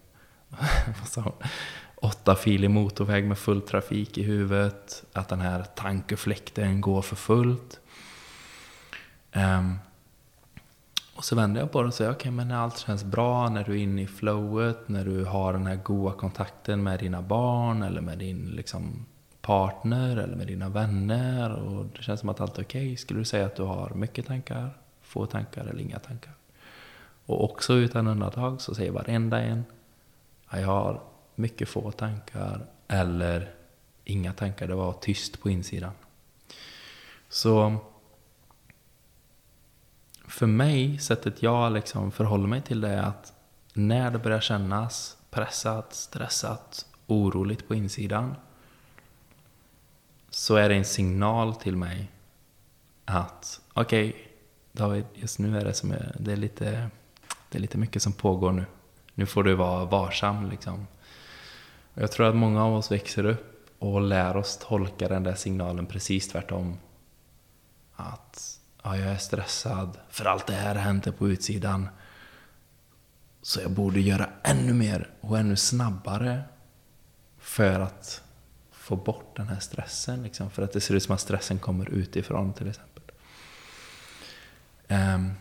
vad 1.01 1.09
sa 1.09 1.21
hon? 1.21 1.33
Åtta 2.01 2.17
åttafilig 2.33 2.71
motorväg 2.71 3.25
med 3.25 3.39
full 3.39 3.63
trafik 3.63 4.19
i 4.19 4.23
huvudet. 4.23 5.05
Att 5.13 5.29
den 5.29 5.41
här 5.41 5.65
tankefläkten 5.75 6.81
går 6.81 7.03
för 7.03 7.17
fullt. 7.17 7.81
Um, 9.33 9.79
och 11.15 11.25
så 11.25 11.37
vänder 11.37 11.61
jag 11.61 11.73
på 11.73 11.83
det 11.83 11.89
och 11.89 11.95
säger, 11.95 12.11
okej 12.11 12.21
okay, 12.21 12.33
men 12.33 12.49
när 12.49 12.57
allt 12.57 12.79
känns 12.79 13.05
bra, 13.05 13.49
när 13.49 13.65
du 13.65 13.73
är 13.73 13.77
inne 13.77 14.03
i 14.03 14.07
flowet, 14.07 14.89
när 14.89 15.05
du 15.05 15.25
har 15.25 15.53
den 15.53 15.67
här 15.67 15.77
goda 15.77 16.15
kontakten 16.15 16.83
med 16.83 16.99
dina 16.99 17.23
barn 17.23 17.83
eller 17.83 18.01
med 18.01 18.19
din 18.19 18.47
liksom, 18.47 19.07
partner 19.41 20.17
eller 20.17 20.37
med 20.37 20.47
dina 20.47 20.69
vänner 20.69 21.53
och 21.53 21.87
det 21.97 22.03
känns 22.03 22.21
som 22.21 22.29
att 22.29 22.41
allt 22.41 22.59
är 22.59 22.63
okej. 22.63 22.87
Okay. 22.87 22.97
Skulle 22.97 23.21
du 23.21 23.25
säga 23.25 23.47
att 23.47 23.57
du 23.57 23.63
har 23.63 23.91
mycket 23.95 24.27
tankar, 24.27 24.71
få 25.03 25.27
tankar 25.27 25.65
eller 25.65 25.81
inga 25.81 25.99
tankar? 25.99 26.33
Och 27.27 27.45
också 27.45 27.75
utan 27.75 28.07
undantag 28.07 28.61
så 28.61 28.75
säger 28.75 28.91
varenda 28.91 29.41
en, 29.41 29.65
jag 30.51 30.67
har 30.67 31.03
mycket 31.35 31.69
få 31.69 31.91
tankar 31.91 32.67
eller 32.89 33.55
inga 34.05 34.33
tankar. 34.33 34.69
Det 34.69 34.75
var 34.75 34.93
tyst 34.93 35.41
på 35.41 35.51
insidan. 35.51 35.93
Så 37.29 37.77
för 40.27 40.47
mig, 40.47 40.99
sättet 40.99 41.43
jag 41.43 41.73
liksom 41.73 42.13
förhåller 42.13 42.47
mig 42.47 42.63
till 42.63 42.81
det 42.81 42.89
är 42.89 43.03
att 43.03 43.33
när 43.73 44.11
det 44.11 44.19
börjar 44.19 44.41
kännas 44.41 45.17
pressat, 45.31 45.95
stressat, 45.95 46.87
oroligt 47.07 47.69
på 47.69 47.75
insidan 47.75 48.35
så 50.31 50.57
är 50.57 50.69
det 50.69 50.75
en 50.75 50.85
signal 50.85 51.55
till 51.55 51.77
mig 51.77 52.11
att 53.05 53.61
okej, 53.73 54.09
okay, 54.09 54.23
David, 54.73 55.05
just 55.15 55.39
nu 55.39 55.59
är 55.59 55.65
det 55.65 55.75
som 55.75 55.91
är, 55.91 56.17
det 56.19 56.33
är 56.33 56.37
lite, 56.37 56.91
det 57.49 57.59
är 57.59 57.63
lite 57.63 57.79
mycket 57.79 58.03
som 58.03 58.13
pågår 58.13 58.53
nu. 58.53 58.65
Nu 59.19 59.27
får 59.27 59.45
du 59.45 59.55
vara 59.55 59.85
varsam 59.85 60.51
liksom. 60.51 60.87
Jag 61.95 62.13
tror 62.13 62.29
att 62.29 62.37
många 62.37 62.65
av 62.65 62.75
oss 62.75 62.93
växer 62.93 63.25
upp 63.25 63.67
och 63.79 64.01
lär 64.01 64.37
oss 64.37 64.59
tolka 64.59 65.09
den 65.09 65.23
där 65.23 65.35
signalen 65.35 65.87
precis 65.87 66.29
tvärtom. 66.29 66.79
Att 67.97 68.61
ja, 68.83 68.97
jag 68.97 69.09
är 69.09 69.17
stressad 69.17 69.99
för 70.09 70.25
allt 70.25 70.47
det 70.47 70.53
här 70.53 70.75
händer 70.75 71.13
på 71.13 71.29
utsidan. 71.29 71.89
Så 73.43 73.61
jag 73.61 73.71
borde 73.71 74.01
göra 74.01 74.29
ännu 74.43 74.73
mer 74.73 75.11
och 75.21 75.39
ännu 75.39 75.57
snabbare 75.57 76.43
för 77.39 77.81
att 77.81 78.23
få 78.71 78.97
bort 78.97 79.37
den 79.37 79.49
här 79.49 79.61
stressen. 79.61 80.23
Liksom. 80.23 80.51
För 80.51 80.63
att 80.63 80.73
det 80.73 80.81
ser 80.81 80.95
ut 80.95 81.03
som 81.03 81.15
att 81.15 81.21
stressen 81.21 81.59
kommer 81.59 81.91
utifrån 81.91 82.53
till 82.53 82.69
exempel. 82.69 83.05
Um, 84.89 85.33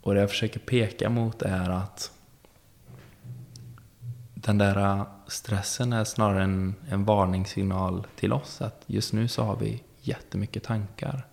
och 0.00 0.14
det 0.14 0.20
jag 0.20 0.30
försöker 0.30 0.60
peka 0.60 1.10
mot 1.10 1.42
är 1.42 1.70
att 1.70 2.12
den 4.42 4.58
där 4.58 4.76
äh, 4.76 5.06
stressen 5.26 5.92
är 5.92 6.04
snarare 6.04 6.42
en, 6.42 6.74
en 6.88 7.04
varningssignal 7.04 8.06
till 8.16 8.32
oss 8.32 8.60
att 8.60 8.82
just 8.86 9.12
nu 9.12 9.28
så 9.28 9.42
har 9.42 9.56
vi 9.56 9.82
jättemycket 10.00 10.64
tankar. 10.64 11.26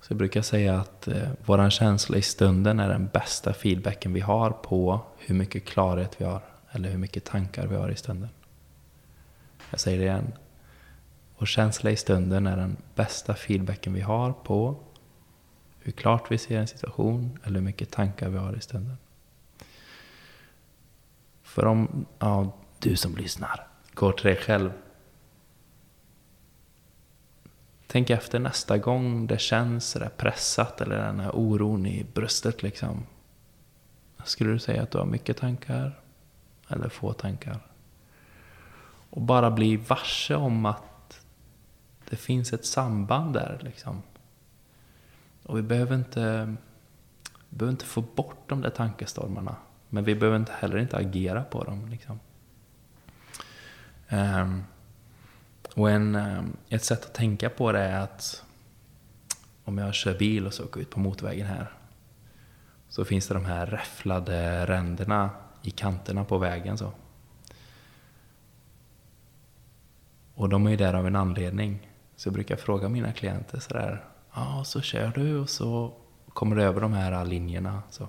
Så 0.00 0.12
jag 0.12 0.18
brukar 0.18 0.42
säga 0.42 0.80
att 0.80 1.08
äh, 1.08 1.22
eh, 1.22 1.28
vår 1.44 1.70
känsla 1.70 2.16
i 2.16 2.22
stunden 2.22 2.80
är 2.80 2.88
den 2.88 3.06
bästa 3.12 3.52
feedbacken 3.52 4.12
vi 4.12 4.20
har 4.20 4.50
på 4.50 5.00
hur 5.18 5.34
mycket 5.34 5.64
klarhet 5.64 6.20
vi 6.20 6.24
har 6.24 6.42
eller 6.70 6.90
hur 6.90 6.98
mycket 6.98 7.24
tankar 7.24 7.66
vi 7.66 7.76
har 7.76 7.88
i 7.88 7.96
stunden. 7.96 8.28
Jag 9.70 9.80
säger 9.80 9.98
det 9.98 10.04
igen. 10.04 10.32
Vår 11.38 11.46
känsla 11.46 11.90
i 11.90 11.96
stunden 11.96 12.46
är 12.46 12.56
den 12.56 12.76
bästa 12.94 13.34
feedbacken 13.34 13.92
vi 13.92 14.00
har 14.00 14.32
på 14.32 14.76
hur 15.80 15.92
klart 15.92 16.30
vi 16.30 16.38
ser 16.38 16.58
en 16.58 16.66
situation 16.66 17.38
eller 17.44 17.54
hur 17.54 17.64
mycket 17.64 17.90
tankar 17.90 18.28
vi 18.28 18.38
har 18.38 18.56
i 18.56 18.60
stunden. 18.60 18.96
För 21.52 21.66
om 21.66 22.06
ja, 22.18 22.52
du 22.78 22.96
som 22.96 23.16
lyssnar 23.16 23.66
går 23.94 24.12
till 24.12 24.26
dig 24.26 24.36
själv 24.36 24.72
Tänk 27.86 28.10
efter 28.10 28.38
nästa 28.38 28.78
gång 28.78 29.26
det 29.26 29.40
känns 29.40 29.90
sådär 29.90 30.10
pressat 30.16 30.80
eller 30.80 30.96
den 30.96 31.20
här 31.20 31.30
oron 31.34 31.86
i 31.86 32.04
bröstet 32.14 32.62
liksom. 32.62 33.06
Skulle 34.24 34.52
du 34.52 34.58
säga 34.58 34.82
att 34.82 34.90
du 34.90 34.98
har 34.98 35.04
mycket 35.04 35.36
tankar? 35.36 36.00
Eller 36.68 36.88
få 36.88 37.12
tankar? 37.12 37.58
Och 39.10 39.22
bara 39.22 39.50
bli 39.50 39.76
varse 39.76 40.34
om 40.34 40.66
att 40.66 41.20
det 42.10 42.16
finns 42.16 42.52
ett 42.52 42.66
samband 42.66 43.34
där 43.34 43.58
liksom. 43.62 44.02
Och 45.42 45.58
vi 45.58 45.62
behöver 45.62 45.94
inte, 45.96 46.54
vi 47.48 47.56
behöver 47.56 47.72
inte 47.72 47.84
få 47.84 48.00
bort 48.00 48.48
de 48.48 48.60
där 48.60 48.70
tankestormarna. 48.70 49.56
Men 49.94 50.04
vi 50.04 50.14
behöver 50.14 50.36
inte 50.36 50.52
heller 50.52 50.78
inte 50.78 50.96
agera 50.96 51.44
på 51.44 51.64
dem. 51.64 51.88
Liksom. 51.88 52.20
Um, 54.10 54.64
och 55.74 55.90
en, 55.90 56.14
ehm, 56.14 56.56
ett 56.68 56.84
sätt 56.84 57.04
att 57.04 57.14
tänka 57.14 57.50
på 57.50 57.72
det 57.72 57.78
är 57.78 58.00
att 58.00 58.44
om 59.64 59.78
jag 59.78 59.94
kör 59.94 60.18
bil 60.18 60.46
och 60.46 60.54
så 60.54 60.64
åker 60.64 60.80
ut 60.80 60.90
på 60.90 61.00
motorvägen 61.00 61.46
här 61.46 61.72
så 62.88 63.04
finns 63.04 63.28
det 63.28 63.34
de 63.34 63.44
här 63.44 63.66
räfflade 63.66 64.66
ränderna 64.66 65.30
i 65.62 65.70
kanterna 65.70 66.24
på 66.24 66.38
vägen. 66.38 66.78
så. 66.78 66.92
Och 70.34 70.48
de 70.48 70.66
är 70.66 70.70
ju 70.70 70.76
där 70.76 70.94
av 70.94 71.06
en 71.06 71.16
anledning. 71.16 71.90
Så 72.16 72.28
jag 72.28 72.34
brukar 72.34 72.56
fråga 72.56 72.88
mina 72.88 73.12
klienter 73.12 73.60
sådär, 73.60 74.04
ja 74.34 74.60
ah, 74.60 74.64
så 74.64 74.80
kör 74.80 75.12
du 75.14 75.38
och 75.38 75.50
så 75.50 75.92
kommer 76.28 76.56
du 76.56 76.62
över 76.62 76.80
de 76.80 76.92
här 76.92 77.24
linjerna. 77.24 77.82
Så, 77.90 78.08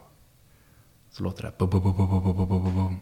så 1.14 1.24
låter 1.24 1.43
det 1.43 1.57
bum, 1.57 1.70
bum, 1.70 1.84
bum, 1.84 1.95
bum, 1.97 2.24
bum, 2.24 2.36
bum, 2.36 2.47
bum, 2.47 2.76
bum. 2.76 2.99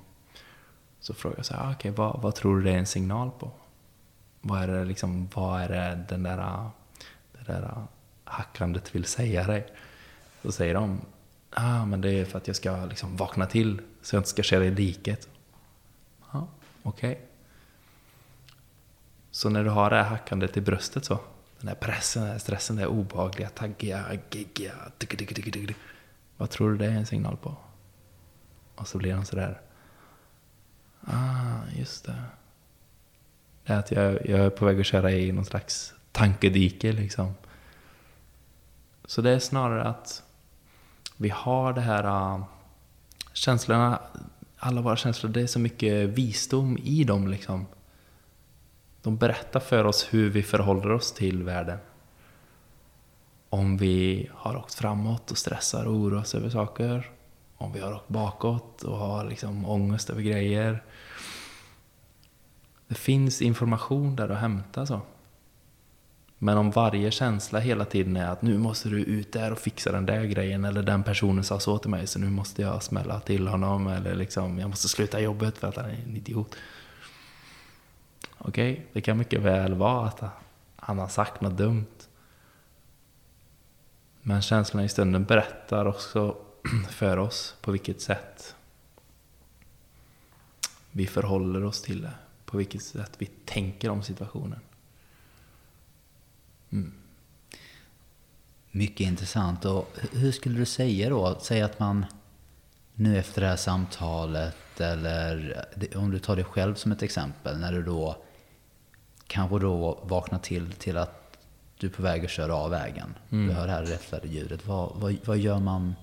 Så 1.00 1.14
frågar 1.14 1.38
jag 1.38 1.46
så 1.46 1.54
här, 1.54 1.68
ah, 1.68 1.72
okej, 1.74 1.92
vad, 1.92 2.22
vad 2.22 2.36
tror 2.36 2.58
du 2.58 2.64
det 2.64 2.72
är 2.72 2.78
en 2.78 2.86
signal 2.86 3.32
på? 3.32 3.52
Vad 4.42 4.62
är 4.62 4.68
det, 4.68 4.86
liksom, 4.86 5.30
vad 5.34 5.62
är 5.62 5.70
det 5.70 6.06
den 6.10 6.24
där, 6.24 6.70
det 7.32 7.44
där 7.44 7.84
hackandet 8.24 8.96
vill 8.96 9.06
säga 9.06 9.48
dig? 9.48 9.68
Så 10.42 10.52
säger 10.52 10.74
de, 10.74 11.02
ah, 11.50 11.86
men 11.86 12.02
det 12.02 12.12
är 12.12 12.26
för 12.26 12.38
att 12.38 12.48
jag 12.48 12.56
ska 12.56 12.86
liksom 12.86 13.18
vakna 13.18 13.46
till 13.46 13.82
så 14.02 14.16
jag 14.16 14.20
inte 14.20 14.30
ska 14.30 14.44
köra 14.44 14.66
i 14.66 14.72
diket. 14.72 15.30
Ja, 16.32 16.48
okej. 16.84 17.12
Okay. 17.12 17.24
Så 19.32 19.50
när 19.50 19.64
du 19.64 19.70
har 19.70 19.90
det 19.90 19.96
här 19.96 20.10
hackandet 20.10 20.58
i 20.58 20.62
bröstet 20.62 21.06
så, 21.06 21.20
den 21.60 21.68
här 21.68 21.76
pressen, 21.76 22.22
den 22.22 22.32
här 22.32 22.40
stressen, 22.40 22.76
det 22.76 22.82
här 22.82 22.90
obehagliga, 22.90 23.50
taggiga, 23.50 24.06
giggiga, 24.30 24.74
vad 26.38 26.50
tror 26.50 26.72
du 26.72 26.78
det 26.78 26.86
är 26.86 26.92
en 26.92 27.06
signal 27.06 27.38
på? 27.38 27.58
Och 28.82 28.88
så 28.88 28.98
blir 28.98 29.14
han 29.14 29.26
sådär, 29.26 29.62
ah, 31.02 31.58
just 31.76 32.06
det. 32.06 32.24
Det 33.64 33.74
är 33.74 33.80
att 33.80 33.92
jag, 33.92 34.30
jag 34.30 34.40
är 34.40 34.50
på 34.50 34.66
väg 34.66 34.80
att 34.80 34.86
köra 34.86 35.12
i 35.12 35.32
någon 35.32 35.46
slags 35.46 35.94
tankedike 36.12 36.92
liksom. 36.92 37.34
Så 39.06 39.22
det 39.22 39.30
är 39.30 39.40
snarare 39.40 39.84
att 39.84 40.24
vi 41.18 41.30
har 41.30 41.74
det 41.74 41.82
här 41.82 42.36
uh, 42.36 42.44
känslorna, 43.34 44.00
alla 44.58 44.82
våra 44.82 44.96
känslor, 44.96 45.32
det 45.32 45.42
är 45.42 45.48
så 45.48 45.60
mycket 45.60 46.10
visdom 46.10 46.78
i 46.84 47.04
dem 47.04 47.28
liksom. 47.28 47.66
De 49.02 49.18
berättar 49.18 49.60
för 49.60 49.86
oss 49.86 50.08
hur 50.12 50.30
vi 50.30 50.44
förhåller 50.44 50.92
oss 50.92 51.12
till 51.12 51.44
världen. 51.44 51.78
Om 53.50 53.78
vi 53.78 54.30
har 54.34 54.56
åkt 54.56 54.74
framåt 54.74 55.32
och 55.32 55.38
stressar 55.38 55.86
och 55.86 55.94
oroar 55.94 56.22
oss 56.22 56.36
över 56.36 56.50
saker. 56.50 57.12
Om 57.62 57.74
vi 57.74 57.80
har 57.80 57.94
åkt 57.94 58.08
bakåt 58.08 58.84
och 58.84 58.98
har 58.98 59.26
liksom 59.26 59.66
ångest 59.66 60.10
över 60.10 60.22
grejer. 60.22 60.84
Det 62.88 62.96
finns 62.96 63.42
information 63.42 64.16
där 64.16 64.30
att 64.30 64.40
hämta 64.40 64.86
så. 64.86 65.02
Men 66.38 66.58
om 66.58 66.72
varje 66.72 67.12
känsla 67.12 67.60
hela 67.60 67.86
tiden 67.86 68.18
är 68.18 68.28
att 68.28 68.42
nu 68.42 68.58
måste 68.58 68.90
du 68.90 69.04
ut 69.04 69.34
där 69.34 69.52
och 69.52 69.60
fixa 69.60 69.92
den 69.92 70.06
där 70.06 70.24
grejen 70.24 70.66
eller 70.66 70.84
den 70.84 71.04
personen 71.04 71.44
sa 71.44 71.60
så 71.60 71.78
till 71.78 71.90
mig 71.90 72.08
så 72.08 72.20
nu 72.20 72.30
måste 72.30 72.62
jag 72.62 72.84
smälla 72.84 73.20
till 73.20 73.48
honom 73.48 73.88
eller 73.88 74.16
liksom 74.16 74.60
jag 74.60 74.70
måste 74.70 74.88
sluta 74.88 75.20
jobbet 75.20 75.58
för 75.58 75.68
att 75.68 75.76
han 75.76 75.86
är 75.86 76.04
en 76.08 76.16
idiot. 76.16 76.56
Okej, 78.38 78.72
okay, 78.72 78.86
det 78.94 79.02
kan 79.02 79.18
mycket 79.18 79.42
väl 79.42 79.74
vara 79.74 80.08
att 80.08 80.24
han 80.76 81.00
har 81.00 81.08
sagt 81.08 81.42
något 81.42 81.58
dumt. 81.58 81.86
Men 84.22 84.42
känslorna 84.42 84.86
i 84.86 84.90
stunden 84.90 85.24
berättar 85.24 85.86
också 85.86 86.36
för 86.90 87.18
oss 87.18 87.56
på 87.62 87.72
vilket 87.72 88.02
sätt 88.02 88.56
vi 90.92 91.08
förhåller 91.08 91.64
oss 91.64 91.82
till 91.82 92.02
det. 92.02 92.14
På 92.46 92.58
vilket 92.58 92.84
sätt 92.84 93.12
vi 93.18 93.26
tänker 93.26 93.90
om 93.90 94.04
situationen. 94.04 94.60
Mm. 96.70 96.94
Mycket 98.72 99.08
intressant. 99.08 99.66
Och 99.66 99.98
hur 100.12 100.32
skulle 100.32 100.60
du 100.60 100.66
säga 100.66 101.10
då? 101.10 101.40
Säg 101.42 101.62
att 101.62 101.80
man 101.80 102.06
nu 102.96 103.18
efter 103.18 103.42
det 103.42 103.48
här 103.48 103.56
samtalet, 103.56 104.82
eller 104.82 105.66
om 105.96 106.12
du 106.12 106.20
tar 106.20 106.36
dig 106.36 106.46
själv 106.46 106.76
som 106.76 106.92
ett 106.92 107.02
exempel, 107.02 107.60
när 107.60 107.72
du 107.72 107.84
då 107.84 108.24
kanske 109.28 109.60
då 109.60 110.00
vaknar 110.04 110.40
till 110.40 110.72
till 110.72 110.98
att 110.98 111.38
du 111.78 111.88
är 111.88 111.92
på 111.92 112.02
väg 112.02 112.26
att 112.26 112.32
köra 112.32 112.56
av 112.56 112.72
vägen. 112.72 113.14
Mm. 113.30 113.48
Du 113.48 113.54
hör 113.54 113.68
det 113.68 113.74
här 113.74 113.84
räfflade 113.84 114.28
ljudet. 114.28 114.68
Vad, 114.68 114.92
vad, 114.96 115.16
vad, 115.26 115.38
gör 115.38 115.60
man, 115.60 115.96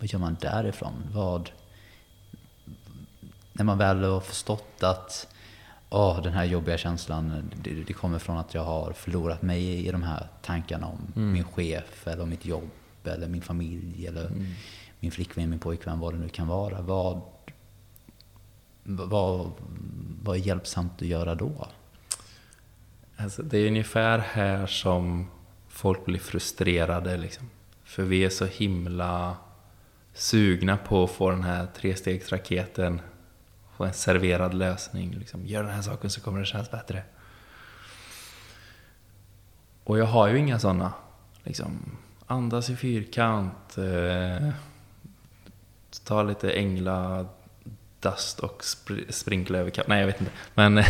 vad 0.00 0.08
gör 0.08 0.18
man 0.18 0.36
därifrån? 0.40 0.92
Vad, 1.12 1.50
när 3.52 3.64
man 3.64 3.78
väl 3.78 4.04
har 4.04 4.20
förstått 4.20 4.82
att 4.82 5.28
oh, 5.90 6.22
den 6.22 6.32
här 6.32 6.44
jobbiga 6.44 6.78
känslan, 6.78 7.50
det, 7.62 7.84
det, 7.84 7.92
kommer 7.92 8.18
från 8.18 8.38
att 8.38 8.54
jag 8.54 8.64
har 8.64 8.92
förlorat 8.92 9.42
mig 9.42 9.86
i 9.86 9.90
de 9.90 10.02
här 10.02 10.28
tankarna 10.42 10.86
om 10.86 11.12
mm. 11.16 11.32
min 11.32 11.44
chef, 11.44 12.06
eller 12.06 12.26
mitt 12.26 12.44
jobb, 12.44 12.70
eller 13.04 13.28
min 13.28 13.42
familj, 13.42 14.06
eller 14.06 14.26
mm. 14.26 14.46
min 15.00 15.10
flickvän, 15.10 15.50
min 15.50 15.58
pojkvän, 15.58 16.00
vad 16.00 16.14
det 16.14 16.18
nu 16.18 16.28
kan 16.28 16.48
vara. 16.48 16.80
Vad, 16.80 17.20
vad, 18.84 19.50
vad 20.22 20.36
är 20.36 20.40
hjälpsamt 20.40 20.92
att 21.02 21.08
göra 21.08 21.34
då? 21.34 21.68
Alltså, 23.16 23.42
det 23.42 23.58
är 23.58 23.66
ungefär 23.66 24.18
här 24.18 24.66
som 24.66 25.26
folk 25.68 26.04
blir 26.04 26.18
frustrerade. 26.18 27.16
Liksom. 27.16 27.50
För 27.84 28.02
vi 28.02 28.24
är 28.24 28.30
så 28.30 28.46
himla 28.46 29.36
sugna 30.14 30.76
på 30.76 31.04
att 31.04 31.10
få 31.10 31.30
den 31.30 31.42
här 31.42 31.66
trestegsraketen 31.66 33.00
få 33.80 33.84
en 33.84 33.92
serverad 33.92 34.54
lösning. 34.54 35.14
Liksom, 35.14 35.46
gör 35.46 35.62
den 35.62 35.72
här 35.72 35.82
saken 35.82 36.10
så 36.10 36.20
kommer 36.20 36.40
det 36.40 36.46
kännas 36.46 36.70
bättre. 36.70 37.02
Och 39.84 39.98
jag 39.98 40.06
har 40.06 40.28
ju 40.28 40.38
inga 40.38 40.58
sådana. 40.58 40.92
Liksom, 41.42 41.96
andas 42.26 42.70
i 42.70 42.76
fyrkant. 42.76 43.78
Eh, 43.78 44.48
ta 46.04 46.22
lite 46.22 46.52
ängla 46.52 47.26
dust 48.00 48.40
och 48.40 48.64
spr 48.64 48.92
sprinkla 49.08 49.58
över 49.58 49.70
kapp. 49.70 49.88
Nej, 49.88 50.00
jag 50.00 50.06
vet 50.06 50.20
inte. 50.20 50.32
Men... 50.54 50.74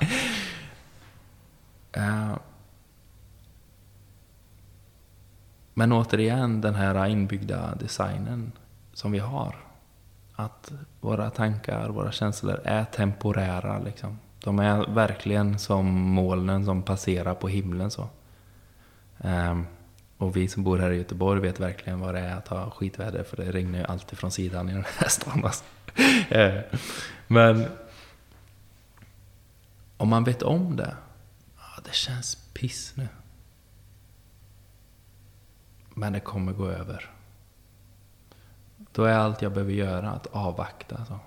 men 5.82 5.92
återigen, 5.92 6.60
den 6.60 6.74
här 6.74 7.06
inbyggda 7.06 7.74
designen 7.74 8.52
som 8.92 9.12
vi 9.12 9.18
har 9.18 9.56
att 10.36 10.72
våra 11.00 11.30
tankar, 11.30 11.88
våra 11.88 12.12
känslor 12.12 12.60
är 12.64 12.84
temporära. 12.84 13.78
Liksom. 13.78 14.18
De 14.44 14.58
är 14.58 14.94
verkligen 14.94 15.58
som 15.58 15.86
molnen 15.90 16.64
som 16.64 16.82
passerar 16.82 17.34
på 17.34 17.48
himlen. 17.48 17.90
så. 17.90 18.08
Um, 19.18 19.66
och 20.18 20.36
vi 20.36 20.48
som 20.48 20.64
bor 20.64 20.78
här 20.78 20.90
i 20.90 20.96
Göteborg 20.96 21.40
vet 21.40 21.60
verkligen 21.60 22.00
vad 22.00 22.14
det 22.14 22.20
är 22.20 22.36
att 22.36 22.48
ha 22.48 22.70
skitväder 22.70 23.22
för 23.22 23.36
det 23.36 23.52
regnar 23.52 23.78
ju 23.78 23.84
alltid 23.84 24.18
från 24.18 24.30
sidan 24.30 24.68
i 24.68 24.72
den 24.72 24.84
här 24.98 25.08
stan. 25.08 25.44
Alltså. 25.44 25.64
Ehm, 26.28 26.62
men 27.26 27.66
om 29.96 30.08
man 30.08 30.24
vet 30.24 30.42
om 30.42 30.76
det, 30.76 30.96
ja, 31.56 31.82
det 31.84 31.94
känns 31.94 32.36
piss 32.52 32.92
nu. 32.96 33.08
Men 35.94 36.12
det 36.12 36.20
kommer 36.20 36.52
gå 36.52 36.68
över. 36.68 37.10
Då 38.92 39.04
är 39.04 39.14
allt 39.14 39.42
jag 39.42 39.52
behöver 39.52 39.72
göra 39.72 40.10
att 40.10 40.26
avvakta. 40.26 41.04
Så. 41.04 41.18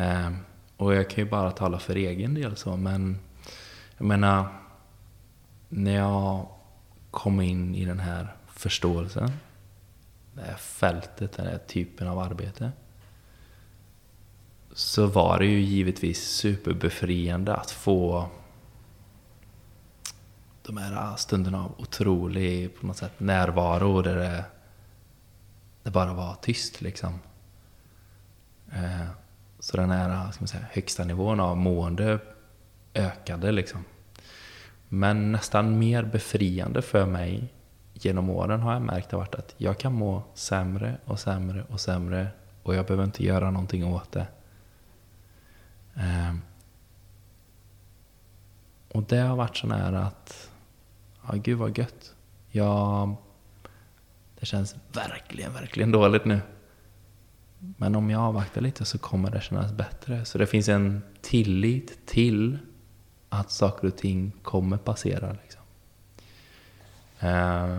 Eh, 0.00 0.30
och 0.76 0.94
jag 0.94 1.10
kan 1.10 1.24
ju 1.24 1.30
bara 1.30 1.50
tala 1.50 1.78
för 1.78 1.96
egen 1.96 2.34
del 2.34 2.56
så, 2.56 2.76
men 2.76 3.18
jag 3.98 4.06
menar, 4.06 4.46
när 5.68 5.96
jag 5.96 6.46
kom 7.10 7.40
in 7.40 7.74
i 7.74 7.84
den 7.84 8.00
här 8.00 8.34
förståelsen, 8.46 9.30
det 10.34 10.42
här 10.42 10.56
fältet, 10.56 11.32
den 11.32 11.46
här 11.46 11.58
typen 11.58 12.08
av 12.08 12.18
arbete, 12.18 12.72
så 14.72 15.06
var 15.06 15.38
det 15.38 15.46
ju 15.46 15.60
givetvis 15.60 16.28
superbefriande 16.28 17.54
att 17.54 17.70
få 17.70 18.28
de 20.70 20.76
här 20.76 21.12
ah, 21.12 21.16
stunderna 21.16 21.64
av 21.64 21.74
otrolig 21.78 22.80
på 22.80 22.86
något 22.86 22.96
sätt, 22.96 23.20
närvaro 23.20 24.02
där 24.02 24.16
det 24.16 24.44
det 25.82 25.90
bara 25.90 26.12
var 26.12 26.36
tyst 26.42 26.80
liksom. 26.80 27.20
Eh, 28.72 29.06
så 29.58 29.76
den 29.76 29.90
här 29.90 30.10
ah, 30.10 30.32
ska 30.32 30.40
man 30.40 30.48
säga, 30.48 30.66
högsta 30.70 31.04
nivån 31.04 31.40
av 31.40 31.56
mående 31.56 32.18
ökade 32.94 33.52
liksom. 33.52 33.84
Men 34.88 35.32
nästan 35.32 35.78
mer 35.78 36.02
befriande 36.02 36.82
för 36.82 37.06
mig 37.06 37.48
genom 37.94 38.30
åren 38.30 38.60
har 38.60 38.72
jag 38.72 38.82
märkt 38.82 39.12
har 39.12 39.18
varit 39.18 39.34
att 39.34 39.54
jag 39.56 39.78
kan 39.78 39.92
må 39.92 40.22
sämre 40.34 40.96
och 41.04 41.20
sämre 41.20 41.64
och 41.68 41.80
sämre 41.80 42.28
och 42.62 42.74
jag 42.74 42.86
behöver 42.86 43.04
inte 43.04 43.24
göra 43.24 43.50
någonting 43.50 43.84
åt 43.84 44.12
det. 44.12 44.26
Eh, 45.94 46.34
och 48.88 49.02
det 49.02 49.18
har 49.18 49.36
varit 49.36 49.56
så 49.56 49.66
nära 49.66 50.06
att, 50.06 50.49
ja 51.26 51.34
gud 51.34 51.58
vad 51.58 51.78
gött. 51.78 52.14
Jag 52.48 53.16
det 54.40 54.46
känns 54.46 54.76
verkligen, 54.92 55.52
verkligen 55.52 55.92
dåligt 55.92 56.24
nu. 56.24 56.40
Men 57.58 57.96
om 57.96 58.10
jag 58.10 58.22
avvaktar 58.22 58.60
lite 58.60 58.84
så 58.84 58.98
kommer 58.98 59.30
det 59.30 59.40
kännas 59.40 59.72
bättre. 59.72 60.24
Så 60.24 60.38
det 60.38 60.46
finns 60.46 60.68
en 60.68 61.02
tillit 61.20 62.06
till 62.06 62.58
att 63.28 63.50
saker 63.50 63.88
och 63.88 63.96
ting 63.96 64.32
kommer 64.42 64.76
passera. 64.76 65.36
Liksom. 65.42 65.62
Eh, 67.18 67.78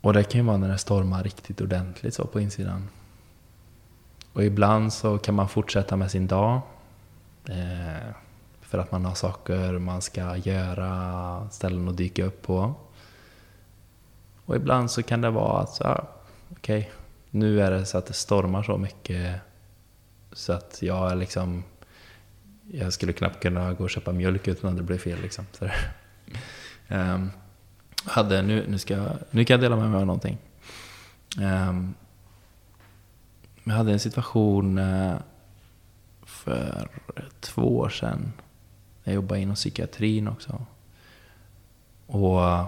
och 0.00 0.12
det 0.12 0.24
kan 0.24 0.40
ju 0.40 0.46
vara 0.46 0.56
när 0.56 0.68
det 0.68 0.78
stormar 0.78 1.22
riktigt 1.22 1.60
ordentligt 1.60 2.14
så 2.14 2.26
på 2.26 2.40
insidan. 2.40 2.88
Och 4.32 4.44
ibland 4.44 4.92
så 4.92 5.18
kan 5.18 5.34
man 5.34 5.48
fortsätta 5.48 5.96
med 5.96 6.10
sin 6.10 6.26
dag. 6.26 6.60
Eh, 7.48 8.14
för 8.72 8.78
att 8.78 8.92
man 8.92 9.04
har 9.04 9.14
saker 9.14 9.78
man 9.78 10.02
ska 10.02 10.36
göra, 10.36 11.48
ställen 11.50 11.88
att 11.88 11.96
dyka 11.96 12.24
upp 12.24 12.42
på. 12.42 12.74
Och 14.44 14.56
ibland 14.56 14.90
så 14.90 15.02
kan 15.02 15.20
det 15.20 15.30
vara 15.30 15.60
att, 15.62 15.80
ja, 15.80 16.08
okej, 16.50 16.78
okay, 16.78 16.90
nu 17.30 17.62
är 17.62 17.70
det 17.70 17.86
så 17.86 17.98
att 17.98 18.06
det 18.06 18.12
stormar 18.12 18.62
så 18.62 18.78
mycket 18.78 19.40
så 20.32 20.52
att 20.52 20.78
jag 20.82 21.18
liksom 21.18 21.64
jag 22.70 22.92
skulle 22.92 23.12
knappt 23.12 23.42
kunna 23.42 23.72
gå 23.72 23.84
och 23.84 23.90
köpa 23.90 24.12
mjölk 24.12 24.48
utan 24.48 24.70
att 24.70 24.76
det 24.76 24.82
blev 24.82 24.98
fel. 24.98 25.20
Liksom. 25.20 25.46
Så 25.52 25.68
um, 26.88 27.30
hade, 28.04 28.42
nu, 28.42 28.66
nu, 28.68 28.78
ska, 28.78 29.06
nu 29.30 29.44
kan 29.44 29.54
jag 29.54 29.60
dela 29.60 29.76
med 29.76 29.90
mig 29.90 30.00
av 30.00 30.06
någonting. 30.06 30.38
Um, 31.38 31.94
jag 33.64 33.72
hade 33.72 33.92
en 33.92 34.00
situation 34.00 34.78
uh, 34.78 35.16
för 36.24 36.88
två 37.40 37.78
år 37.78 37.88
sedan. 37.88 38.32
Jag 39.04 39.14
jobbade 39.14 39.40
inom 39.40 39.54
psykiatrin 39.54 40.28
också. 40.28 40.66
Och 42.06 42.44
eh, 42.44 42.66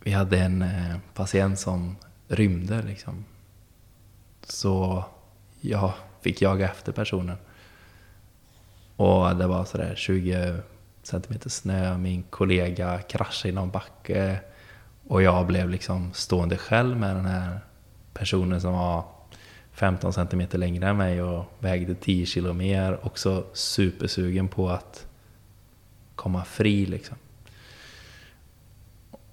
vi 0.00 0.12
hade 0.12 0.38
en 0.38 0.62
eh, 0.62 0.96
patient 1.14 1.58
som 1.58 1.96
rymde. 2.28 2.82
Liksom. 2.82 3.24
Så 4.42 5.04
jag 5.60 5.92
fick 6.20 6.42
jaga 6.42 6.70
efter 6.70 6.92
personen. 6.92 7.36
Och 8.96 9.36
det 9.36 9.46
var 9.46 9.64
sådär 9.64 9.94
20 9.96 10.56
centimeter 11.02 11.50
snö, 11.50 11.98
min 11.98 12.22
kollega 12.22 12.98
kraschade 12.98 13.48
i 13.48 13.52
någon 13.52 13.70
backe 13.70 14.40
och 15.08 15.22
jag 15.22 15.46
blev 15.46 15.70
liksom 15.70 16.12
stående 16.12 16.56
själv 16.56 16.96
med 16.96 17.16
den 17.16 17.26
här 17.26 17.60
personen 18.12 18.60
som 18.60 18.72
var 18.72 19.04
15 19.74 20.12
centimeter 20.12 20.58
längre 20.58 20.88
än 20.88 20.96
mig 20.96 21.22
och 21.22 21.44
vägde 21.58 21.94
10 21.94 22.26
kilo 22.26 22.52
mer. 22.52 23.06
Också 23.06 23.44
supersugen 23.52 24.48
på 24.48 24.70
att 24.70 25.06
komma 26.14 26.44
fri 26.44 26.86
liksom. 26.86 27.16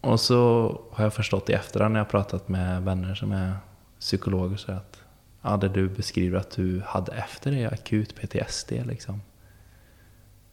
Och 0.02 0.20
så 0.20 0.82
har 0.92 1.04
jag 1.04 1.14
förstått 1.14 1.50
i 1.50 1.54
efterhand 1.54 1.94
när 1.94 2.00
jag 2.00 2.10
pratat 2.10 2.48
med 2.48 2.84
vänner 2.84 3.16
som 3.16 3.32
är 3.32 3.56
psykologer 4.00 4.58
så 4.58 4.72
att 4.72 5.02
ja, 5.42 5.58
det 5.58 5.70
du 5.70 5.89
beskriver 5.89 6.39
att 6.39 6.52
du 6.52 6.82
hade 6.86 7.12
efter 7.12 7.52
det 7.52 7.68
akut 7.68 8.16
PTSD 8.16 8.72
liksom. 8.72 9.22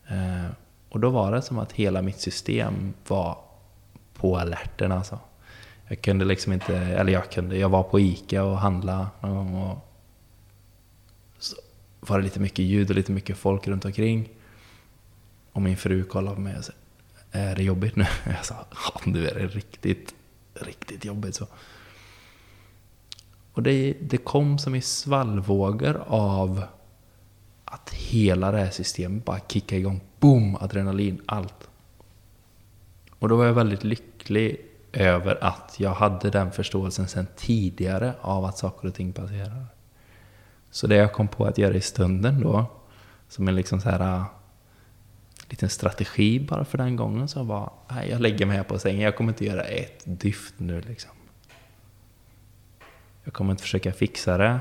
Eh, 0.08 0.50
och 0.88 1.00
då 1.00 1.10
var 1.10 1.32
det 1.32 1.42
som 1.42 1.58
att 1.58 1.72
hela 1.72 2.02
mitt 2.02 2.20
system 2.20 2.94
var 3.08 3.38
på 4.14 4.38
alerten 4.38 4.92
alltså. 4.92 5.18
Jag 5.88 6.00
kunde 6.02 6.24
liksom 6.24 6.52
inte, 6.52 6.76
eller 6.76 7.12
jag 7.12 7.30
kunde, 7.30 7.56
jag 7.58 7.68
var 7.68 7.82
på 7.82 8.00
ICA 8.00 8.44
och 8.44 8.58
handlade 8.58 9.06
någon 9.20 9.52
gång 9.52 9.62
och 9.62 9.88
så 11.38 11.56
var 12.00 12.18
det 12.18 12.24
lite 12.24 12.40
mycket 12.40 12.64
ljud 12.64 12.90
och 12.90 12.96
lite 12.96 13.12
mycket 13.12 13.38
folk 13.38 13.68
runt 13.68 13.84
omkring. 13.84 14.28
Och 15.52 15.62
min 15.62 15.76
fru 15.76 16.04
kollade 16.04 16.34
på 16.34 16.40
mig 16.40 16.58
och 16.58 16.64
sa, 16.64 16.72
är 17.30 17.56
det 17.56 17.62
jobbigt 17.62 17.96
nu? 17.96 18.06
Jag 18.26 18.44
sa, 18.44 18.66
ja 18.70 19.00
nu 19.04 19.28
är 19.28 19.34
det 19.34 19.46
riktigt, 19.46 20.14
riktigt 20.54 21.04
jobbigt 21.04 21.34
så. 21.34 21.46
Och 23.52 23.62
det, 23.62 23.96
det 24.00 24.16
kom 24.16 24.58
som 24.58 24.74
i 24.74 24.80
svallvågor 24.80 26.02
av 26.06 26.64
att 27.64 27.90
hela 27.90 28.50
det 28.50 28.58
här 28.58 28.70
systemet 28.70 29.24
bara 29.24 29.40
kickade 29.48 29.80
igång. 29.80 30.00
Boom! 30.20 30.56
Adrenalin, 30.56 31.22
allt. 31.26 31.68
Och 33.18 33.28
då 33.28 33.36
var 33.36 33.44
jag 33.44 33.54
väldigt 33.54 33.84
lycklig 33.84 34.67
över 34.92 35.44
att 35.44 35.74
jag 35.78 35.94
hade 35.94 36.30
den 36.30 36.52
förståelsen 36.52 37.08
sedan 37.08 37.26
tidigare 37.36 38.14
av 38.20 38.44
att 38.44 38.58
saker 38.58 38.88
och 38.88 38.94
ting 38.94 39.12
passerar. 39.12 39.66
Så 40.70 40.86
det 40.86 40.96
jag 40.96 41.12
kom 41.12 41.28
på 41.28 41.44
att 41.44 41.58
göra 41.58 41.74
i 41.74 41.80
stunden 41.80 42.40
då, 42.40 42.66
som 43.28 43.48
en 43.48 43.56
liksom 43.56 43.80
så 43.80 43.90
här, 43.90 44.00
äh, 44.00 44.24
liten 45.48 45.68
strategi 45.68 46.40
bara 46.40 46.64
för 46.64 46.78
den 46.78 46.96
gången, 46.96 47.28
så 47.28 47.42
var 47.42 47.72
nej, 47.90 48.10
jag 48.10 48.20
lägger 48.20 48.46
mig 48.46 48.56
här 48.56 48.64
på 48.64 48.78
sängen, 48.78 49.00
jag 49.00 49.16
kommer 49.16 49.32
inte 49.32 49.44
göra 49.44 49.62
ett 49.62 50.02
dyft 50.04 50.54
nu 50.56 50.80
liksom. 50.80 51.10
Jag 53.24 53.34
kommer 53.34 53.50
inte 53.50 53.62
försöka 53.62 53.92
fixa 53.92 54.38
det, 54.38 54.60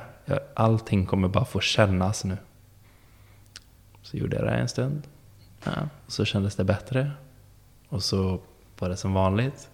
allting 0.53 1.05
kommer 1.05 1.28
bara 1.28 1.45
få 1.45 1.59
kännas 1.59 2.23
nu. 2.23 2.38
Så 4.01 4.17
gjorde 4.17 4.36
jag 4.36 4.45
det 4.45 4.51
en 4.51 4.67
stund. 4.67 5.01
Ja, 5.63 5.71
och 6.05 6.11
så 6.11 6.25
kändes 6.25 6.55
det 6.55 6.63
bättre. 6.63 7.11
Och 7.89 8.03
så 8.03 8.39
var 8.80 8.89
det 8.89 8.97
som 8.97 9.13
vanligt. 9.13 9.69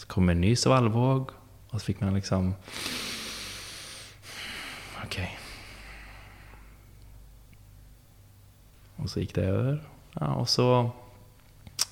Så 0.00 0.06
kom 0.06 0.28
en 0.28 0.40
ny 0.40 0.56
svallvåg. 0.56 1.30
Och 1.70 1.80
så 1.80 1.84
fick 1.84 2.00
man 2.00 2.14
liksom... 2.14 2.54
Okej. 5.04 5.06
Okay. 5.06 5.28
Och 8.96 9.10
så 9.10 9.20
gick 9.20 9.34
det 9.34 9.42
över. 9.42 9.88
Ja, 10.12 10.34
och 10.34 10.48
så 10.48 10.90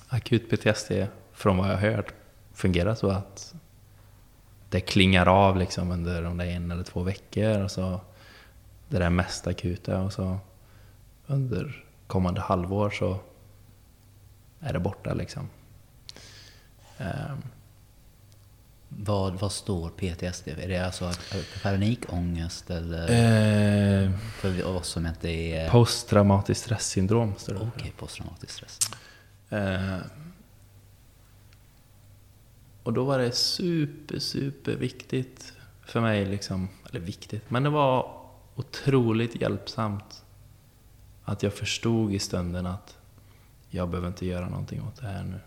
akut 0.07 0.49
PTSD, 0.49 0.91
från 1.33 1.57
vad 1.57 1.69
jag 1.69 1.73
har 1.73 1.91
hört, 1.91 2.13
fungerar 2.53 2.95
så 2.95 3.09
att 3.09 3.55
det 4.69 4.79
klingar 4.79 5.25
av 5.25 5.57
liksom 5.57 5.91
under 5.91 6.21
de 6.21 6.37
där 6.37 6.45
en 6.45 6.71
eller 6.71 6.83
två 6.83 7.03
veckor. 7.03 7.63
Och 7.63 7.71
så 7.71 8.01
det 8.87 8.99
där 8.99 9.09
mest 9.09 9.47
akuta. 9.47 10.01
Och 10.01 10.13
så 10.13 10.37
under 11.27 11.85
kommande 12.07 12.41
halvår 12.41 12.89
så 12.89 13.19
är 14.59 14.73
det 14.73 14.79
borta 14.79 15.13
liksom. 15.13 15.49
Um. 16.97 17.41
Vad, 18.89 19.33
vad 19.33 19.51
står 19.51 19.89
PTSD 19.89 20.43
för? 20.43 20.61
Är 20.61 20.67
det 20.67 20.85
alltså 20.85 21.11
panikångest 21.63 22.69
eller? 22.69 23.03
Uh, 24.03 24.17
för 24.17 24.63
oss 24.65 24.87
som 24.87 25.05
inte 25.05 25.29
är... 25.29 25.69
Posttraumatiskt 25.69 26.63
stressyndrom 26.63 27.33
står 27.37 27.53
det 27.53 27.59
Okej, 27.59 27.71
okay, 27.75 27.91
posttraumatiskt 27.91 28.55
stress. 28.55 28.79
Uh, 29.53 29.99
och 32.83 32.93
då 32.93 33.03
var 33.03 33.19
det 33.19 33.31
super, 33.31 34.19
super 34.19 34.75
viktigt 34.75 35.53
för 35.85 36.01
mig, 36.01 36.25
liksom, 36.25 36.69
eller 36.89 36.99
viktigt, 36.99 37.49
men 37.49 37.63
det 37.63 37.69
var 37.69 38.11
otroligt 38.55 39.41
hjälpsamt 39.41 40.23
att 41.23 41.43
jag 41.43 41.53
förstod 41.53 42.13
i 42.13 42.19
stunden 42.19 42.65
att 42.65 42.97
jag 43.69 43.89
behöver 43.89 44.07
inte 44.07 44.25
göra 44.25 44.49
någonting 44.49 44.81
åt 44.81 44.95
det 45.01 45.07
här 45.07 45.23
nu. 45.23 45.39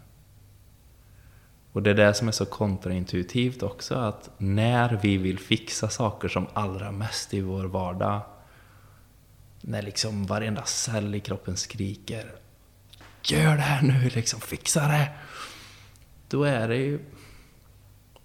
Och 1.73 1.83
det 1.83 1.91
är 1.91 1.95
det 1.95 2.15
som 2.15 2.29
är 2.29 2.33
så 2.33 2.47
kontraintuitivt 2.47 3.63
också, 3.63 3.95
att 3.95 4.31
när 4.39 4.99
vi 5.03 5.17
vill 5.17 5.39
fixa 5.39 5.89
saker 5.89 6.29
som 6.29 6.47
allra 6.53 6.93
mest 6.93 7.35
i 7.35 7.41
vår 7.41 7.65
vardag, 7.65 8.21
när 9.61 9.83
liksom 9.83 10.27
varenda 10.27 10.65
cell 10.65 11.15
i 11.15 11.21
kroppen 11.21 11.57
skriker 11.57 12.33
Gör 13.25 13.57
det 13.57 13.63
här 13.63 13.83
nu, 13.83 14.11
liksom 14.15 14.41
fixa 14.41 14.89
det! 14.89 15.11
Då 16.29 16.45
är 16.45 16.69
det 16.69 16.77
ju 16.77 17.01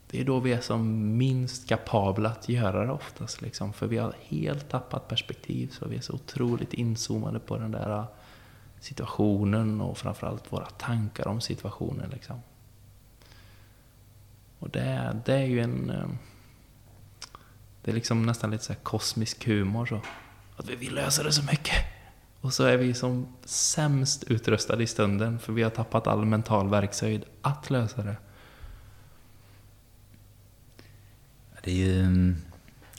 det 0.10 0.22
är 0.22 0.26
då 0.26 0.39
vi 0.39 0.54
är 0.54 0.62
som 0.62 1.18
minst 1.18 1.70
kapabla 1.70 2.30
att 2.30 2.50
göra 2.50 2.86
det 2.86 2.91
oftast. 2.91 3.41
Liksom. 3.41 3.74
För 3.74 3.88
vi 3.88 3.98
har 3.98 4.14
helt 4.22 4.70
tappat 4.70 5.08
perspektiv. 5.08 5.68
Så 5.80 5.88
vi 5.88 5.98
är 5.98 6.02
så 6.02 6.14
otroligt 6.14 6.74
inzoomade 6.74 7.39
på 7.39 7.58
den 7.58 7.72
där 7.72 7.98
äh, 7.98 8.06
situationen 8.80 9.82
och 9.82 9.98
framförallt 9.98 10.54
våra 10.54 10.66
tankar 10.66 11.28
om 11.28 11.41
situationen. 11.41 12.10
Liksom. 12.10 12.41
Och 14.60 14.70
det, 14.70 15.22
det 15.26 15.34
är 15.34 15.45
ju 15.45 15.62
en... 15.62 15.89
Eh, 15.89 16.08
det 17.82 17.91
är 17.91 17.95
liksom 17.95 18.26
nästan 18.26 18.51
lite 18.51 18.64
så 18.64 18.76
kosmisk 18.76 19.45
humor. 19.45 19.86
Så. 19.86 20.01
Att 20.58 20.70
vi 20.70 20.76
vill 20.76 20.95
lösa 20.95 21.24
det 21.24 21.32
så 21.32 21.43
mycket. 21.43 21.76
Och 22.41 22.53
så 22.53 22.64
är 22.64 22.78
vi 22.78 22.93
som 22.93 23.28
sämst 23.45 24.24
utrustade 24.24 24.84
i 24.84 24.88
stunden 24.88 25.39
för 25.39 25.53
vi 25.53 25.64
har 25.64 25.70
tappat 25.70 26.08
all 26.08 26.26
mental 26.26 26.70
verkshöjd 26.70 27.26
att 27.41 27.70
lösa 27.70 28.03
det. 28.03 28.16
Det 31.64 31.72
är 31.72 31.76
ju 31.76 32.01
mm, 32.01 32.36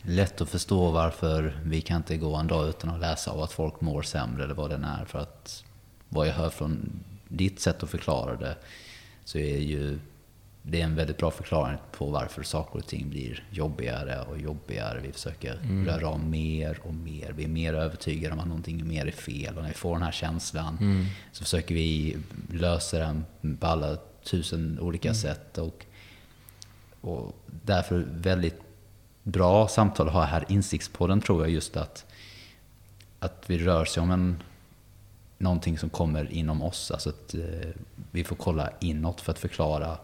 lätt 0.03 0.41
att 0.41 0.49
förstå 0.49 0.91
varför 0.91 1.61
vi 1.65 1.81
kan 1.81 1.97
inte 1.97 2.17
gå 2.17 2.37
en 2.37 2.47
dag 2.47 2.69
utan 2.69 2.91
att 2.91 3.01
läsa 3.01 3.31
av 3.31 3.43
att 3.43 3.53
folk 3.53 3.81
mår 3.81 4.03
sämre 4.03 4.45
eller 4.45 4.55
vad 4.55 4.71
det 4.71 4.77
är. 5.01 5.05
För 5.05 5.19
att 5.19 5.65
vad 6.09 6.29
jag 6.29 6.35
hör 6.35 6.51
från 6.51 6.91
ditt 7.29 7.61
sätt 7.61 7.83
att 7.83 7.91
förklara 7.91 8.37
det 8.37 8.57
så 9.25 9.39
är 9.39 9.59
ju 9.59 9.99
det 10.71 10.81
är 10.81 10.85
en 10.85 10.95
väldigt 10.95 11.19
bra 11.19 11.31
förklaring 11.31 11.79
på 11.93 12.07
varför 12.07 12.43
saker 12.43 12.79
och 12.79 12.87
ting 12.87 13.11
blir 13.11 13.45
jobbigare 13.51 14.23
och 14.23 14.39
jobbigare. 14.39 15.01
Vi 15.01 15.13
försöker 15.13 15.55
mm. 15.55 15.87
röra 15.87 16.09
om 16.09 16.31
mer 16.31 16.79
och 16.83 16.95
mer. 16.95 17.33
Vi 17.33 17.45
är 17.45 17.49
mer 17.49 17.75
övertygade 17.75 18.35
om 18.35 18.41
att 18.41 18.47
någonting 18.47 18.89
mer 18.89 19.07
är 19.07 19.11
fel. 19.11 19.57
Och 19.57 19.63
när 19.63 19.69
vi 19.69 19.75
får 19.75 19.95
den 19.95 20.03
här 20.03 20.13
känslan 20.13 20.79
mm. 20.81 21.05
så 21.33 21.45
försöker 21.45 21.75
vi 21.75 22.17
lösa 22.53 22.99
den 22.99 23.25
på 23.61 23.67
alla 23.67 23.97
tusen 24.25 24.79
olika 24.81 25.09
mm. 25.09 25.15
sätt. 25.15 25.59
Och 25.59 25.85
och 27.01 27.35
därför 27.47 28.07
väldigt 28.09 28.61
bra 29.23 29.69
samtal 29.69 30.07
att 30.07 30.13
ha 30.13 30.25
här. 30.25 30.45
Insiktspodden 30.49 31.21
tror 31.21 31.43
jag 31.43 31.51
just 31.51 31.77
att, 31.77 32.07
att 33.19 33.45
vi 33.47 33.59
rör 33.59 33.85
sig 33.85 34.03
om 34.03 34.11
en, 34.11 34.43
någonting 35.39 35.79
som 35.79 35.91
kommer 35.91 36.33
inom 36.33 36.63
oss. 36.63 36.91
Alltså 36.91 37.09
att 37.09 37.35
eh, 37.35 37.71
vi 38.11 38.25
får 38.25 38.37
kolla 38.37 38.71
inåt 38.81 39.21
för 39.21 39.33
att 39.33 39.39
förklara 39.39 39.99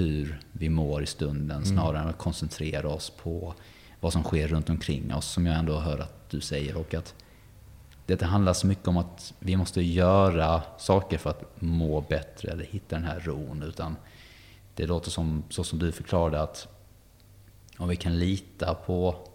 hur 0.00 0.40
vi 0.52 0.68
mår 0.68 1.02
i 1.02 1.06
stunden 1.06 1.56
mm. 1.56 1.64
snarare 1.64 2.02
än 2.02 2.08
att 2.08 2.18
koncentrera 2.18 2.88
oss 2.88 3.10
på 3.10 3.54
vad 4.00 4.12
som 4.12 4.22
sker 4.22 4.48
runt 4.48 4.70
omkring 4.70 5.14
oss 5.14 5.26
som 5.26 5.46
jag 5.46 5.56
ändå 5.56 5.78
hör 5.78 5.98
att 5.98 6.30
du 6.30 6.40
säger. 6.40 6.76
Och 6.76 6.94
att 6.94 7.14
det 8.06 8.22
handlar 8.22 8.52
så 8.52 8.66
mycket 8.66 8.88
om 8.88 8.96
att 8.96 9.34
vi 9.38 9.56
måste 9.56 9.82
göra 9.82 10.62
saker 10.78 11.18
för 11.18 11.30
att 11.30 11.60
må 11.62 12.00
bättre 12.00 12.52
eller 12.52 12.64
hitta 12.64 12.96
den 12.96 13.04
här 13.04 13.20
ron. 13.20 13.62
Utan 13.62 13.96
det 14.74 14.86
låter 14.86 15.10
som, 15.10 15.42
så 15.50 15.64
som 15.64 15.78
du 15.78 15.92
förklarade, 15.92 16.42
att 16.42 16.68
om 17.78 17.88
vi 17.88 17.96
kan 17.96 18.18
lita 18.18 18.74
på 18.74 19.28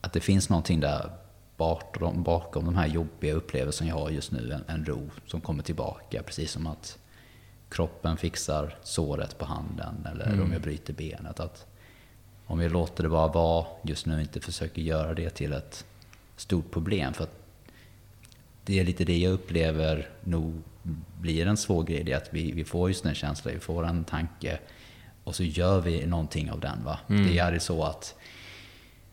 att 0.00 0.12
det 0.12 0.20
finns 0.20 0.48
någonting 0.48 0.80
där 0.80 1.10
bakom, 1.56 2.22
bakom 2.22 2.64
de 2.64 2.76
här 2.76 2.86
jobbiga 2.86 3.34
upplevelserna 3.34 3.90
jag 3.90 3.98
har 3.98 4.10
just 4.10 4.32
nu, 4.32 4.52
en, 4.52 4.64
en 4.76 4.84
ro 4.84 5.10
som 5.26 5.40
kommer 5.40 5.62
tillbaka. 5.62 6.22
Precis 6.22 6.52
som 6.52 6.66
att 6.66 6.98
kroppen 7.70 8.16
fixar 8.16 8.76
såret 8.82 9.38
på 9.38 9.44
handen 9.44 10.06
eller 10.12 10.26
mm. 10.26 10.42
om 10.42 10.52
jag 10.52 10.62
bryter 10.62 10.92
benet. 10.92 11.40
Att 11.40 11.66
om 12.46 12.58
vi 12.58 12.68
låter 12.68 13.02
det 13.02 13.08
bara 13.08 13.28
vara 13.28 13.66
just 13.82 14.06
nu, 14.06 14.20
inte 14.20 14.40
försöker 14.40 14.82
göra 14.82 15.14
det 15.14 15.30
till 15.30 15.52
ett 15.52 15.84
stort 16.36 16.70
problem. 16.70 17.12
För 17.12 17.26
det 18.64 18.80
är 18.80 18.84
lite 18.84 19.04
det 19.04 19.18
jag 19.18 19.32
upplever 19.32 20.08
nog 20.24 20.62
blir 21.20 21.46
en 21.46 21.56
svår 21.56 21.82
grej. 21.82 22.04
Det 22.04 22.12
är 22.12 22.16
att 22.16 22.28
vi, 22.30 22.52
vi 22.52 22.64
får 22.64 22.88
just 22.88 23.06
en 23.06 23.14
känsla, 23.14 23.52
vi 23.52 23.60
får 23.60 23.86
en 23.86 24.04
tanke 24.04 24.58
och 25.24 25.34
så 25.34 25.42
gör 25.42 25.80
vi 25.80 26.06
någonting 26.06 26.50
av 26.50 26.60
den. 26.60 26.84
Va? 26.84 26.98
Mm. 27.08 27.26
Det 27.26 27.38
är 27.38 27.58
så 27.58 27.84
att 27.84 28.14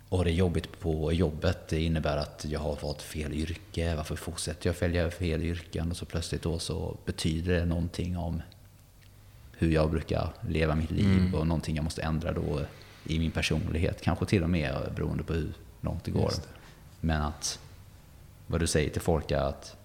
och 0.09 0.25
det 0.25 0.31
är 0.31 0.33
jobbigt 0.33 0.79
på 0.79 1.13
jobbet. 1.13 1.67
Det 1.67 1.81
innebär 1.81 2.17
att 2.17 2.45
jag 2.49 2.59
har 2.59 2.75
fått 2.75 3.01
fel 3.01 3.33
yrke. 3.33 3.95
Varför 3.95 4.15
fortsätter 4.15 4.69
jag 4.69 4.75
följa 4.75 5.11
fel 5.11 5.43
yrken? 5.43 5.91
Och 5.91 5.97
så 5.97 6.05
plötsligt 6.05 6.41
då 6.41 6.59
så 6.59 6.97
betyder 7.05 7.53
det 7.53 7.65
någonting 7.65 8.17
om 8.17 8.41
hur 9.51 9.71
jag 9.71 9.91
brukar 9.91 10.29
leva 10.49 10.75
mitt 10.75 10.91
liv 10.91 11.19
mm. 11.19 11.35
och 11.35 11.47
någonting 11.47 11.75
jag 11.75 11.83
måste 11.83 12.01
ändra 12.01 12.31
då 12.31 12.61
i 13.03 13.19
min 13.19 13.31
personlighet. 13.31 14.01
Kanske 14.01 14.25
till 14.25 14.43
och 14.43 14.49
med 14.49 14.91
beroende 14.95 15.23
på 15.23 15.33
hur 15.33 15.53
långt 15.81 16.03
det 16.03 16.11
går. 16.11 16.29
Det. 16.29 16.41
Men 16.99 17.21
att 17.21 17.59
vad 18.47 18.59
du 18.59 18.67
säger 18.67 18.89
till 18.89 19.01
folk 19.01 19.31
är 19.31 19.41
att 19.41 19.75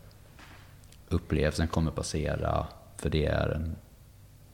upplevelsen 1.09 1.69
kommer 1.69 1.91
passera 1.91 2.67
för 2.97 3.11
det 3.11 3.27
är 3.27 3.49
en 3.49 3.77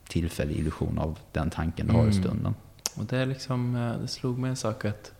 tillfällig 0.07 0.55
illusion 0.55 0.99
av 0.99 1.19
den 1.31 1.49
tanken 1.49 1.87
du 1.87 1.93
har 1.93 2.03
i 2.03 2.11
mm. 2.11 2.23
stunden. 2.23 2.55
Och 2.95 3.05
det, 3.05 3.17
är 3.17 3.25
liksom, 3.25 3.75
eh, 3.75 4.01
det 4.01 4.07
slog 4.07 4.37
mig 4.37 4.49
en 4.49 4.55
sak 4.55 4.85
att 4.85 5.11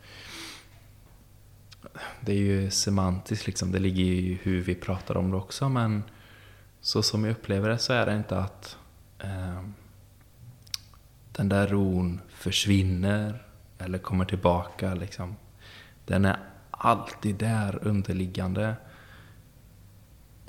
det 2.21 2.31
är 2.31 2.37
ju 2.37 2.71
semantiskt, 2.71 3.47
liksom. 3.47 3.71
det 3.71 3.79
ligger 3.79 4.03
ju 4.03 4.15
i 4.15 4.39
hur 4.43 4.61
vi 4.61 4.75
pratar 4.75 5.17
om 5.17 5.31
det 5.31 5.37
också. 5.37 5.69
Men 5.69 6.03
så 6.81 7.03
som 7.03 7.23
jag 7.23 7.31
upplever 7.31 7.69
det 7.69 7.77
så 7.77 7.93
är 7.93 8.05
det 8.05 8.15
inte 8.15 8.37
att 8.37 8.77
eh, 9.19 9.63
den 11.31 11.49
där 11.49 11.67
ron 11.67 12.21
försvinner 12.29 13.43
eller 13.77 13.97
kommer 13.97 14.25
tillbaka. 14.25 14.93
Liksom. 14.93 15.35
Den 16.05 16.25
är 16.25 16.37
alltid 16.71 17.35
där 17.35 17.79
underliggande. 17.81 18.75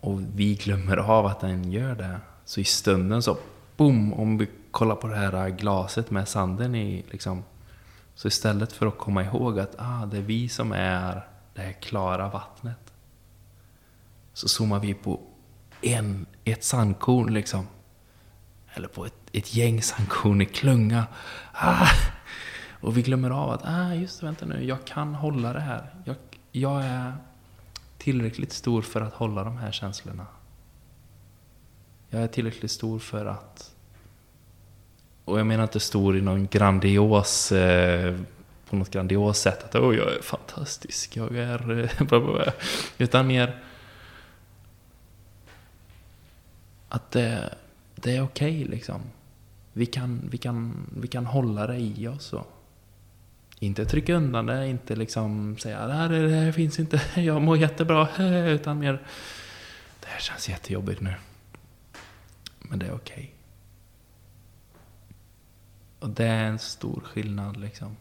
Och 0.01 0.21
vi 0.35 0.55
glömmer 0.55 0.97
av 0.97 1.27
att 1.27 1.41
den 1.41 1.73
gör 1.73 1.95
det. 1.95 2.21
Så 2.45 2.61
i 2.61 2.65
stunden 2.65 3.23
så, 3.23 3.37
boom, 3.77 4.13
om 4.13 4.39
vi 4.39 4.49
kollar 4.71 4.95
på 4.95 5.07
det 5.07 5.17
här 5.17 5.49
glaset 5.49 6.11
med 6.11 6.29
sanden 6.29 6.75
i, 6.75 7.05
liksom, 7.11 7.45
så 8.15 8.29
istället 8.29 8.73
för 8.73 8.87
att 8.87 8.99
komma 8.99 9.25
ihåg 9.25 9.61
att 9.61 9.75
ah, 9.79 10.07
det 10.07 10.19
är 10.19 10.23
vi 10.23 10.49
som 10.49 10.73
är 10.73 11.30
det 11.61 11.67
här 11.67 11.73
klara 11.73 12.29
vattnet. 12.29 12.93
Så 14.33 14.49
zoomar 14.49 14.81
vi 14.81 14.95
på 14.95 15.21
en, 15.83 16.27
ett 16.45 16.65
sandkorn 16.65 17.35
liksom. 17.35 17.67
Eller 18.75 18.89
på 18.89 19.07
ett, 19.07 19.15
ett 19.33 19.55
gäng 19.55 19.83
sandkorn 19.83 20.43
i 20.43 20.47
klunga. 20.47 21.07
Ah! 21.53 21.89
Och 22.81 22.97
vi 22.97 23.03
glömmer 23.03 23.31
av 23.31 23.51
att, 23.51 23.61
ah, 23.65 23.95
just 23.95 24.21
det, 24.21 24.27
vänta 24.27 24.47
nu, 24.47 24.65
jag 24.65 24.85
kan 24.85 25.15
hålla 25.15 25.53
det 25.53 25.61
här. 25.61 25.95
Jag, 26.05 26.17
jag 26.53 26.85
är 26.85 27.13
tillräckligt 27.99 28.53
stor 28.53 28.83
för 28.83 29.01
att 29.01 29.15
hålla 29.15 29.45
de 29.45 29.57
här 29.57 29.73
känslorna. 29.73 30.27
Jag 32.09 32.23
är 32.23 32.27
tillräckligt 32.27 32.71
stor 32.71 32.99
för 32.99 33.27
att... 33.27 33.75
Och 35.25 35.39
jag 35.39 35.47
menar 35.47 35.63
inte 35.63 35.81
stor 35.81 36.17
i 36.17 36.21
någon 36.21 36.47
grandios... 36.47 37.53
Eh, 37.53 38.21
på 38.71 38.77
något 38.77 38.91
grandios 38.91 39.39
sätt. 39.39 39.65
Att 39.65 39.75
oh, 39.75 39.97
jag 39.97 40.13
är 40.13 40.23
fantastisk, 40.23 41.17
jag 41.17 41.37
är... 41.37 41.81
Eh, 41.81 42.53
utan 42.99 43.27
mer... 43.27 43.63
Att 46.89 47.11
det, 47.11 47.55
det 47.95 48.17
är 48.17 48.23
okej 48.23 48.63
okay, 48.63 48.71
liksom. 48.71 49.01
Vi 49.73 49.87
kan, 49.87 50.29
vi, 50.31 50.39
kan, 50.39 50.87
vi 50.97 51.09
kan 51.09 51.27
hålla 51.27 51.67
det 51.67 51.79
i 51.79 52.09
oss. 52.09 52.33
Och 52.33 52.47
inte 53.59 53.85
trycka 53.85 54.15
undan 54.15 54.47
det, 54.47 54.69
inte 54.69 54.97
liksom 54.97 55.59
säga 55.59 55.87
det 55.87 55.93
här, 55.93 56.09
det 56.09 56.35
här 56.35 56.53
finns 56.53 56.79
inte, 56.79 57.01
jag 57.21 57.43
mår 57.43 57.57
jättebra. 57.57 58.09
Utan 58.49 58.79
mer, 58.79 59.03
det 60.01 60.07
här 60.07 60.21
känns 60.21 60.49
jättejobbigt 60.49 61.01
nu. 61.01 61.15
Men 62.59 62.79
det 62.79 62.87
är 62.87 62.95
okej. 62.95 63.15
Okay. 63.15 63.29
Och 66.01 66.11
det 66.11 66.27
är 66.27 66.45
en 66.45 66.59
stor 66.59 67.03
skillnad 67.05 67.57
liksom. 67.57 67.97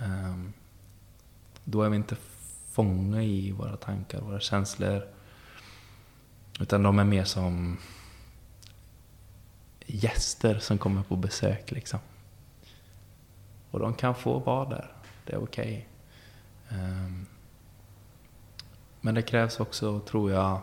Ehm, 0.00 0.52
då 1.64 1.82
är 1.82 1.88
vi 1.88 1.96
inte 1.96 2.16
fångna 2.70 3.22
i 3.22 3.52
våra 3.52 3.76
tankar, 3.76 4.20
våra 4.20 4.40
känslor. 4.40 5.06
Utan 6.60 6.82
de 6.82 6.98
är 6.98 7.04
mer 7.04 7.24
som 7.24 7.78
gäster 9.86 10.58
som 10.58 10.78
kommer 10.78 11.02
på 11.02 11.16
besök. 11.16 11.70
Liksom. 11.70 12.00
Och 13.70 13.78
de 13.78 13.94
kan 13.94 14.14
få 14.14 14.38
vara 14.38 14.68
där. 14.68 14.92
Det 15.24 15.32
är 15.32 15.42
okej. 15.42 15.88
Okay. 16.66 16.80
Men 19.00 19.14
det 19.14 19.22
krävs 19.22 19.60
också, 19.60 20.00
tror 20.00 20.30
jag, 20.32 20.60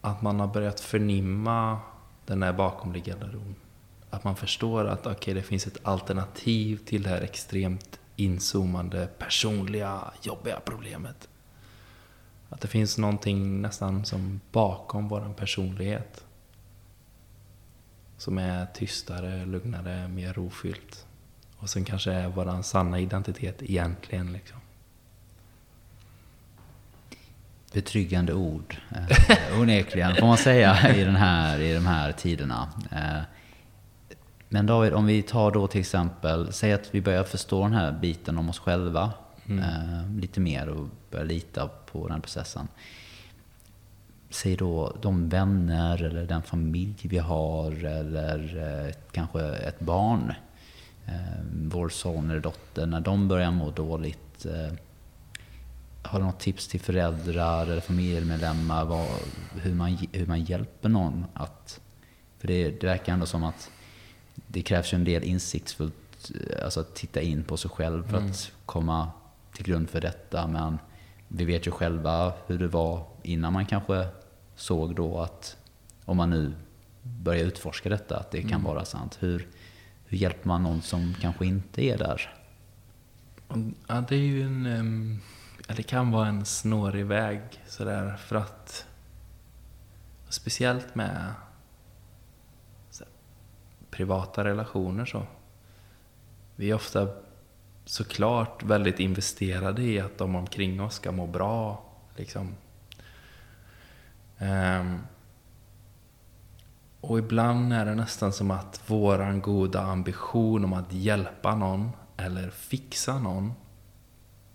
att 0.00 0.22
man 0.22 0.40
har 0.40 0.46
börjat 0.46 0.80
förnimma 0.80 1.80
den 2.26 2.42
här 2.42 2.52
bakomliggande 2.52 3.26
ron. 3.26 3.54
Att 4.10 4.24
man 4.24 4.36
förstår 4.36 4.84
att 4.84 5.06
okay, 5.06 5.34
det 5.34 5.42
finns 5.42 5.66
ett 5.66 5.78
alternativ 5.82 6.76
till 6.76 7.02
det 7.02 7.08
här 7.08 7.20
extremt 7.20 8.00
inzoomande, 8.16 9.06
personliga, 9.18 10.10
jobbiga 10.22 10.60
problemet. 10.64 11.28
Att 12.48 12.60
det 12.60 12.68
finns 12.68 12.98
någonting 12.98 13.62
nästan 13.62 14.04
som 14.04 14.40
bakom 14.52 15.08
vår 15.08 15.34
personlighet. 15.36 16.24
Som 18.16 18.38
är 18.38 18.66
tystare, 18.66 19.46
lugnare, 19.46 20.08
mer 20.08 20.32
rofyllt. 20.32 21.06
Och 21.56 21.70
sen 21.70 21.84
kanske 21.84 22.12
är 22.12 22.28
vår 22.28 22.62
sanna 22.62 23.00
identitet 23.00 23.62
egentligen. 23.62 24.32
Liksom. 24.32 24.58
Betryggande 27.72 28.34
ord, 28.34 28.76
eh, 28.90 29.60
onekligen 29.60 30.16
får 30.16 30.26
man 30.26 30.38
säga 30.38 30.96
i, 30.96 31.04
den 31.04 31.16
här, 31.16 31.60
i 31.60 31.74
de 31.74 31.86
här 31.86 32.12
tiderna. 32.12 32.68
Eh, 32.92 33.39
men 34.52 34.66
David, 34.66 34.92
om 34.92 35.06
vi 35.06 35.22
tar 35.22 35.50
då 35.50 35.66
till 35.66 35.80
exempel, 35.80 36.52
säg 36.52 36.72
att 36.72 36.94
vi 36.94 37.00
börjar 37.00 37.24
förstå 37.24 37.62
den 37.62 37.72
här 37.72 37.92
biten 37.92 38.38
om 38.38 38.48
oss 38.48 38.58
själva 38.58 39.12
mm. 39.46 39.64
eh, 39.64 40.20
lite 40.20 40.40
mer 40.40 40.68
och 40.68 40.88
börjar 41.10 41.24
lita 41.24 41.68
på 41.68 42.08
den 42.08 42.20
processen. 42.20 42.68
Säg 44.30 44.56
då 44.56 44.96
de 45.02 45.28
vänner 45.28 46.02
eller 46.02 46.26
den 46.26 46.42
familj 46.42 46.96
vi 47.02 47.18
har 47.18 47.84
eller 47.84 48.38
eh, 48.86 48.94
kanske 49.12 49.42
ett 49.42 49.80
barn. 49.80 50.32
Eh, 51.06 51.44
vår 51.52 51.88
son 51.88 52.30
eller 52.30 52.40
dotter, 52.40 52.86
när 52.86 53.00
de 53.00 53.28
börjar 53.28 53.50
må 53.50 53.70
dåligt. 53.70 54.46
Eh, 54.46 54.74
har 56.02 56.18
du 56.18 56.24
något 56.24 56.40
tips 56.40 56.68
till 56.68 56.80
föräldrar 56.80 57.62
eller 57.66 57.80
familjemedlemmar 57.80 58.84
vad, 58.84 59.06
hur, 59.62 59.74
man, 59.74 59.98
hur 60.12 60.26
man 60.26 60.44
hjälper 60.44 60.88
någon 60.88 61.24
att... 61.34 61.80
För 62.38 62.48
det, 62.48 62.80
det 62.80 62.86
verkar 62.86 63.12
ändå 63.12 63.26
som 63.26 63.44
att 63.44 63.70
det 64.46 64.62
krävs 64.62 64.92
ju 64.92 64.96
en 64.96 65.04
del 65.04 65.24
insiktsfullt, 65.24 66.30
alltså 66.62 66.80
att 66.80 66.94
titta 66.94 67.20
in 67.20 67.44
på 67.44 67.56
sig 67.56 67.70
själv 67.70 68.08
för 68.08 68.16
mm. 68.16 68.30
att 68.30 68.52
komma 68.66 69.10
till 69.52 69.64
grund 69.64 69.90
för 69.90 70.00
detta. 70.00 70.46
Men 70.46 70.78
vi 71.28 71.44
vet 71.44 71.66
ju 71.66 71.70
själva 71.70 72.32
hur 72.46 72.58
det 72.58 72.68
var 72.68 73.06
innan 73.22 73.52
man 73.52 73.66
kanske 73.66 74.06
såg 74.56 74.94
då 74.94 75.20
att 75.20 75.56
om 76.04 76.16
man 76.16 76.30
nu 76.30 76.52
börjar 77.02 77.44
utforska 77.44 77.88
detta, 77.88 78.16
att 78.16 78.30
det 78.30 78.40
kan 78.40 78.50
mm. 78.50 78.64
vara 78.64 78.84
sant. 78.84 79.18
Hur, 79.20 79.48
hur 80.06 80.18
hjälper 80.18 80.48
man 80.48 80.62
någon 80.62 80.82
som 80.82 81.14
kanske 81.20 81.46
inte 81.46 81.84
är 81.84 81.98
där? 81.98 82.34
Ja, 83.86 84.04
det 84.08 84.14
är 84.14 84.18
ju 84.18 84.42
en... 84.42 85.20
det 85.76 85.82
kan 85.82 86.10
vara 86.10 86.28
en 86.28 86.44
snårig 86.44 87.06
väg 87.06 87.40
sådär 87.66 88.16
för 88.16 88.36
att... 88.36 88.86
Speciellt 90.28 90.94
med 90.94 91.32
privata 93.90 94.44
relationer 94.44 95.04
så. 95.04 95.22
Vi 96.56 96.70
är 96.70 96.74
ofta 96.74 97.08
såklart 97.84 98.62
väldigt 98.62 99.00
investerade 99.00 99.82
i 99.82 100.00
att 100.00 100.18
de 100.18 100.36
omkring 100.36 100.80
oss 100.80 100.94
ska 100.94 101.12
må 101.12 101.26
bra. 101.26 101.84
Liksom. 102.16 102.54
Um, 104.38 105.00
och 107.00 107.18
ibland 107.18 107.72
är 107.72 107.84
det 107.84 107.94
nästan 107.94 108.32
som 108.32 108.50
att 108.50 108.90
våran 108.90 109.40
goda 109.40 109.80
ambition 109.80 110.64
om 110.64 110.72
att 110.72 110.92
hjälpa 110.92 111.54
någon 111.54 111.90
eller 112.16 112.50
fixa 112.50 113.18
någon 113.18 113.52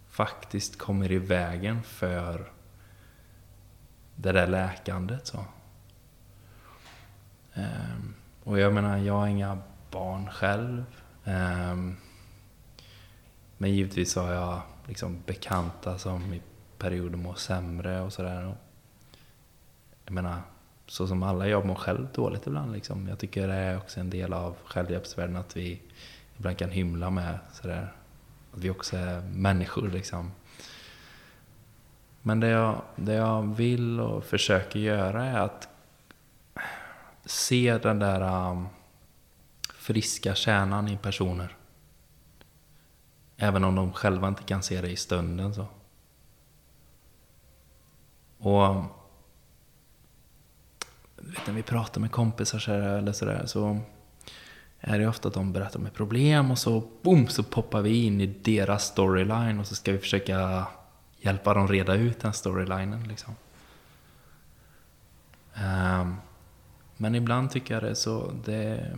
faktiskt 0.08 0.78
kommer 0.78 1.12
i 1.12 1.18
vägen 1.18 1.84
för 1.84 2.52
det 4.16 4.32
där 4.32 4.48
läkandet. 4.48 5.28
Så. 5.28 5.46
Um, 7.54 8.16
och 8.46 8.60
jag 8.60 8.74
menar, 8.74 8.98
jag 8.98 9.14
har 9.14 9.28
inga 9.28 9.58
barn 9.92 10.30
själv. 10.32 10.86
Ehm, 11.24 11.96
men 13.58 13.72
givetvis 13.72 14.16
har 14.16 14.32
jag 14.32 14.62
liksom 14.88 15.24
bekanta 15.26 15.98
som 15.98 16.34
i 16.34 16.42
perioder 16.78 17.18
mår 17.18 17.34
sämre 17.34 18.02
och 18.02 18.14
sådär. 18.14 18.56
Jag 20.06 20.14
menar, 20.14 20.42
så 20.88 21.08
som 21.08 21.24
alla 21.24 21.48
jag 21.48 21.66
mår 21.66 21.76
själv 21.76 22.08
dåligt 22.14 22.48
ibland. 22.48 22.72
Liksom. 22.72 23.08
Jag 23.08 23.20
tycker 23.20 23.48
det 23.48 23.54
är 23.54 23.78
också 23.78 24.00
en 24.00 24.10
del 24.10 24.34
av 24.34 24.56
självhjälpsvärlden 24.66 25.36
att 25.36 25.58
vi 25.58 25.82
ibland 26.38 26.58
kan 26.58 26.70
hymla 26.70 27.10
med 27.10 27.38
sådär. 27.54 27.94
Att 28.54 28.60
vi 28.60 28.70
också 28.70 28.98
är 28.98 29.22
människor 29.22 29.88
liksom. 29.88 30.32
Men 32.22 32.40
det 32.40 32.48
jag, 32.48 32.82
det 32.96 33.14
jag 33.14 33.56
vill 33.56 34.00
och 34.00 34.24
försöker 34.24 34.80
göra 34.80 35.26
är 35.26 35.40
att 35.40 35.70
se 37.26 37.78
den 37.78 38.00
där 38.00 38.50
um, 38.52 38.68
friska 39.74 40.36
kärnan 40.36 40.88
i 40.88 40.98
personer. 40.98 41.58
Även 43.38 43.64
om 43.64 43.76
de 43.76 43.94
själva 43.94 44.28
inte 44.28 44.44
kan 44.44 44.64
se 44.64 44.82
det 44.82 44.92
i 44.92 44.96
stunden. 44.96 45.54
så. 45.54 45.68
Och 48.38 48.70
um, 48.70 48.88
vet, 51.16 51.48
när 51.48 51.54
vi 51.54 51.64
pratar 51.64 52.02
med 52.02 52.12
kompisar 52.12 52.60
så 52.60 52.72
här, 52.72 52.80
eller 52.80 53.12
sådär 53.12 53.46
så 53.46 53.80
är 54.80 55.00
det 55.00 55.08
ofta 55.08 55.28
att 55.28 55.34
de 55.34 55.54
berättar 55.54 55.80
om 55.80 55.86
ett 55.86 55.94
problem 55.94 56.52
och 56.52 56.60
så 56.60 56.84
boom 57.02 57.28
så 57.28 57.44
poppar 57.44 57.82
vi 57.82 58.06
in 58.06 58.22
i 58.22 58.26
deras 58.26 58.86
storyline 58.86 59.60
och 59.60 59.68
så 59.68 59.76
ska 59.76 59.92
vi 59.92 59.98
försöka 59.98 60.68
hjälpa 61.18 61.54
dem 61.54 61.68
reda 61.68 61.96
ut 61.96 62.20
den 62.20 62.34
storylinen. 62.34 63.08
Liksom. 63.08 63.36
Um, 65.64 66.18
men 66.98 67.16
ibland 67.16 67.52
tycker 67.52 67.74
jag 67.74 67.84
det 67.84 67.96
så, 67.96 68.32
det, 68.46 68.92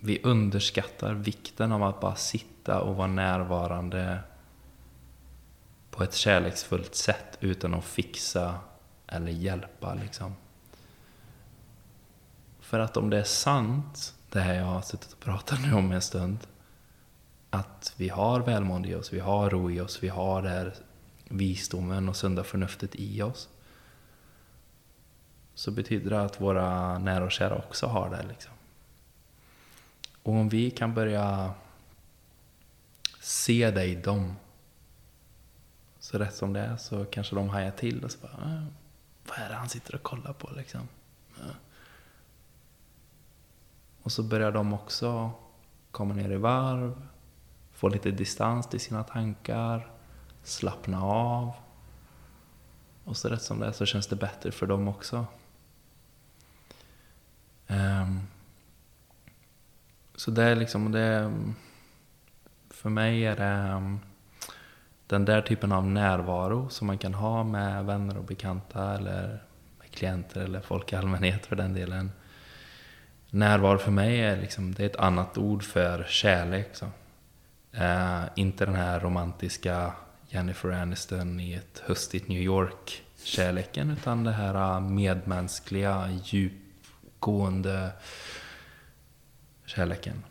vi 0.00 0.20
underskattar 0.22 1.14
vikten 1.14 1.72
av 1.72 1.82
att 1.82 2.00
bara 2.00 2.14
sitta 2.14 2.80
och 2.80 2.96
vara 2.96 3.06
närvarande 3.06 4.18
på 5.90 6.02
ett 6.02 6.14
kärleksfullt 6.14 6.94
sätt 6.94 7.38
utan 7.40 7.74
att 7.74 7.84
fixa 7.84 8.54
eller 9.06 9.32
hjälpa. 9.32 9.94
Liksom. 9.94 10.34
För 12.60 12.78
att 12.78 12.96
om 12.96 13.10
det 13.10 13.18
är 13.18 13.24
sant, 13.24 14.14
det 14.30 14.40
här 14.40 14.54
jag 14.54 14.64
har 14.64 14.82
suttit 14.82 15.12
och 15.12 15.20
pratat 15.20 15.58
nu 15.62 15.72
om 15.72 15.92
en 15.92 16.02
stund, 16.02 16.38
att 17.50 17.94
vi 17.96 18.08
har 18.08 18.40
välmående 18.40 18.88
i 18.88 18.94
oss, 18.94 19.12
vi 19.12 19.20
har 19.20 19.50
ro 19.50 19.70
i 19.70 19.80
oss, 19.80 20.02
vi 20.02 20.08
har 20.08 20.42
det 20.42 20.72
visdomen 21.24 22.08
och 22.08 22.16
sunda 22.16 22.44
förnuftet 22.44 22.90
i 22.94 23.22
oss 23.22 23.48
så 25.60 25.70
betyder 25.70 26.10
det 26.10 26.22
att 26.22 26.40
våra 26.40 26.98
nära 26.98 27.24
och 27.24 27.32
kära 27.32 27.56
också 27.56 27.86
har 27.86 28.10
det. 28.10 28.22
Liksom. 28.28 28.52
Och 30.22 30.32
om 30.32 30.48
vi 30.48 30.70
kan 30.70 30.94
börja 30.94 31.54
se 33.20 33.70
det 33.70 33.84
i 33.84 33.94
dem, 33.94 34.36
så 35.98 36.18
rätt 36.18 36.34
som 36.34 36.52
det 36.52 36.60
är 36.60 36.76
så 36.76 37.04
kanske 37.04 37.34
de 37.34 37.48
hajar 37.48 37.70
till 37.70 38.04
och 38.04 38.10
så 38.10 38.18
bara, 38.18 38.32
äh, 38.32 38.64
vad 39.28 39.38
är 39.38 39.48
det 39.48 39.54
han 39.54 39.68
sitter 39.68 39.94
och 39.94 40.02
kollar 40.02 40.32
på 40.32 40.50
liksom? 40.56 40.88
Och 44.02 44.12
så 44.12 44.22
börjar 44.22 44.52
de 44.52 44.72
också 44.72 45.30
komma 45.90 46.14
ner 46.14 46.30
i 46.30 46.36
varv, 46.36 47.06
få 47.72 47.88
lite 47.88 48.10
distans 48.10 48.66
till 48.66 48.80
sina 48.80 49.04
tankar, 49.04 49.90
slappna 50.42 51.04
av. 51.04 51.52
Och 53.04 53.16
så 53.16 53.28
rätt 53.28 53.42
som 53.42 53.60
det 53.60 53.66
är 53.66 53.72
så 53.72 53.86
känns 53.86 54.06
det 54.06 54.16
bättre 54.16 54.52
för 54.52 54.66
dem 54.66 54.88
också. 54.88 55.26
Um, 57.70 58.20
så 60.14 60.30
det 60.30 60.42
är 60.44 60.56
liksom, 60.56 60.92
det, 60.92 61.16
mm, 61.16 61.54
för 62.70 62.90
mig 62.90 63.26
är 63.26 63.36
det 63.36 63.74
um, 63.74 64.00
den 65.06 65.24
där 65.24 65.42
typen 65.42 65.72
av 65.72 65.86
närvaro 65.86 66.68
som 66.68 66.86
man 66.86 66.98
kan 66.98 67.14
ha 67.14 67.44
med 67.44 67.84
vänner 67.84 68.18
och 68.18 68.24
bekanta 68.24 68.94
eller 68.94 69.42
med 69.78 69.90
klienter 69.90 70.40
eller 70.40 70.60
folk 70.60 70.92
i 70.92 70.96
allmänhet 70.96 71.46
för 71.46 71.56
den 71.56 71.74
delen. 71.74 72.12
Närvaro 73.30 73.78
för 73.78 73.90
mig 73.90 74.20
är, 74.20 74.36
liksom, 74.36 74.74
det 74.74 74.82
är 74.82 74.86
ett 74.86 74.96
annat 74.96 75.38
ord 75.38 75.62
för 75.62 76.06
kärlek. 76.08 76.68
Så. 76.72 76.86
Uh, 77.74 78.24
inte 78.34 78.66
den 78.66 78.74
här 78.74 79.00
romantiska 79.00 79.92
Jennifer 80.28 80.70
Aniston 80.70 81.40
i 81.40 81.54
ett 81.54 81.82
höstigt 81.86 82.28
New 82.28 82.42
York-kärleken 82.42 83.90
utan 83.90 84.24
det 84.24 84.32
här 84.32 84.74
äh, 84.74 84.80
medmänskliga, 84.80 86.18
djup 86.24 86.52
djupgående 87.20 87.92
kärleken. 89.64 90.24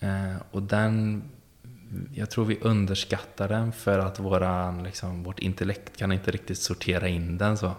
Eh, 0.00 0.36
och 0.50 0.62
den, 0.62 1.22
jag 2.14 2.30
tror 2.30 2.44
vi 2.44 2.60
underskattar 2.60 3.48
den 3.48 3.72
för 3.72 3.98
att 3.98 4.18
våran, 4.18 4.82
liksom, 4.82 5.22
vårt 5.22 5.38
intellekt 5.38 5.96
kan 5.96 6.12
inte 6.12 6.30
riktigt 6.30 6.58
sortera 6.58 7.08
in 7.08 7.38
den 7.38 7.58
så. 7.58 7.72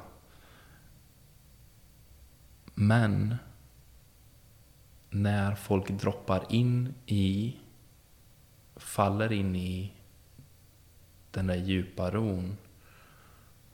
Men 2.75 3.35
när 5.09 5.55
folk 5.55 5.89
droppar 5.89 6.45
in 6.49 6.93
i, 7.05 7.55
faller 8.75 9.31
in 9.31 9.55
i 9.55 9.93
den 11.31 11.47
där 11.47 11.55
djupa 11.55 12.11
ron 12.11 12.57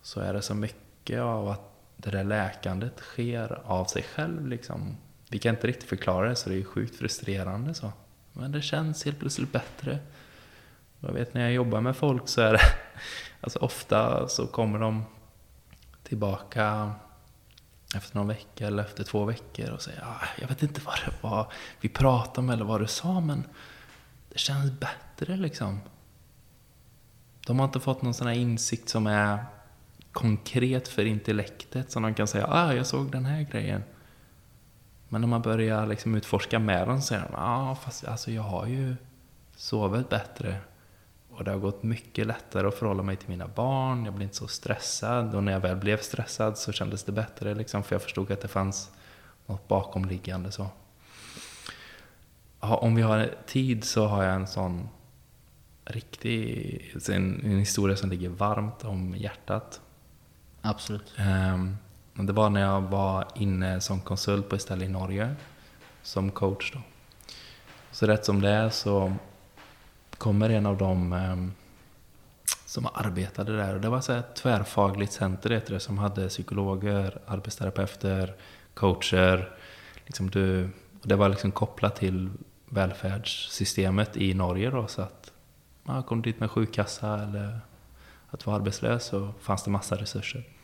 så 0.01 0.20
är 0.20 0.34
det 0.34 0.41
så 0.41 0.56
mycket 0.56 1.20
av 1.20 1.47
att 1.47 1.75
det 1.98 2.12
där 2.12 2.24
läkandet 2.24 3.00
sker 3.00 3.62
av 3.66 3.86
sig 3.86 4.04
själv 4.04 4.48
liksom. 4.48 4.98
Vi 5.30 5.39
kan 5.39 5.56
inte 5.56 5.68
riktigt 5.68 5.89
förklara 5.89 6.30
det 6.30 6.36
så 6.36 6.50
det 6.50 6.56
är 6.56 6.64
sjukt 6.64 6.96
frustrerande 6.96 7.74
så. 7.74 7.91
Men 8.34 8.52
det 8.52 8.62
känns 8.62 9.06
helt 9.06 9.20
plötsligt 9.20 9.52
bättre. 9.52 10.00
Jag 11.00 11.14
vet 11.14 11.34
när 11.34 11.41
jag 11.41 11.54
jobbar 11.54 11.82
med 11.82 11.96
folk 11.96 12.28
så 12.28 12.41
är 12.41 12.54
det, 12.54 12.62
alltså 13.41 13.60
ofta 13.60 14.28
så 14.28 14.48
kommer 14.48 14.80
de 14.80 15.06
tillbaka 16.04 16.91
efter 17.96 18.18
någon 18.18 18.28
vecka 18.28 18.68
eller 18.68 18.84
efter 18.84 19.04
två 19.04 19.26
veckor 19.26 19.70
och 19.70 19.82
säger 19.82 20.04
ah, 20.04 20.28
jag 20.39 20.48
vet 20.48 20.64
inte 20.64 20.82
vad 20.86 20.96
det 21.06 21.14
var 21.22 21.52
vi 21.82 21.89
pratade 21.89 22.39
om 22.39 22.50
eller 22.50 22.66
vad 22.66 22.82
du 22.82 22.88
sa 22.88 23.20
men 23.20 23.43
det 24.30 24.39
känns 24.39 24.72
bättre 24.72 25.36
liksom. 25.36 25.80
De 27.46 27.60
har 27.60 27.66
inte 27.66 27.80
fått 27.80 28.02
någon 28.02 28.14
sån 28.14 28.28
här 28.28 28.34
insikt 28.34 28.89
som 28.89 29.08
är 29.08 29.46
konkret 30.16 30.88
för 30.88 31.05
intellektet 31.05 31.91
som 31.91 32.03
de 32.03 32.13
kan 32.13 32.28
säga 32.28 32.47
ah, 32.49 32.74
jag 32.74 32.86
såg 32.86 33.11
den 33.11 33.26
här 33.26 33.41
grejen. 33.51 33.84
Men 35.09 35.22
när 35.22 35.28
man 35.28 35.41
börjar 35.41 35.88
liksom 35.88 36.16
utforska 36.16 36.59
med 36.59 36.88
den 36.88 37.01
så 37.01 37.07
säger 37.07 37.22
de 37.22 37.36
ah, 37.36 37.76
fast 37.76 38.05
alltså, 38.05 38.32
jag 38.32 38.41
har 38.41 38.66
ju 38.66 38.95
sovit 39.55 40.09
bättre. 40.09 40.57
Och 41.30 41.43
det 41.43 41.51
har 41.51 41.57
gått 41.57 41.84
mycket 41.84 42.28
lättare 42.28 42.68
att 42.68 42.76
förhålla 42.76 43.03
mig 43.03 43.16
till 43.16 43.30
mina 43.30 43.47
barn, 43.47 44.05
jag 44.05 44.13
blir 44.13 44.24
inte 44.24 44.36
så 44.36 44.47
stressad. 44.47 45.36
Och 45.36 45.43
när 45.43 45.51
jag 45.51 45.59
väl 45.59 45.76
blev 45.76 45.97
stressad 45.97 46.57
så 46.57 46.72
kändes 46.72 47.03
det 47.03 47.11
bättre 47.11 47.55
liksom, 47.55 47.84
för 47.84 47.95
jag 47.95 48.01
förstod 48.01 48.32
att 48.32 48.41
det 48.41 48.47
fanns 48.47 48.91
något 49.45 49.68
bakomliggande. 49.68 50.51
Så. 50.51 50.68
Om 52.59 52.95
vi 52.95 53.01
har 53.01 53.30
tid 53.45 53.84
så 53.84 54.05
har 54.05 54.24
jag 54.24 54.36
en 54.36 54.47
sån 54.47 54.89
riktig 55.86 56.95
en, 57.09 57.41
en 57.45 57.59
historia 57.59 57.95
som 57.97 58.09
ligger 58.09 58.30
varmt 58.30 58.84
om 58.84 59.16
hjärtat. 59.16 59.82
Absolut. 60.66 61.13
Um, 61.53 61.78
det 62.13 62.34
var 62.34 62.49
när 62.49 62.61
jag 62.61 62.82
var 62.82 63.28
inne 63.36 63.82
som 63.82 64.01
konsult 64.01 64.49
på 64.49 64.55
ett 64.55 64.61
ställe 64.61 64.86
i 64.86 64.89
Norge, 64.89 65.36
som 66.03 66.32
coach 66.32 66.72
då. 66.74 66.80
Så 67.91 68.07
rätt 68.07 68.26
som 68.26 68.41
det 68.41 68.49
är 68.49 68.70
så 68.70 69.13
kommer 70.18 70.49
en 70.49 70.66
av 70.66 70.78
dem 70.78 71.13
um, 71.13 71.53
som 72.66 72.88
arbetade 72.93 73.57
där, 73.57 73.76
och 73.76 73.82
det 73.82 73.89
var 73.89 74.01
så 74.01 74.13
ett 74.13 74.36
tvärfagligt 74.36 75.13
center 75.13 75.49
heter 75.49 75.74
det, 75.74 75.80
som 75.80 75.97
hade 75.97 76.30
psykologer, 76.30 77.18
arbetsterapeuter, 77.28 78.36
coacher. 78.74 79.49
Liksom 80.05 80.30
du, 80.30 80.70
det 81.01 81.16
var 81.16 81.30
liksom 81.30 81.51
kopplat 81.51 81.95
till 81.95 82.30
välfärdssystemet 82.70 84.18
i 84.18 84.34
Norge 84.34 84.70
då, 84.70 84.88
så 84.88 85.01
att 85.01 85.32
man 85.84 86.03
kom 86.03 86.22
dit 86.22 86.39
med 86.39 86.51
sjukkassa 86.51 87.20
eller 87.24 87.59
att 88.30 88.45
vara 88.45 88.55
arbetslös 88.55 89.05
så 89.05 89.34
fanns 89.41 89.63
det 89.63 89.72
massa 89.72 89.95
resurser. 89.95 90.55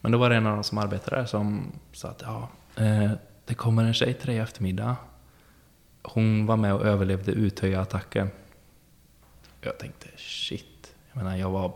Men 0.00 0.12
då 0.12 0.18
var 0.18 0.30
det 0.30 0.36
en 0.36 0.46
av 0.46 0.54
dem 0.54 0.64
som 0.64 0.78
arbetade 0.78 1.16
där 1.16 1.26
som 1.26 1.72
sa 1.92 2.08
att 2.08 2.22
ja, 2.22 2.48
eh, 2.76 3.12
det 3.44 3.54
kommer 3.54 3.84
en 3.84 3.94
tjej 3.94 4.14
till 4.14 4.26
dig 4.26 4.36
i 4.36 4.38
eftermiddag. 4.38 4.96
Hon 6.02 6.46
var 6.46 6.56
med 6.56 6.74
och 6.74 6.86
överlevde 6.86 7.32
Utöya-attacken. 7.32 8.30
Jag 9.60 9.78
tänkte 9.78 10.08
shit. 10.16 10.94
Jag 11.08 11.16
menar, 11.16 11.36
jag 11.36 11.50
var 11.50 11.72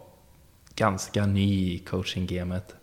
ganska 0.75 1.27
ny 1.27 1.75
i 1.75 1.79
coaching-gamet. 1.79 2.75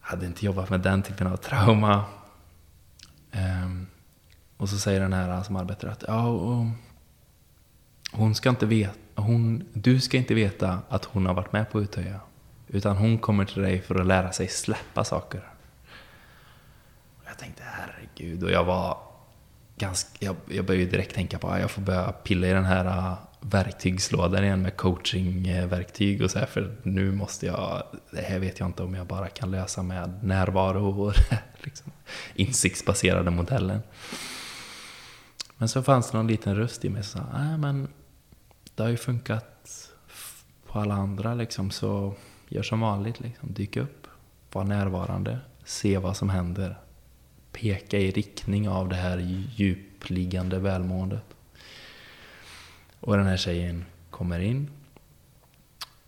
Hade 0.00 0.26
inte 0.26 0.46
jobbat 0.46 0.70
med 0.70 0.80
den 0.80 1.02
typen 1.02 1.26
av 1.26 1.36
trauma. 1.36 2.04
Um, 3.32 3.86
och 4.56 4.68
så 4.68 4.78
säger 4.78 5.00
den 5.00 5.12
här 5.12 5.42
som 5.42 5.56
arbetar 5.56 5.88
att 5.88 6.04
ja, 6.08 6.26
och 6.26 6.66
hon 8.12 8.34
ska 8.34 8.48
inte 8.48 8.66
veta, 8.66 8.94
hon, 9.14 9.64
du 9.72 10.00
ska 10.00 10.16
inte 10.16 10.34
veta 10.34 10.78
att 10.88 11.04
hon 11.04 11.26
har 11.26 11.34
varit 11.34 11.52
med 11.52 11.70
på 11.70 11.82
Utöya. 11.82 12.20
Utan 12.68 12.96
hon 12.96 13.18
kommer 13.18 13.44
till 13.44 13.62
dig 13.62 13.80
för 13.80 13.94
att 13.94 14.06
lära 14.06 14.32
sig 14.32 14.48
släppa 14.48 15.04
saker. 15.04 15.48
Jag 17.26 17.38
tänkte 17.38 17.62
herregud, 17.66 18.42
och 18.42 18.50
jag 18.50 18.64
var 18.64 18.98
ganska, 19.76 20.24
jag, 20.24 20.36
jag 20.48 20.64
började 20.64 20.90
direkt 20.90 21.14
tänka 21.14 21.38
på 21.38 21.48
att 21.48 21.60
jag 21.60 21.70
får 21.70 21.82
börja 21.82 22.12
pilla 22.12 22.46
i 22.46 22.50
den 22.50 22.64
här 22.64 22.84
ah, 22.84 23.16
verktygslådan 23.40 24.44
igen 24.44 24.62
med 24.62 24.76
coachingverktyg 24.76 26.22
och 26.22 26.30
så 26.30 26.38
här, 26.38 26.46
för 26.46 26.76
nu 26.82 27.12
måste 27.12 27.46
jag, 27.46 27.82
det 28.10 28.22
här 28.22 28.38
vet 28.38 28.60
jag 28.60 28.68
inte 28.68 28.82
om 28.82 28.94
jag 28.94 29.06
bara 29.06 29.28
kan 29.28 29.50
lösa 29.50 29.82
med 29.82 30.24
närvaro 30.24 31.06
och 31.06 31.14
liksom, 31.62 31.92
insiktsbaserade 32.34 33.30
modellen. 33.30 33.80
Men 35.56 35.68
så 35.68 35.82
fanns 35.82 36.10
det 36.10 36.16
någon 36.16 36.26
liten 36.26 36.56
röst 36.56 36.84
i 36.84 36.88
mig 36.88 37.02
som 37.02 37.20
sa, 37.20 37.38
nej 37.38 37.58
men 37.58 37.88
det 38.74 38.82
har 38.82 38.90
ju 38.90 38.96
funkat 38.96 39.90
på 40.66 40.78
alla 40.78 40.94
andra 40.94 41.34
liksom, 41.34 41.70
så 41.70 42.14
gör 42.48 42.62
som 42.62 42.80
vanligt, 42.80 43.20
liksom, 43.20 43.52
dyk 43.52 43.76
upp, 43.76 44.06
var 44.52 44.64
närvarande, 44.64 45.38
se 45.64 45.98
vad 45.98 46.16
som 46.16 46.30
händer, 46.30 46.78
peka 47.52 47.98
i 47.98 48.10
riktning 48.10 48.68
av 48.68 48.88
det 48.88 48.96
här 48.96 49.18
djupliggande 49.54 50.58
välmåendet. 50.58 51.24
Och 53.00 53.16
den 53.16 53.26
här 53.26 53.36
tjejen 53.36 53.84
kommer 54.10 54.40
in. 54.40 54.70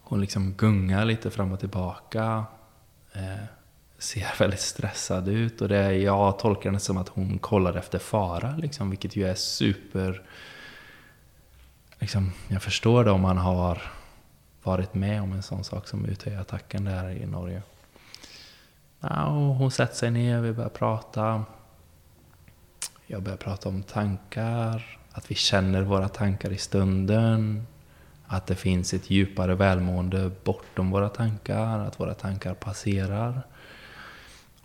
Hon 0.00 0.20
liksom 0.20 0.52
gungar 0.52 1.04
lite 1.04 1.30
fram 1.30 1.52
och 1.52 1.60
tillbaka. 1.60 2.44
Eh, 3.12 3.44
ser 3.98 4.38
väldigt 4.38 4.60
stressad 4.60 5.28
ut. 5.28 5.60
Och 5.60 5.68
det, 5.68 5.96
jag 5.96 6.38
tolkar 6.38 6.72
det 6.72 6.80
som 6.80 6.96
att 6.96 7.08
hon 7.08 7.38
kollar 7.38 7.74
efter 7.76 7.98
fara, 7.98 8.56
liksom, 8.56 8.90
vilket 8.90 9.16
ju 9.16 9.28
är 9.28 9.34
super... 9.34 10.22
Liksom, 11.98 12.32
jag 12.48 12.62
förstår 12.62 13.04
det 13.04 13.10
om 13.10 13.20
man 13.20 13.38
har 13.38 13.82
varit 14.66 14.94
med 14.94 15.22
om 15.22 15.32
en 15.32 15.42
sån 15.42 15.64
sak 15.64 15.88
som 15.88 16.04
Utøya-attacken 16.04 16.84
där 16.84 17.10
i 17.10 17.26
Norge. 17.26 17.62
Ja, 19.00 19.26
och 19.26 19.54
hon 19.54 19.70
sätter 19.70 19.94
sig 19.94 20.10
ner, 20.10 20.40
vi 20.40 20.52
börjar 20.52 20.70
prata. 20.70 21.44
Jag 23.06 23.22
börjar 23.22 23.36
prata 23.36 23.68
om 23.68 23.82
tankar, 23.82 24.98
att 25.12 25.30
vi 25.30 25.34
känner 25.34 25.82
våra 25.82 26.08
tankar 26.08 26.50
i 26.50 26.58
stunden. 26.58 27.66
Att 28.26 28.46
det 28.46 28.54
finns 28.54 28.94
ett 28.94 29.10
djupare 29.10 29.54
välmående 29.54 30.30
bortom 30.44 30.90
våra 30.90 31.08
tankar, 31.08 31.78
att 31.78 32.00
våra 32.00 32.14
tankar 32.14 32.54
passerar. 32.54 33.42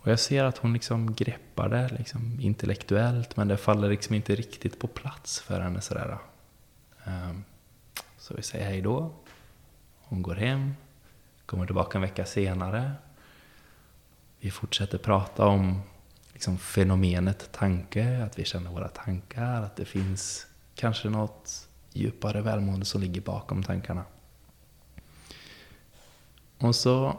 Och 0.00 0.10
jag 0.10 0.18
ser 0.18 0.44
att 0.44 0.58
hon 0.58 0.72
liksom 0.72 1.14
greppar 1.14 1.68
det 1.68 1.88
liksom 1.98 2.38
intellektuellt, 2.40 3.36
men 3.36 3.48
det 3.48 3.56
faller 3.56 3.88
liksom 3.88 4.14
inte 4.14 4.34
riktigt 4.34 4.78
på 4.78 4.86
plats 4.86 5.40
för 5.40 5.60
henne 5.60 5.80
sådär. 5.80 6.18
Ehm, 7.04 7.44
så 8.18 8.34
vi 8.34 8.42
säger 8.42 8.66
hej 8.66 8.80
då. 8.80 9.10
Hon 10.12 10.22
går 10.22 10.34
hem, 10.34 10.74
kommer 11.46 11.66
tillbaka 11.66 11.98
en 11.98 12.02
vecka 12.02 12.24
senare. 12.24 12.92
Vi 14.40 14.50
fortsätter 14.50 14.98
prata 14.98 15.46
om 15.46 15.82
liksom 16.32 16.58
fenomenet 16.58 17.52
tanke, 17.52 18.24
att 18.24 18.38
vi 18.38 18.44
känner 18.44 18.70
våra 18.70 18.88
tankar, 18.88 19.62
att 19.62 19.76
det 19.76 19.84
finns 19.84 20.46
kanske 20.74 21.10
något 21.10 21.68
djupare 21.92 22.42
välmående 22.42 22.86
som 22.86 23.00
ligger 23.00 23.20
bakom 23.20 23.62
tankarna. 23.62 24.04
Och 26.58 26.76
så 26.76 27.16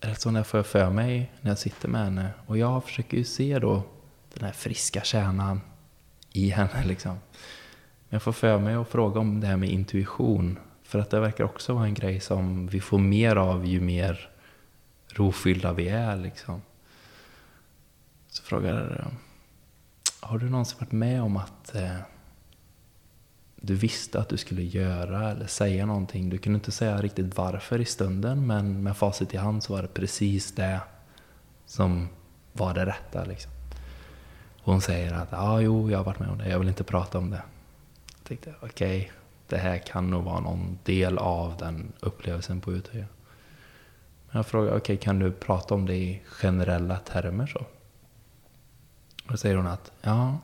är 0.00 0.32
det 0.32 0.44
får 0.44 0.58
jag 0.58 0.66
för 0.66 0.90
mig 0.90 1.32
när 1.40 1.50
jag 1.50 1.58
sitter 1.58 1.88
med 1.88 2.04
henne 2.04 2.30
och 2.46 2.58
jag 2.58 2.84
försöker 2.84 3.16
ju 3.16 3.24
se 3.24 3.58
då 3.58 3.82
den 4.34 4.44
här 4.44 4.52
friska 4.52 5.00
kärnan 5.00 5.60
i 6.32 6.50
henne 6.50 6.84
liksom. 6.84 7.12
Men 7.12 8.16
jag 8.16 8.22
får 8.22 8.32
för 8.32 8.58
mig 8.58 8.74
att 8.74 8.88
fråga 8.88 9.20
om 9.20 9.40
det 9.40 9.46
här 9.46 9.56
med 9.56 9.70
intuition. 9.70 10.58
För 10.88 10.98
att 10.98 11.10
det 11.10 11.20
verkar 11.20 11.44
också 11.44 11.74
vara 11.74 11.84
en 11.84 11.94
grej 11.94 12.20
som 12.20 12.66
vi 12.66 12.80
får 12.80 12.98
mer 12.98 13.36
av 13.36 13.66
ju 13.66 13.80
mer 13.80 14.30
rofyllda 15.08 15.72
vi 15.72 15.88
är 15.88 16.16
liksom. 16.16 16.62
Så 18.28 18.42
frågar 18.42 19.06
har 20.20 20.38
du 20.38 20.50
någonsin 20.50 20.78
varit 20.80 20.92
med 20.92 21.22
om 21.22 21.36
att 21.36 21.74
eh, 21.74 21.96
du 23.56 23.74
visste 23.74 24.20
att 24.20 24.28
du 24.28 24.36
skulle 24.36 24.62
göra 24.62 25.30
eller 25.30 25.46
säga 25.46 25.86
någonting. 25.86 26.30
Du 26.30 26.38
kunde 26.38 26.56
inte 26.56 26.72
säga 26.72 27.02
riktigt 27.02 27.36
varför 27.36 27.80
i 27.80 27.84
stunden, 27.84 28.46
men 28.46 28.82
med 28.82 28.96
facit 28.96 29.34
i 29.34 29.36
hand 29.36 29.62
så 29.62 29.72
var 29.72 29.82
det 29.82 29.88
precis 29.88 30.52
det 30.52 30.80
som 31.66 32.08
var 32.52 32.74
det 32.74 32.86
rätta. 32.86 33.24
Liksom. 33.24 33.52
Hon 34.62 34.80
säger 34.80 35.12
att 35.12 35.28
ja, 35.32 35.38
ah, 35.38 35.60
jo, 35.60 35.90
jag 35.90 35.98
har 35.98 36.04
varit 36.04 36.20
med 36.20 36.28
om 36.28 36.38
det, 36.38 36.48
jag 36.48 36.58
vill 36.58 36.68
inte 36.68 36.84
prata 36.84 37.18
om 37.18 37.30
det. 37.30 37.42
Jag 38.16 38.24
tänkte, 38.24 38.54
okej, 38.60 39.00
okay, 39.00 39.17
det 39.48 39.58
här 39.58 39.78
kan 39.78 40.10
nog 40.10 40.24
vara 40.24 40.40
någon 40.40 40.78
del 40.84 41.18
av 41.18 41.56
den 41.56 41.92
upplevelsen 42.00 42.60
på 42.60 42.72
Utöya. 42.72 43.06
Men 44.26 44.36
jag 44.36 44.46
frågar, 44.46 44.68
okej, 44.68 44.78
okay, 44.78 44.96
kan 44.96 45.18
du 45.18 45.32
prata 45.32 45.74
om 45.74 45.86
det 45.86 45.94
i 45.94 46.22
generella 46.26 46.98
termer 46.98 47.46
så? 47.46 47.58
Och 49.24 49.32
då 49.32 49.36
säger 49.36 49.56
hon 49.56 49.66
att, 49.66 49.92
ja, 50.00 50.38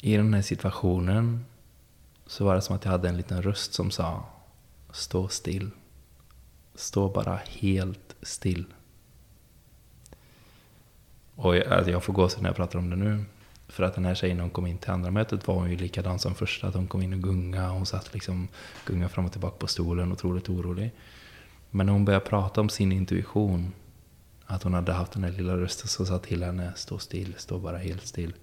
i 0.00 0.16
den 0.16 0.34
här 0.34 0.42
situationen 0.42 1.44
så 2.26 2.44
var 2.44 2.54
det 2.54 2.62
som 2.62 2.76
att 2.76 2.84
jag 2.84 2.92
hade 2.92 3.08
en 3.08 3.16
liten 3.16 3.42
röst 3.42 3.74
som 3.74 3.90
sa 3.90 4.24
Stå 4.92 5.28
still. 5.28 5.70
Stå 6.74 7.08
bara 7.08 7.40
helt 7.46 8.16
still. 8.22 8.64
Och 11.34 11.56
jag, 11.56 11.66
alltså 11.66 11.90
jag 11.90 12.04
får 12.04 12.12
gå 12.12 12.28
så 12.28 12.40
när 12.40 12.48
jag 12.48 12.56
pratar 12.56 12.78
om 12.78 12.90
det 12.90 12.96
nu. 12.96 13.24
För 13.70 13.82
att 13.82 13.94
den 13.94 14.04
här 14.04 14.14
tjejen, 14.14 14.40
hon 14.40 14.50
kom 14.50 14.66
in 14.66 14.78
till 14.78 14.90
andra 14.90 15.10
mötet 15.10 15.46
var 15.46 15.54
hon 15.54 15.70
ju 15.70 15.76
likadan 15.76 16.18
som 16.18 16.34
första. 16.34 16.66
Att 16.66 16.74
hon 16.74 16.86
kom 16.86 17.02
in 17.02 17.12
och 17.12 17.22
gunga. 17.22 17.68
Hon 17.68 17.86
satt 17.86 18.14
liksom 18.14 18.48
gunga 18.86 19.08
fram 19.08 19.24
och 19.24 19.32
tillbaka 19.32 19.56
på 19.56 19.66
stolen, 19.66 20.12
otroligt 20.12 20.48
orolig. 20.48 20.90
Men 21.70 21.86
när 21.86 21.92
hon 21.92 22.04
började 22.04 22.26
prata 22.26 22.60
om 22.60 22.68
sin 22.68 22.92
intuition, 22.92 23.72
att 24.46 24.62
hon 24.62 24.74
hade 24.74 24.92
haft 24.92 25.12
den 25.12 25.24
här 25.24 25.32
lilla 25.32 25.56
rösten 25.56 25.88
som 25.88 26.06
sa 26.06 26.18
till 26.18 26.42
henne, 26.42 26.72
stå 26.76 26.98
still, 26.98 27.34
stå 27.38 27.58
bara 27.58 27.78
helt 27.78 28.06
still. 28.06 28.34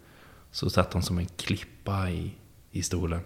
Så 0.51 0.69
satt 0.69 0.93
hon 0.93 1.03
som 1.03 1.17
en 1.17 1.25
klippa 1.25 2.09
i, 2.09 2.31
i 2.71 2.83
stolen. 2.83 3.21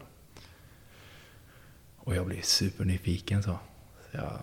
Och 1.97 2.15
jag 2.15 2.25
blev 2.25 2.41
supernyfiken 2.41 3.43
så. 3.43 3.59
Så 4.11 4.17
jag 4.17 4.39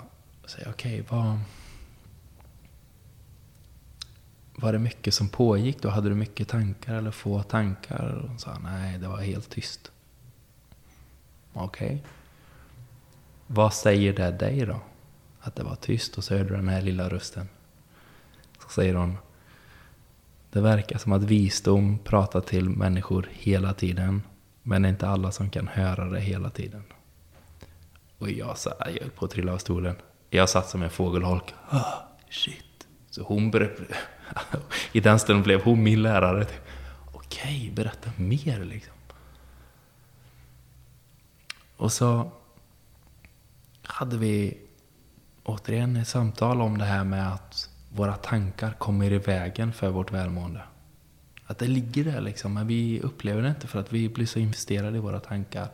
säger, 0.46 0.70
okej, 0.70 1.00
okay, 1.00 1.18
vad... 1.18 1.38
Var 4.60 4.72
det 4.72 4.78
mycket 4.78 5.14
som 5.14 5.28
pågick 5.28 5.82
då? 5.82 5.88
Hade 5.88 6.08
du 6.08 6.14
mycket 6.14 6.48
tankar 6.48 6.94
eller 6.94 7.10
få 7.10 7.42
tankar? 7.42 8.20
Och 8.22 8.28
hon 8.28 8.38
sa, 8.38 8.58
nej, 8.58 8.98
det 8.98 9.08
var 9.08 9.16
helt 9.16 9.50
tyst. 9.50 9.92
Okej. 11.52 11.86
Okay. 11.86 11.98
Vad 13.46 13.74
säger 13.74 14.12
det 14.12 14.30
dig 14.30 14.66
då? 14.66 14.80
Att 15.40 15.56
det 15.56 15.62
var 15.62 15.74
tyst 15.74 16.18
och 16.18 16.24
så 16.24 16.34
hörde 16.34 16.48
du 16.48 16.56
den 16.56 16.68
här 16.68 16.82
lilla 16.82 17.08
rösten. 17.08 17.48
Så 18.62 18.68
säger 18.68 18.94
hon, 18.94 19.16
det 20.50 20.60
verkar 20.60 20.98
som 20.98 21.12
att 21.12 21.22
visdom 21.22 21.98
pratar 21.98 22.40
till 22.40 22.68
människor 22.68 23.28
hela 23.32 23.74
tiden, 23.74 24.22
men 24.62 24.82
det 24.82 24.88
är 24.88 24.90
inte 24.90 25.08
alla 25.08 25.32
som 25.32 25.50
kan 25.50 25.68
höra 25.68 26.04
det 26.04 26.20
hela 26.20 26.50
tiden. 26.50 26.82
Och 28.18 28.30
jag, 28.30 28.58
sa, 28.58 28.70
jag 28.78 29.00
höll 29.00 29.10
på 29.10 29.24
att 29.24 29.30
trilla 29.30 29.52
av 29.52 29.58
stolen. 29.58 29.96
Jag 30.30 30.48
satt 30.48 30.68
som 30.68 30.82
en 30.82 30.90
fågelholk. 30.90 31.54
Oh, 31.70 31.94
shit. 32.30 32.86
Så 33.10 33.22
hon 33.22 33.50
började... 33.50 33.74
I 34.92 35.00
den 35.00 35.18
stunden 35.18 35.42
blev 35.42 35.62
hon 35.62 35.82
min 35.82 36.02
lärare. 36.02 36.44
Typ, 36.44 36.68
Okej, 37.12 37.72
berätta 37.74 38.10
mer 38.16 38.64
liksom. 38.64 38.94
Och 41.76 41.92
så 41.92 42.30
hade 43.82 44.16
vi 44.16 44.58
återigen 45.44 45.96
ett 45.96 46.08
samtal 46.08 46.60
om 46.60 46.78
det 46.78 46.84
här 46.84 47.04
med 47.04 47.32
att 47.32 47.70
våra 47.94 48.16
tankar 48.16 48.72
kommer 48.72 49.12
i 49.12 49.18
vägen 49.18 49.72
för 49.72 49.90
vårt 49.90 50.12
välmående. 50.12 50.62
Att 51.46 51.58
det 51.58 51.66
ligger 51.66 52.04
där 52.04 52.20
liksom, 52.20 52.54
men 52.54 52.66
vi 52.66 53.00
upplever 53.00 53.42
det 53.42 53.48
inte 53.48 53.66
för 53.66 53.80
att 53.80 53.92
vi 53.92 54.08
blir 54.08 54.26
så 54.26 54.38
investerade 54.38 54.96
i 54.96 55.00
våra 55.00 55.20
tankar. 55.20 55.68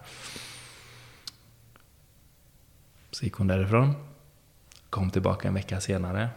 Så 3.11 3.25
gick 3.25 3.35
hon 3.35 3.47
därifrån. 3.47 3.95
Kom 4.91 5.11
tillbaka 5.11 5.49
en 5.49 5.55
vecka 5.55 5.81
senare. 5.81 6.29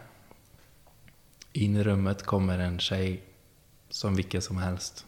In 1.58 1.76
i 1.76 1.82
rummet 1.82 2.22
kommer 2.26 2.58
en 2.58 2.78
tjej 2.78 3.22
som 3.88 4.14
vilken 4.14 4.42
som 4.42 4.58
helst. 4.58 5.06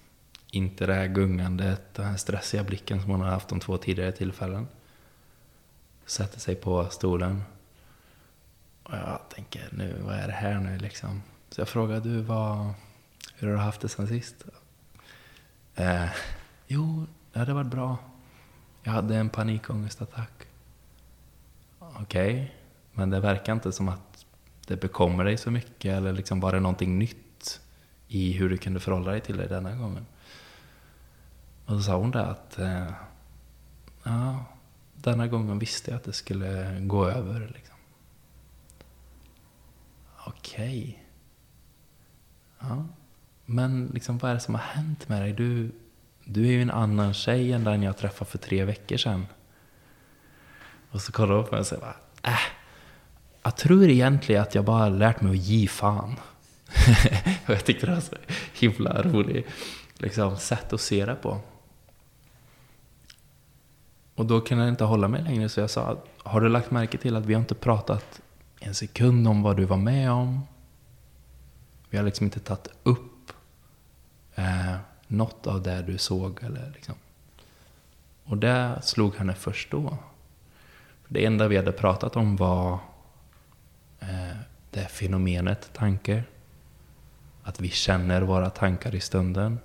Inte 0.50 0.86
det 0.86 0.94
här 0.94 1.06
gungandet, 1.06 1.94
den 1.94 2.06
här 2.06 2.16
stressiga 2.16 2.64
blicken 2.64 3.00
som 3.02 3.10
hon 3.10 3.20
har 3.20 3.28
haft 3.28 3.48
de 3.48 3.60
två 3.60 3.78
tidigare 3.78 4.12
tillfällen. 4.12 4.66
Sätter 6.06 6.40
sig 6.40 6.54
på 6.54 6.86
stolen. 6.90 7.42
Och 8.82 8.94
jag 8.94 9.20
tänker, 9.28 9.68
nu, 9.72 10.00
vad 10.04 10.14
är 10.14 10.26
det 10.26 10.32
här 10.32 10.60
nu 10.60 10.78
liksom? 10.78 11.22
Så 11.50 11.60
jag 11.60 11.68
frågar, 11.68 12.00
du, 12.00 12.22
vad, 12.22 12.72
hur 13.34 13.48
har 13.48 13.54
du 13.54 13.60
haft 13.60 13.80
det 13.80 13.88
sen 13.88 14.08
sist? 14.08 14.44
Eh, 15.74 16.08
jo, 16.66 17.06
det 17.32 17.38
hade 17.38 17.52
varit 17.52 17.70
bra. 17.70 17.98
Jag 18.82 18.92
hade 18.92 19.16
en 19.16 19.30
panikångestattack. 19.30 20.46
Okej, 21.78 22.34
okay. 22.34 22.48
men 22.92 23.10
det 23.10 23.20
verkar 23.20 23.52
inte 23.52 23.72
som 23.72 23.88
att 23.88 24.09
det 24.70 24.76
bekommer 24.76 25.24
dig 25.24 25.36
så 25.36 25.50
mycket. 25.50 25.96
Eller 25.96 26.12
liksom 26.12 26.40
var 26.40 26.52
det 26.52 26.60
någonting 26.60 26.98
nytt 26.98 27.60
i 28.08 28.32
hur 28.32 28.50
du 28.50 28.56
kunde 28.56 28.80
förhålla 28.80 29.10
dig 29.10 29.20
till 29.20 29.36
det 29.36 29.46
denna 29.46 29.76
gången? 29.76 30.06
Och 31.66 31.76
så 31.76 31.82
sa 31.82 31.96
hon 31.96 32.10
det 32.10 32.26
att 32.26 32.58
eh, 32.58 32.92
ja, 34.02 34.44
denna 34.94 35.26
gången 35.26 35.58
visste 35.58 35.90
jag 35.90 35.96
att 35.96 36.04
det 36.04 36.12
skulle 36.12 36.80
gå 36.80 37.06
över. 37.08 37.52
Liksom. 37.54 37.76
Okej. 40.26 40.80
Okay. 40.80 40.94
Ja. 42.58 42.86
Men 43.46 43.86
liksom, 43.94 44.18
vad 44.18 44.30
är 44.30 44.34
det 44.34 44.40
som 44.40 44.54
har 44.54 44.62
hänt 44.62 45.08
med 45.08 45.22
dig? 45.22 45.32
Du, 45.32 45.72
du 46.24 46.46
är 46.46 46.52
ju 46.52 46.62
en 46.62 46.70
annan 46.70 47.14
tjej 47.14 47.52
än 47.52 47.64
den 47.64 47.82
jag 47.82 47.96
träffade 47.96 48.30
för 48.30 48.38
tre 48.38 48.64
veckor 48.64 48.96
sedan. 48.96 49.26
Och 50.90 51.00
så 51.00 51.12
kollar 51.12 51.34
hon 51.34 51.44
på 51.44 51.50
mig 51.50 51.60
och 51.60 51.66
säger 51.66 51.94
äh, 52.22 52.59
jag 53.42 53.56
tror 53.56 53.84
egentligen 53.84 54.42
att 54.42 54.54
jag 54.54 54.64
bara 54.64 54.88
lärt 54.88 55.20
mig 55.20 55.30
att 55.32 55.44
ge 55.44 55.68
fan. 55.68 56.16
och 57.46 57.50
jag 57.54 57.64
tyckte 57.64 57.86
det 57.86 57.92
var 57.92 58.00
så 58.00 58.16
himla 58.54 59.02
roligt 59.02 59.46
liksom, 59.98 60.36
sätt 60.36 60.72
att 60.72 60.80
se 60.80 61.06
det 61.06 61.14
på. 61.14 61.40
Och 64.14 64.26
då 64.26 64.40
kunde 64.40 64.64
jag 64.64 64.72
inte 64.72 64.84
hålla 64.84 65.08
mig 65.08 65.22
längre 65.22 65.48
så 65.48 65.60
jag 65.60 65.70
sa, 65.70 65.98
har 66.18 66.40
du 66.40 66.48
lagt 66.48 66.70
märke 66.70 66.98
till 66.98 67.16
att 67.16 67.26
vi 67.26 67.34
har 67.34 67.40
inte 67.40 67.54
pratat 67.54 68.20
en 68.60 68.74
sekund 68.74 69.28
om 69.28 69.42
vad 69.42 69.56
du 69.56 69.64
var 69.64 69.76
med 69.76 70.10
om? 70.10 70.40
Vi 71.90 71.98
har 71.98 72.04
liksom 72.04 72.24
inte 72.24 72.40
tagit 72.40 72.68
upp 72.82 73.32
eh, 74.34 74.76
något 75.06 75.46
av 75.46 75.62
det 75.62 75.82
du 75.82 75.98
såg. 75.98 76.42
Eller 76.42 76.72
liksom. 76.74 76.94
Och 78.24 78.36
det 78.36 78.78
slog 78.82 79.14
henne 79.14 79.34
först 79.34 79.70
då. 79.70 79.98
För 81.04 81.14
Det 81.14 81.24
enda 81.24 81.48
vi 81.48 81.56
hade 81.56 81.72
pratat 81.72 82.16
om 82.16 82.36
var 82.36 82.78
det 84.70 84.86
fenomenet 84.86 85.70
tanke. 85.72 86.24
Att 87.42 87.60
vi 87.60 87.68
känner 87.68 88.22
våra 88.22 88.50
tankar 88.50 88.94
i 88.94 89.00
stunden. 89.00 89.58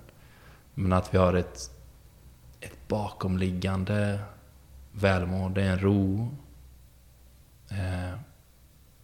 Men 0.74 0.92
att 0.92 1.14
vi 1.14 1.18
har 1.18 1.34
ett, 1.34 1.70
ett 2.60 2.88
bakomliggande 2.88 4.20
välmående, 4.92 5.62
en 5.62 5.78
ro 5.78 6.36
eh, 7.70 8.18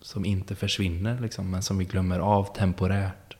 som 0.00 0.24
inte 0.24 0.54
försvinner, 0.54 1.20
liksom, 1.20 1.50
men 1.50 1.62
som 1.62 1.78
vi 1.78 1.84
glömmer 1.84 2.18
av 2.18 2.54
temporärt. 2.54 3.36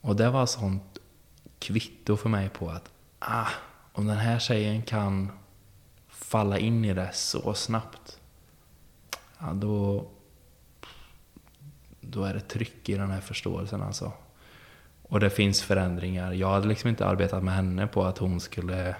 Och 0.00 0.16
det 0.16 0.30
var 0.30 0.46
sånt 0.46 0.98
kvitto 1.58 2.16
för 2.16 2.28
mig 2.28 2.48
på 2.48 2.70
att 2.70 2.90
ah, 3.18 3.48
om 3.92 4.06
den 4.06 4.16
här 4.16 4.38
tjejen 4.38 4.82
kan 4.82 5.32
falla 6.08 6.58
in 6.58 6.84
i 6.84 6.94
det 6.94 7.10
så 7.12 7.54
snabbt, 7.54 8.20
ja, 9.46 9.52
då, 9.52 10.06
då 12.00 12.24
är 12.24 12.34
det 12.34 12.40
tryck 12.40 12.88
i 12.88 12.94
den 12.94 13.10
här 13.10 13.20
förståelsen 13.20 13.82
alltså. 13.82 14.12
Och 15.02 15.20
det 15.20 15.30
finns 15.30 15.62
förändringar. 15.62 16.32
Jag 16.32 16.50
hade 16.50 16.68
liksom 16.68 16.90
inte 16.90 17.06
arbetat 17.06 17.44
med 17.44 17.54
henne 17.54 17.86
på 17.86 18.04
att 18.04 18.18
hon 18.18 18.40
skulle 18.40 18.96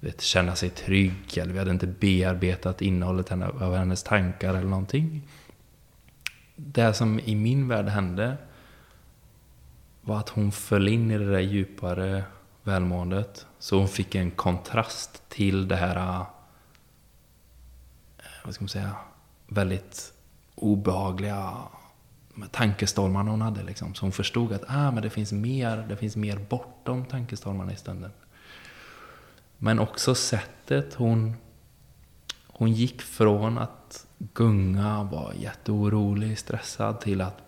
vet, 0.00 0.20
känna 0.20 0.56
sig 0.56 0.70
trygg. 0.70 1.38
Eller 1.38 1.52
vi 1.52 1.58
hade 1.58 1.70
inte 1.70 1.86
bearbetat 1.86 2.82
innehållet 2.82 3.32
av 3.32 3.74
hennes 3.74 4.02
tankar 4.02 4.54
eller 4.54 4.68
någonting. 4.68 5.22
Det 6.56 6.94
som 6.94 7.20
i 7.20 7.34
min 7.34 7.68
värld 7.68 7.88
hände 7.88 8.36
var 10.00 10.18
att 10.18 10.28
hon 10.28 10.52
föll 10.52 10.88
in 10.88 11.10
i 11.10 11.18
det 11.18 11.30
där 11.30 11.40
djupare 11.40 12.24
välmåendet. 12.62 13.46
Så 13.58 13.78
hon 13.78 13.88
fick 13.88 14.14
en 14.14 14.30
kontrast 14.30 15.28
till 15.28 15.68
det 15.68 15.76
här, 15.76 16.24
vad 18.44 18.54
ska 18.54 18.62
man 18.62 18.68
säga, 18.68 18.96
väldigt 19.46 20.12
obehagliga 20.54 21.56
tankestormarna 22.50 23.30
hon 23.30 23.40
hade. 23.40 23.62
Liksom. 23.62 23.94
Så 23.94 24.04
hon 24.04 24.12
förstod 24.12 24.52
att 24.52 24.64
ah, 24.66 24.90
men 24.90 25.02
det, 25.02 25.10
finns 25.10 25.32
mer, 25.32 25.86
det 25.88 25.96
finns 25.96 26.16
mer 26.16 26.36
bortom 26.36 27.04
tankestormarna 27.04 27.72
i 27.72 27.76
stunden. 27.76 28.10
Men 29.58 29.78
också 29.78 30.14
sättet 30.14 30.94
hon, 30.94 31.34
hon 32.46 32.72
gick 32.72 33.02
från 33.02 33.58
att 33.58 34.06
gunga, 34.18 35.02
vara 35.02 35.34
jätteorolig, 35.34 36.38
stressad, 36.38 37.00
till 37.00 37.20
att 37.20 37.38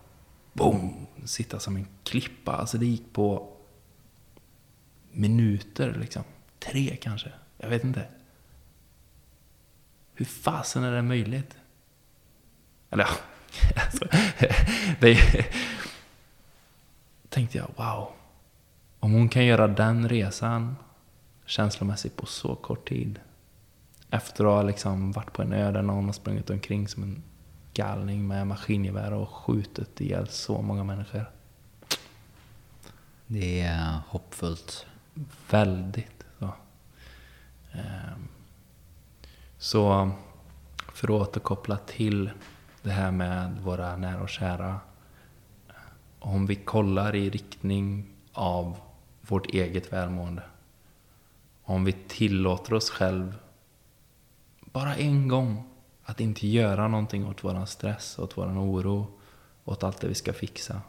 boom, 0.53 1.07
sitta 1.25 1.59
som 1.59 1.77
en 1.77 1.87
klippa. 2.05 2.53
Alltså 2.53 2.79
det 2.79 2.87
gick 2.87 3.13
på 3.13 3.57
minuter 5.13 5.97
liksom. 6.01 6.23
Tre 6.59 6.97
kanske. 6.97 7.33
Jag 7.59 7.69
vet 7.69 7.85
inte. 7.85 8.07
Hur 10.15 10.25
fasen 10.25 10.85
är 10.85 10.93
det 10.93 11.03
möjligt? 11.03 11.57
Eller 12.91 13.05
ja, 13.05 13.11
alltså, 13.85 14.05
det 15.01 15.47
tänkte 17.29 17.59
jag, 17.59 17.69
wow. 17.77 18.09
Om 19.01 19.13
hon 19.13 19.29
kan 19.29 19.45
göra 19.45 19.69
den 19.69 20.09
resan 20.09 20.77
känslomässigt 21.47 22.17
på 22.17 22.27
så 22.27 22.55
kort 22.55 22.89
tid. 22.89 23.21
Efter 24.11 24.45
att 24.45 24.51
ha 24.51 24.63
liksom 24.63 25.13
varit 25.13 25.33
på 25.33 25.43
en 25.43 25.53
ö 25.53 25.73
där 25.73 25.83
någon 25.83 26.05
har 26.05 26.13
sprungit 26.13 26.51
omkring 26.51 26.89
som 26.89 27.03
en 27.03 27.23
galning 27.75 28.29
med 28.29 28.47
maskingevär 28.47 29.13
och 29.13 29.29
skjutit 29.29 30.01
ihjäl 30.01 30.29
så 30.29 30.63
många 30.63 30.85
människor. 30.85 31.31
Det 33.27 33.61
är 33.61 33.99
hoppfullt. 34.09 34.87
Väldigt. 35.51 36.25
Så. 36.39 36.55
Ehm, 37.73 38.29
så 39.63 40.11
för 40.93 41.09
att 41.09 41.29
återkoppla 41.29 41.77
till 41.77 42.31
det 42.83 42.91
här 42.91 43.11
med 43.11 43.61
våra 43.61 43.97
nära 43.97 44.23
och 44.23 44.29
kära. 44.29 44.81
Om 46.19 46.47
vi 46.47 46.55
kollar 46.55 47.15
i 47.15 47.31
riktning 47.31 48.07
av 48.33 48.77
vårt 49.21 49.47
eget 49.47 49.93
välmående. 49.93 50.43
Om 51.63 51.85
vi 51.85 51.93
tillåter 51.93 52.75
oss 52.75 52.91
själv 52.91 53.35
bara 54.61 54.97
en 54.97 55.29
gång 55.29 55.65
att 56.05 56.21
inte 56.21 56.47
göra 56.49 56.89
någonting 56.89 57.27
åt 57.27 57.45
våran 57.45 57.67
stress, 57.67 58.19
åt 58.19 58.39
våran 58.39 58.59
oro, 58.59 59.07
åt 59.65 59.83
allt 59.83 60.01
det 60.01 60.09
vi 60.09 60.15
ska 60.15 60.33
fixa. 60.33 60.81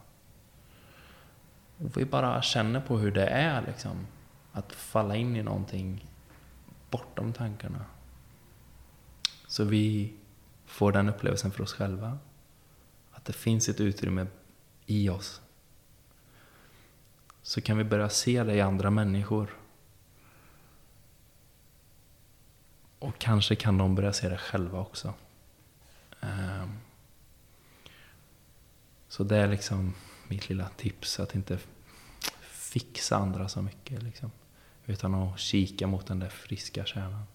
Och 1.78 1.98
vi 1.98 2.06
bara 2.06 2.42
känner 2.42 2.82
på 2.82 2.98
hur 2.98 3.12
det 3.12 3.28
är 3.28 3.62
liksom. 3.62 4.08
Att 4.52 4.72
falla 4.72 5.16
in 5.16 5.36
i 5.36 5.44
någonting 5.44 6.08
bortom 6.90 7.34
tankarna. 7.34 7.86
Så 9.54 9.64
vi 9.64 10.14
får 10.66 10.92
den 10.92 11.10
upplevelsen 11.10 11.52
för 11.52 11.64
oss 11.64 11.74
själva. 11.74 12.18
Att 13.12 13.26
det 13.26 13.34
finns 13.34 13.70
ett 13.70 13.80
utrymme 13.80 14.28
i 14.86 15.10
oss. 15.10 15.42
Så 17.42 17.62
kan 17.62 17.78
vi 17.78 17.84
börja 17.84 18.10
se 18.10 18.44
det 18.44 18.56
i 18.56 18.62
andra 18.62 18.90
människor. 18.90 19.58
Och 23.00 23.18
kanske 23.18 23.56
kan 23.56 23.78
de 23.78 23.96
börja 23.96 24.14
se 24.14 24.30
det 24.30 24.38
själva 24.38 24.80
också. 24.80 25.14
Ehm. 26.22 26.78
Så 29.08 29.24
det 29.24 29.38
är 29.38 29.48
liksom 29.48 29.94
mitt 30.28 30.50
lilla 30.50 30.70
tips, 30.70 31.20
att 31.20 31.36
inte 31.36 31.60
fixa 32.42 33.16
andra 33.18 33.50
så 33.50 33.62
mycket. 33.62 34.04
Liksom. 34.04 34.32
Utan 34.86 35.16
att 35.16 35.40
kika 35.40 35.88
mot 35.88 36.08
den 36.08 36.20
där 36.20 36.30
friska 36.30 36.86
kärnan. 36.86 37.26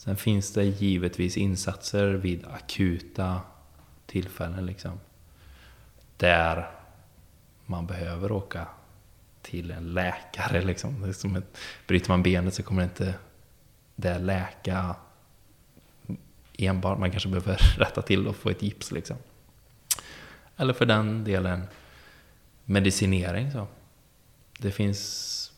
Sen 0.00 0.16
finns 0.16 0.52
det 0.52 0.64
givetvis 0.64 1.36
insatser 1.36 2.06
vid 2.06 2.46
akuta 2.46 3.40
tillfällen 4.06 4.66
liksom. 4.66 5.00
Där 6.16 6.70
man 7.66 7.86
behöver 7.86 8.32
åka 8.32 8.66
till 9.42 9.70
en 9.70 9.94
läkare 9.94 10.62
liksom. 10.62 11.02
Det 11.02 11.08
är 11.08 11.12
som 11.12 11.36
ett, 11.36 11.58
bryter 11.86 12.08
man 12.08 12.22
benet 12.22 12.54
så 12.54 12.62
kommer 12.62 12.82
det 12.82 12.88
inte 12.88 13.14
det 13.96 14.18
läka 14.18 14.96
enbart. 16.58 16.98
Man 16.98 17.10
kanske 17.10 17.28
behöver 17.28 17.56
rätta 17.78 18.02
till 18.02 18.26
och 18.26 18.36
få 18.36 18.50
ett 18.50 18.62
gips 18.62 18.92
liksom. 18.92 19.16
Eller 20.56 20.72
för 20.72 20.86
den 20.86 21.24
delen 21.24 21.62
medicinering 22.64 23.52
så. 23.52 23.66
Det 24.58 24.70
finns 24.70 25.52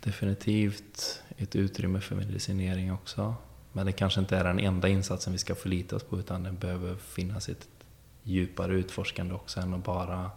definitivt 0.00 1.22
ett 1.42 1.56
utrymme 1.56 2.00
för 2.00 2.16
medicinering 2.16 2.92
också. 2.92 3.34
Men 3.72 3.86
det 3.86 3.92
kanske 3.92 4.20
inte 4.20 4.36
är 4.36 4.44
den 4.44 4.58
enda 4.58 4.88
insatsen 4.88 5.32
vi 5.32 5.38
ska 5.38 5.54
förlita 5.54 5.96
oss 5.96 6.02
på 6.02 6.18
utan 6.18 6.42
det 6.42 6.52
behöver 6.52 6.96
finnas 6.96 7.48
ett 7.48 7.68
djupare 8.22 8.74
utforskande 8.74 9.34
också 9.34 9.60
än 9.60 9.74
att 9.74 9.84
bara 9.84 10.30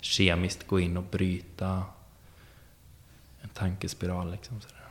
kemiskt 0.00 0.66
gå 0.66 0.80
in 0.80 0.96
och 0.96 1.04
bryta 1.10 1.82
en 3.40 3.48
tankespiral. 3.48 4.30
Liksom, 4.30 4.60
sådär. 4.60 4.82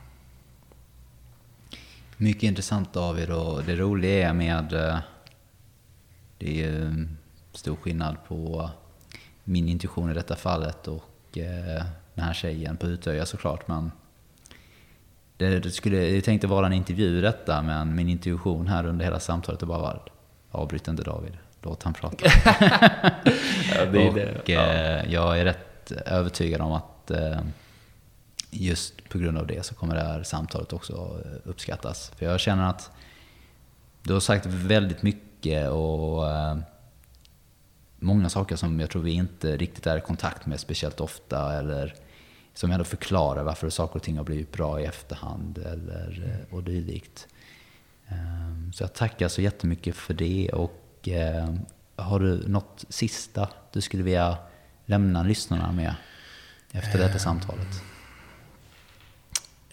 Mycket 2.16 2.42
intressant 2.42 2.92
David 2.92 3.30
och 3.30 3.64
det 3.64 3.76
roliga 3.76 4.28
är 4.28 4.32
med... 4.32 4.72
Eh, 4.72 4.98
det 6.38 6.60
är 6.60 6.70
ju 6.70 7.06
stor 7.52 7.76
skillnad 7.76 8.16
på 8.28 8.70
min 9.44 9.68
intuition 9.68 10.10
i 10.10 10.14
detta 10.14 10.36
fallet 10.36 10.88
och 10.88 11.38
eh, 11.38 11.84
den 12.14 12.24
här 12.24 12.34
tjejen 12.34 12.76
på 12.76 12.86
Utöja 12.86 13.26
såklart. 13.26 13.68
Men 13.68 13.90
det, 15.50 15.70
skulle, 15.70 15.96
det 15.96 16.20
tänkte 16.20 16.46
vara 16.46 16.66
en 16.66 16.72
intervju 16.72 17.20
detta, 17.20 17.62
men 17.62 17.94
min 17.94 18.08
intuition 18.08 18.66
här 18.68 18.86
under 18.86 19.04
hela 19.04 19.20
samtalet 19.20 19.62
är 19.62 19.66
bara 19.66 19.98
avbryt 20.50 20.88
inte 20.88 21.02
David, 21.02 21.32
låt 21.62 21.82
han 21.82 21.92
prata. 21.92 22.16
ja, 23.74 23.84
det 23.92 24.02
är 24.02 24.08
och, 24.08 24.14
det. 24.14 24.42
Ja. 24.44 24.60
Eh, 24.60 25.12
jag 25.12 25.38
är 25.38 25.44
rätt 25.44 25.68
rätt 25.82 26.06
övertygad 26.06 26.60
om 26.60 26.72
att 26.72 27.10
eh, 27.10 27.40
just 28.50 29.08
på 29.08 29.18
grund 29.18 29.38
av 29.38 29.46
det 29.46 29.66
så 29.66 29.74
kommer 29.74 29.94
det 29.94 30.00
här 30.00 30.22
samtalet 30.22 30.72
också 30.72 31.22
uppskattas. 31.44 32.12
För 32.16 32.26
jag 32.26 32.40
känner 32.40 32.68
att 32.68 32.90
du 34.02 34.12
har 34.12 34.20
sagt 34.20 34.46
väldigt 34.46 35.02
mycket 35.02 35.70
och 35.70 36.30
eh, 36.30 36.56
många 37.96 38.28
saker 38.28 38.56
som 38.56 38.80
jag 38.80 38.90
tror 38.90 39.02
vi 39.02 39.12
inte 39.12 39.56
riktigt 39.56 39.86
är 39.86 39.98
i 39.98 40.00
kontakt 40.00 40.46
med 40.46 40.60
speciellt 40.60 41.00
ofta 41.00 41.58
eller 41.58 41.94
som 42.54 42.70
ändå 42.70 42.84
förklarar 42.84 43.42
varför 43.42 43.70
saker 43.70 43.96
och 43.96 44.02
ting 44.02 44.16
har 44.16 44.24
blivit 44.24 44.52
bra 44.52 44.80
i 44.80 44.84
efterhand 44.84 45.58
eller, 45.58 46.22
mm. 46.24 46.46
och 46.50 46.62
dylikt. 46.62 47.28
Ehm, 48.08 48.72
så 48.72 48.82
jag 48.82 48.92
tackar 48.92 49.28
så 49.28 49.42
jättemycket 49.42 49.96
för 49.96 50.14
det 50.14 50.50
och 50.52 51.08
ehm, 51.08 51.60
har 51.96 52.20
du 52.20 52.48
något 52.48 52.84
sista 52.88 53.48
du 53.72 53.80
skulle 53.80 54.02
vilja 54.02 54.36
lämna 54.86 55.22
lyssnarna 55.22 55.72
med 55.72 55.94
efter 56.72 56.98
detta 56.98 57.18
samtalet? 57.18 57.82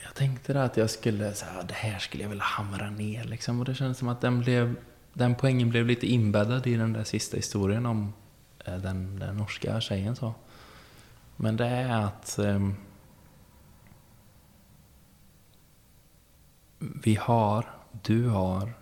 Jag 0.04 0.16
tänkte 0.16 0.64
att 0.64 0.78
jag 0.78 0.90
skulle, 0.90 1.34
så 1.34 1.46
här, 1.46 1.64
det 1.64 1.74
här 1.74 2.00
skulle 2.00 2.24
jag 2.24 2.30
vilja 2.30 2.44
hamra 2.44 2.90
ner 2.90 3.24
liksom. 3.24 3.60
Och 3.60 3.66
det 3.66 3.76
kändes 3.76 3.98
som 3.98 4.08
att 4.08 4.22
den, 4.22 4.40
blev, 4.40 4.76
den 5.14 5.36
poängen 5.36 5.70
blev 5.70 5.86
lite 5.86 6.08
inbäddad 6.08 6.68
i 6.68 6.76
den 6.76 6.94
där 6.94 7.04
sista 7.04 7.38
historien 7.38 7.86
om 7.86 8.14
eh, 8.66 8.78
den, 8.78 9.20
den 9.20 9.38
norska 9.38 9.82
tjejen. 9.82 10.16
Så. 10.16 10.34
Men 11.42 11.58
det 11.58 11.68
är 11.68 12.02
att 12.02 12.40
eh, 12.40 12.70
vi 16.80 17.16
har, 17.16 17.72
du 17.92 18.28
har 18.28 18.74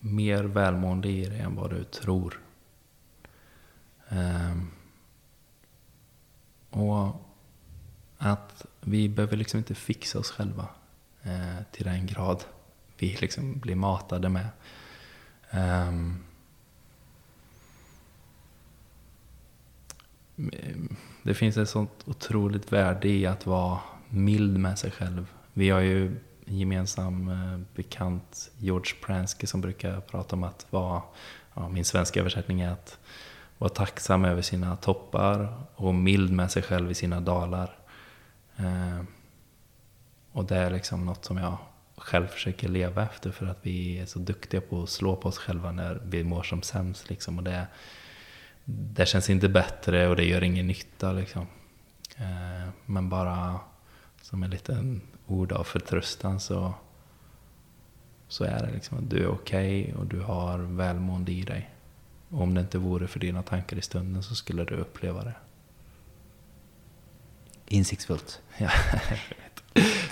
mer 0.00 0.44
välmående 0.44 1.08
i 1.08 1.24
dig 1.24 1.40
än 1.40 1.54
vad 1.54 1.70
du 1.70 1.84
tror. 1.84 2.40
Eh, 4.08 4.56
och 6.70 7.12
att 8.18 8.66
vi 8.80 9.08
behöver 9.08 9.36
liksom 9.36 9.58
inte 9.58 9.74
fixa 9.74 10.18
oss 10.18 10.30
själva 10.30 10.68
eh, 11.22 11.62
till 11.72 11.84
den 11.84 12.06
grad 12.06 12.44
vi 12.98 13.16
liksom 13.20 13.58
blir 13.58 13.76
matade 13.76 14.28
med. 14.28 14.48
Um, 15.52 16.24
det 21.22 21.34
finns 21.34 21.56
ett 21.56 21.68
sånt 21.68 22.04
otroligt 22.04 22.72
värde 22.72 23.08
i 23.08 23.26
att 23.26 23.46
vara 23.46 23.80
mild 24.08 24.58
med 24.58 24.78
sig 24.78 24.90
själv. 24.90 25.26
Vi 25.52 25.70
har 25.70 25.80
ju 25.80 26.06
en 26.46 26.58
gemensam 26.58 27.28
eh, 27.28 27.58
bekant, 27.74 28.50
George 28.58 28.94
Pransky, 29.02 29.46
som 29.46 29.60
brukar 29.60 30.00
prata 30.00 30.36
om 30.36 30.44
att 30.44 30.66
vara, 30.70 31.02
ja, 31.54 31.68
min 31.68 31.84
svenska 31.84 32.20
översättning 32.20 32.60
är 32.60 32.70
att 32.70 32.98
vara 33.58 33.70
tacksam 33.70 34.24
över 34.24 34.42
sina 34.42 34.76
toppar 34.76 35.62
och 35.74 35.94
mild 35.94 36.32
med 36.32 36.50
sig 36.50 36.62
själv 36.62 36.90
i 36.90 36.94
sina 36.94 37.20
dalar. 37.20 37.76
Eh, 38.56 39.02
och 40.32 40.44
det 40.44 40.56
är 40.56 40.70
liksom 40.70 41.06
något 41.06 41.24
som 41.24 41.36
jag 41.36 41.56
själv 41.96 42.26
försöker 42.26 42.68
leva 42.68 43.02
efter 43.02 43.30
för 43.30 43.46
att 43.46 43.58
vi 43.62 43.98
är 43.98 44.06
så 44.06 44.18
duktiga 44.18 44.60
på 44.60 44.82
att 44.82 44.88
slå 44.88 45.16
på 45.16 45.28
oss 45.28 45.38
själva 45.38 45.72
när 45.72 46.02
vi 46.04 46.24
mår 46.24 46.42
som 46.42 46.62
sämst. 46.62 47.10
Liksom. 47.10 47.38
Och 47.38 47.44
det, 47.44 47.66
det 48.64 49.06
känns 49.06 49.30
inte 49.30 49.48
bättre 49.48 50.08
och 50.08 50.16
det 50.16 50.24
gör 50.24 50.42
ingen 50.42 50.66
nytta. 50.66 51.12
Liksom. 51.12 51.46
Eh, 52.16 52.68
men 52.86 53.08
bara 53.08 53.60
som 54.22 54.42
en 54.42 54.50
liten 54.50 55.00
ord 55.26 55.52
av 55.52 55.64
förtröstan 55.64 56.40
så, 56.40 56.74
så 58.28 58.44
är 58.44 58.66
det 58.66 58.72
liksom 58.72 58.98
att 58.98 59.10
du 59.10 59.22
är 59.22 59.28
okej 59.28 59.82
okay 59.82 59.94
och 59.94 60.06
du 60.06 60.20
har 60.20 60.58
välmående 60.58 61.32
i 61.32 61.42
dig. 61.42 61.70
Och 62.28 62.42
om 62.42 62.54
det 62.54 62.60
inte 62.60 62.78
vore 62.78 63.06
för 63.06 63.20
dina 63.20 63.42
tankar 63.42 63.76
i 63.76 63.82
stunden 63.82 64.22
så 64.22 64.34
skulle 64.34 64.64
du 64.64 64.74
uppleva 64.74 65.24
det. 65.24 65.34
Insiktsfullt. 67.66 68.40
Ja, 68.58 68.70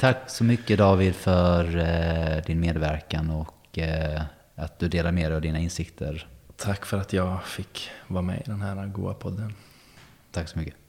Tack 0.00 0.30
så 0.30 0.44
mycket 0.44 0.78
David 0.78 1.14
för 1.14 1.76
eh, 1.76 2.44
din 2.44 2.60
medverkan 2.60 3.30
och 3.30 3.78
eh, 3.78 4.22
att 4.54 4.78
du 4.78 4.88
delar 4.88 5.12
med 5.12 5.30
dig 5.30 5.34
av 5.36 5.42
dina 5.42 5.58
insikter. 5.58 6.28
Tack 6.62 6.86
för 6.86 6.98
att 6.98 7.12
jag 7.12 7.44
fick 7.44 7.90
vara 8.08 8.22
med 8.22 8.40
i 8.40 8.42
den 8.46 8.62
här 8.62 8.86
goa 8.86 9.14
podden. 9.14 9.54
Tack 10.30 10.48
så 10.48 10.58
mycket. 10.58 10.81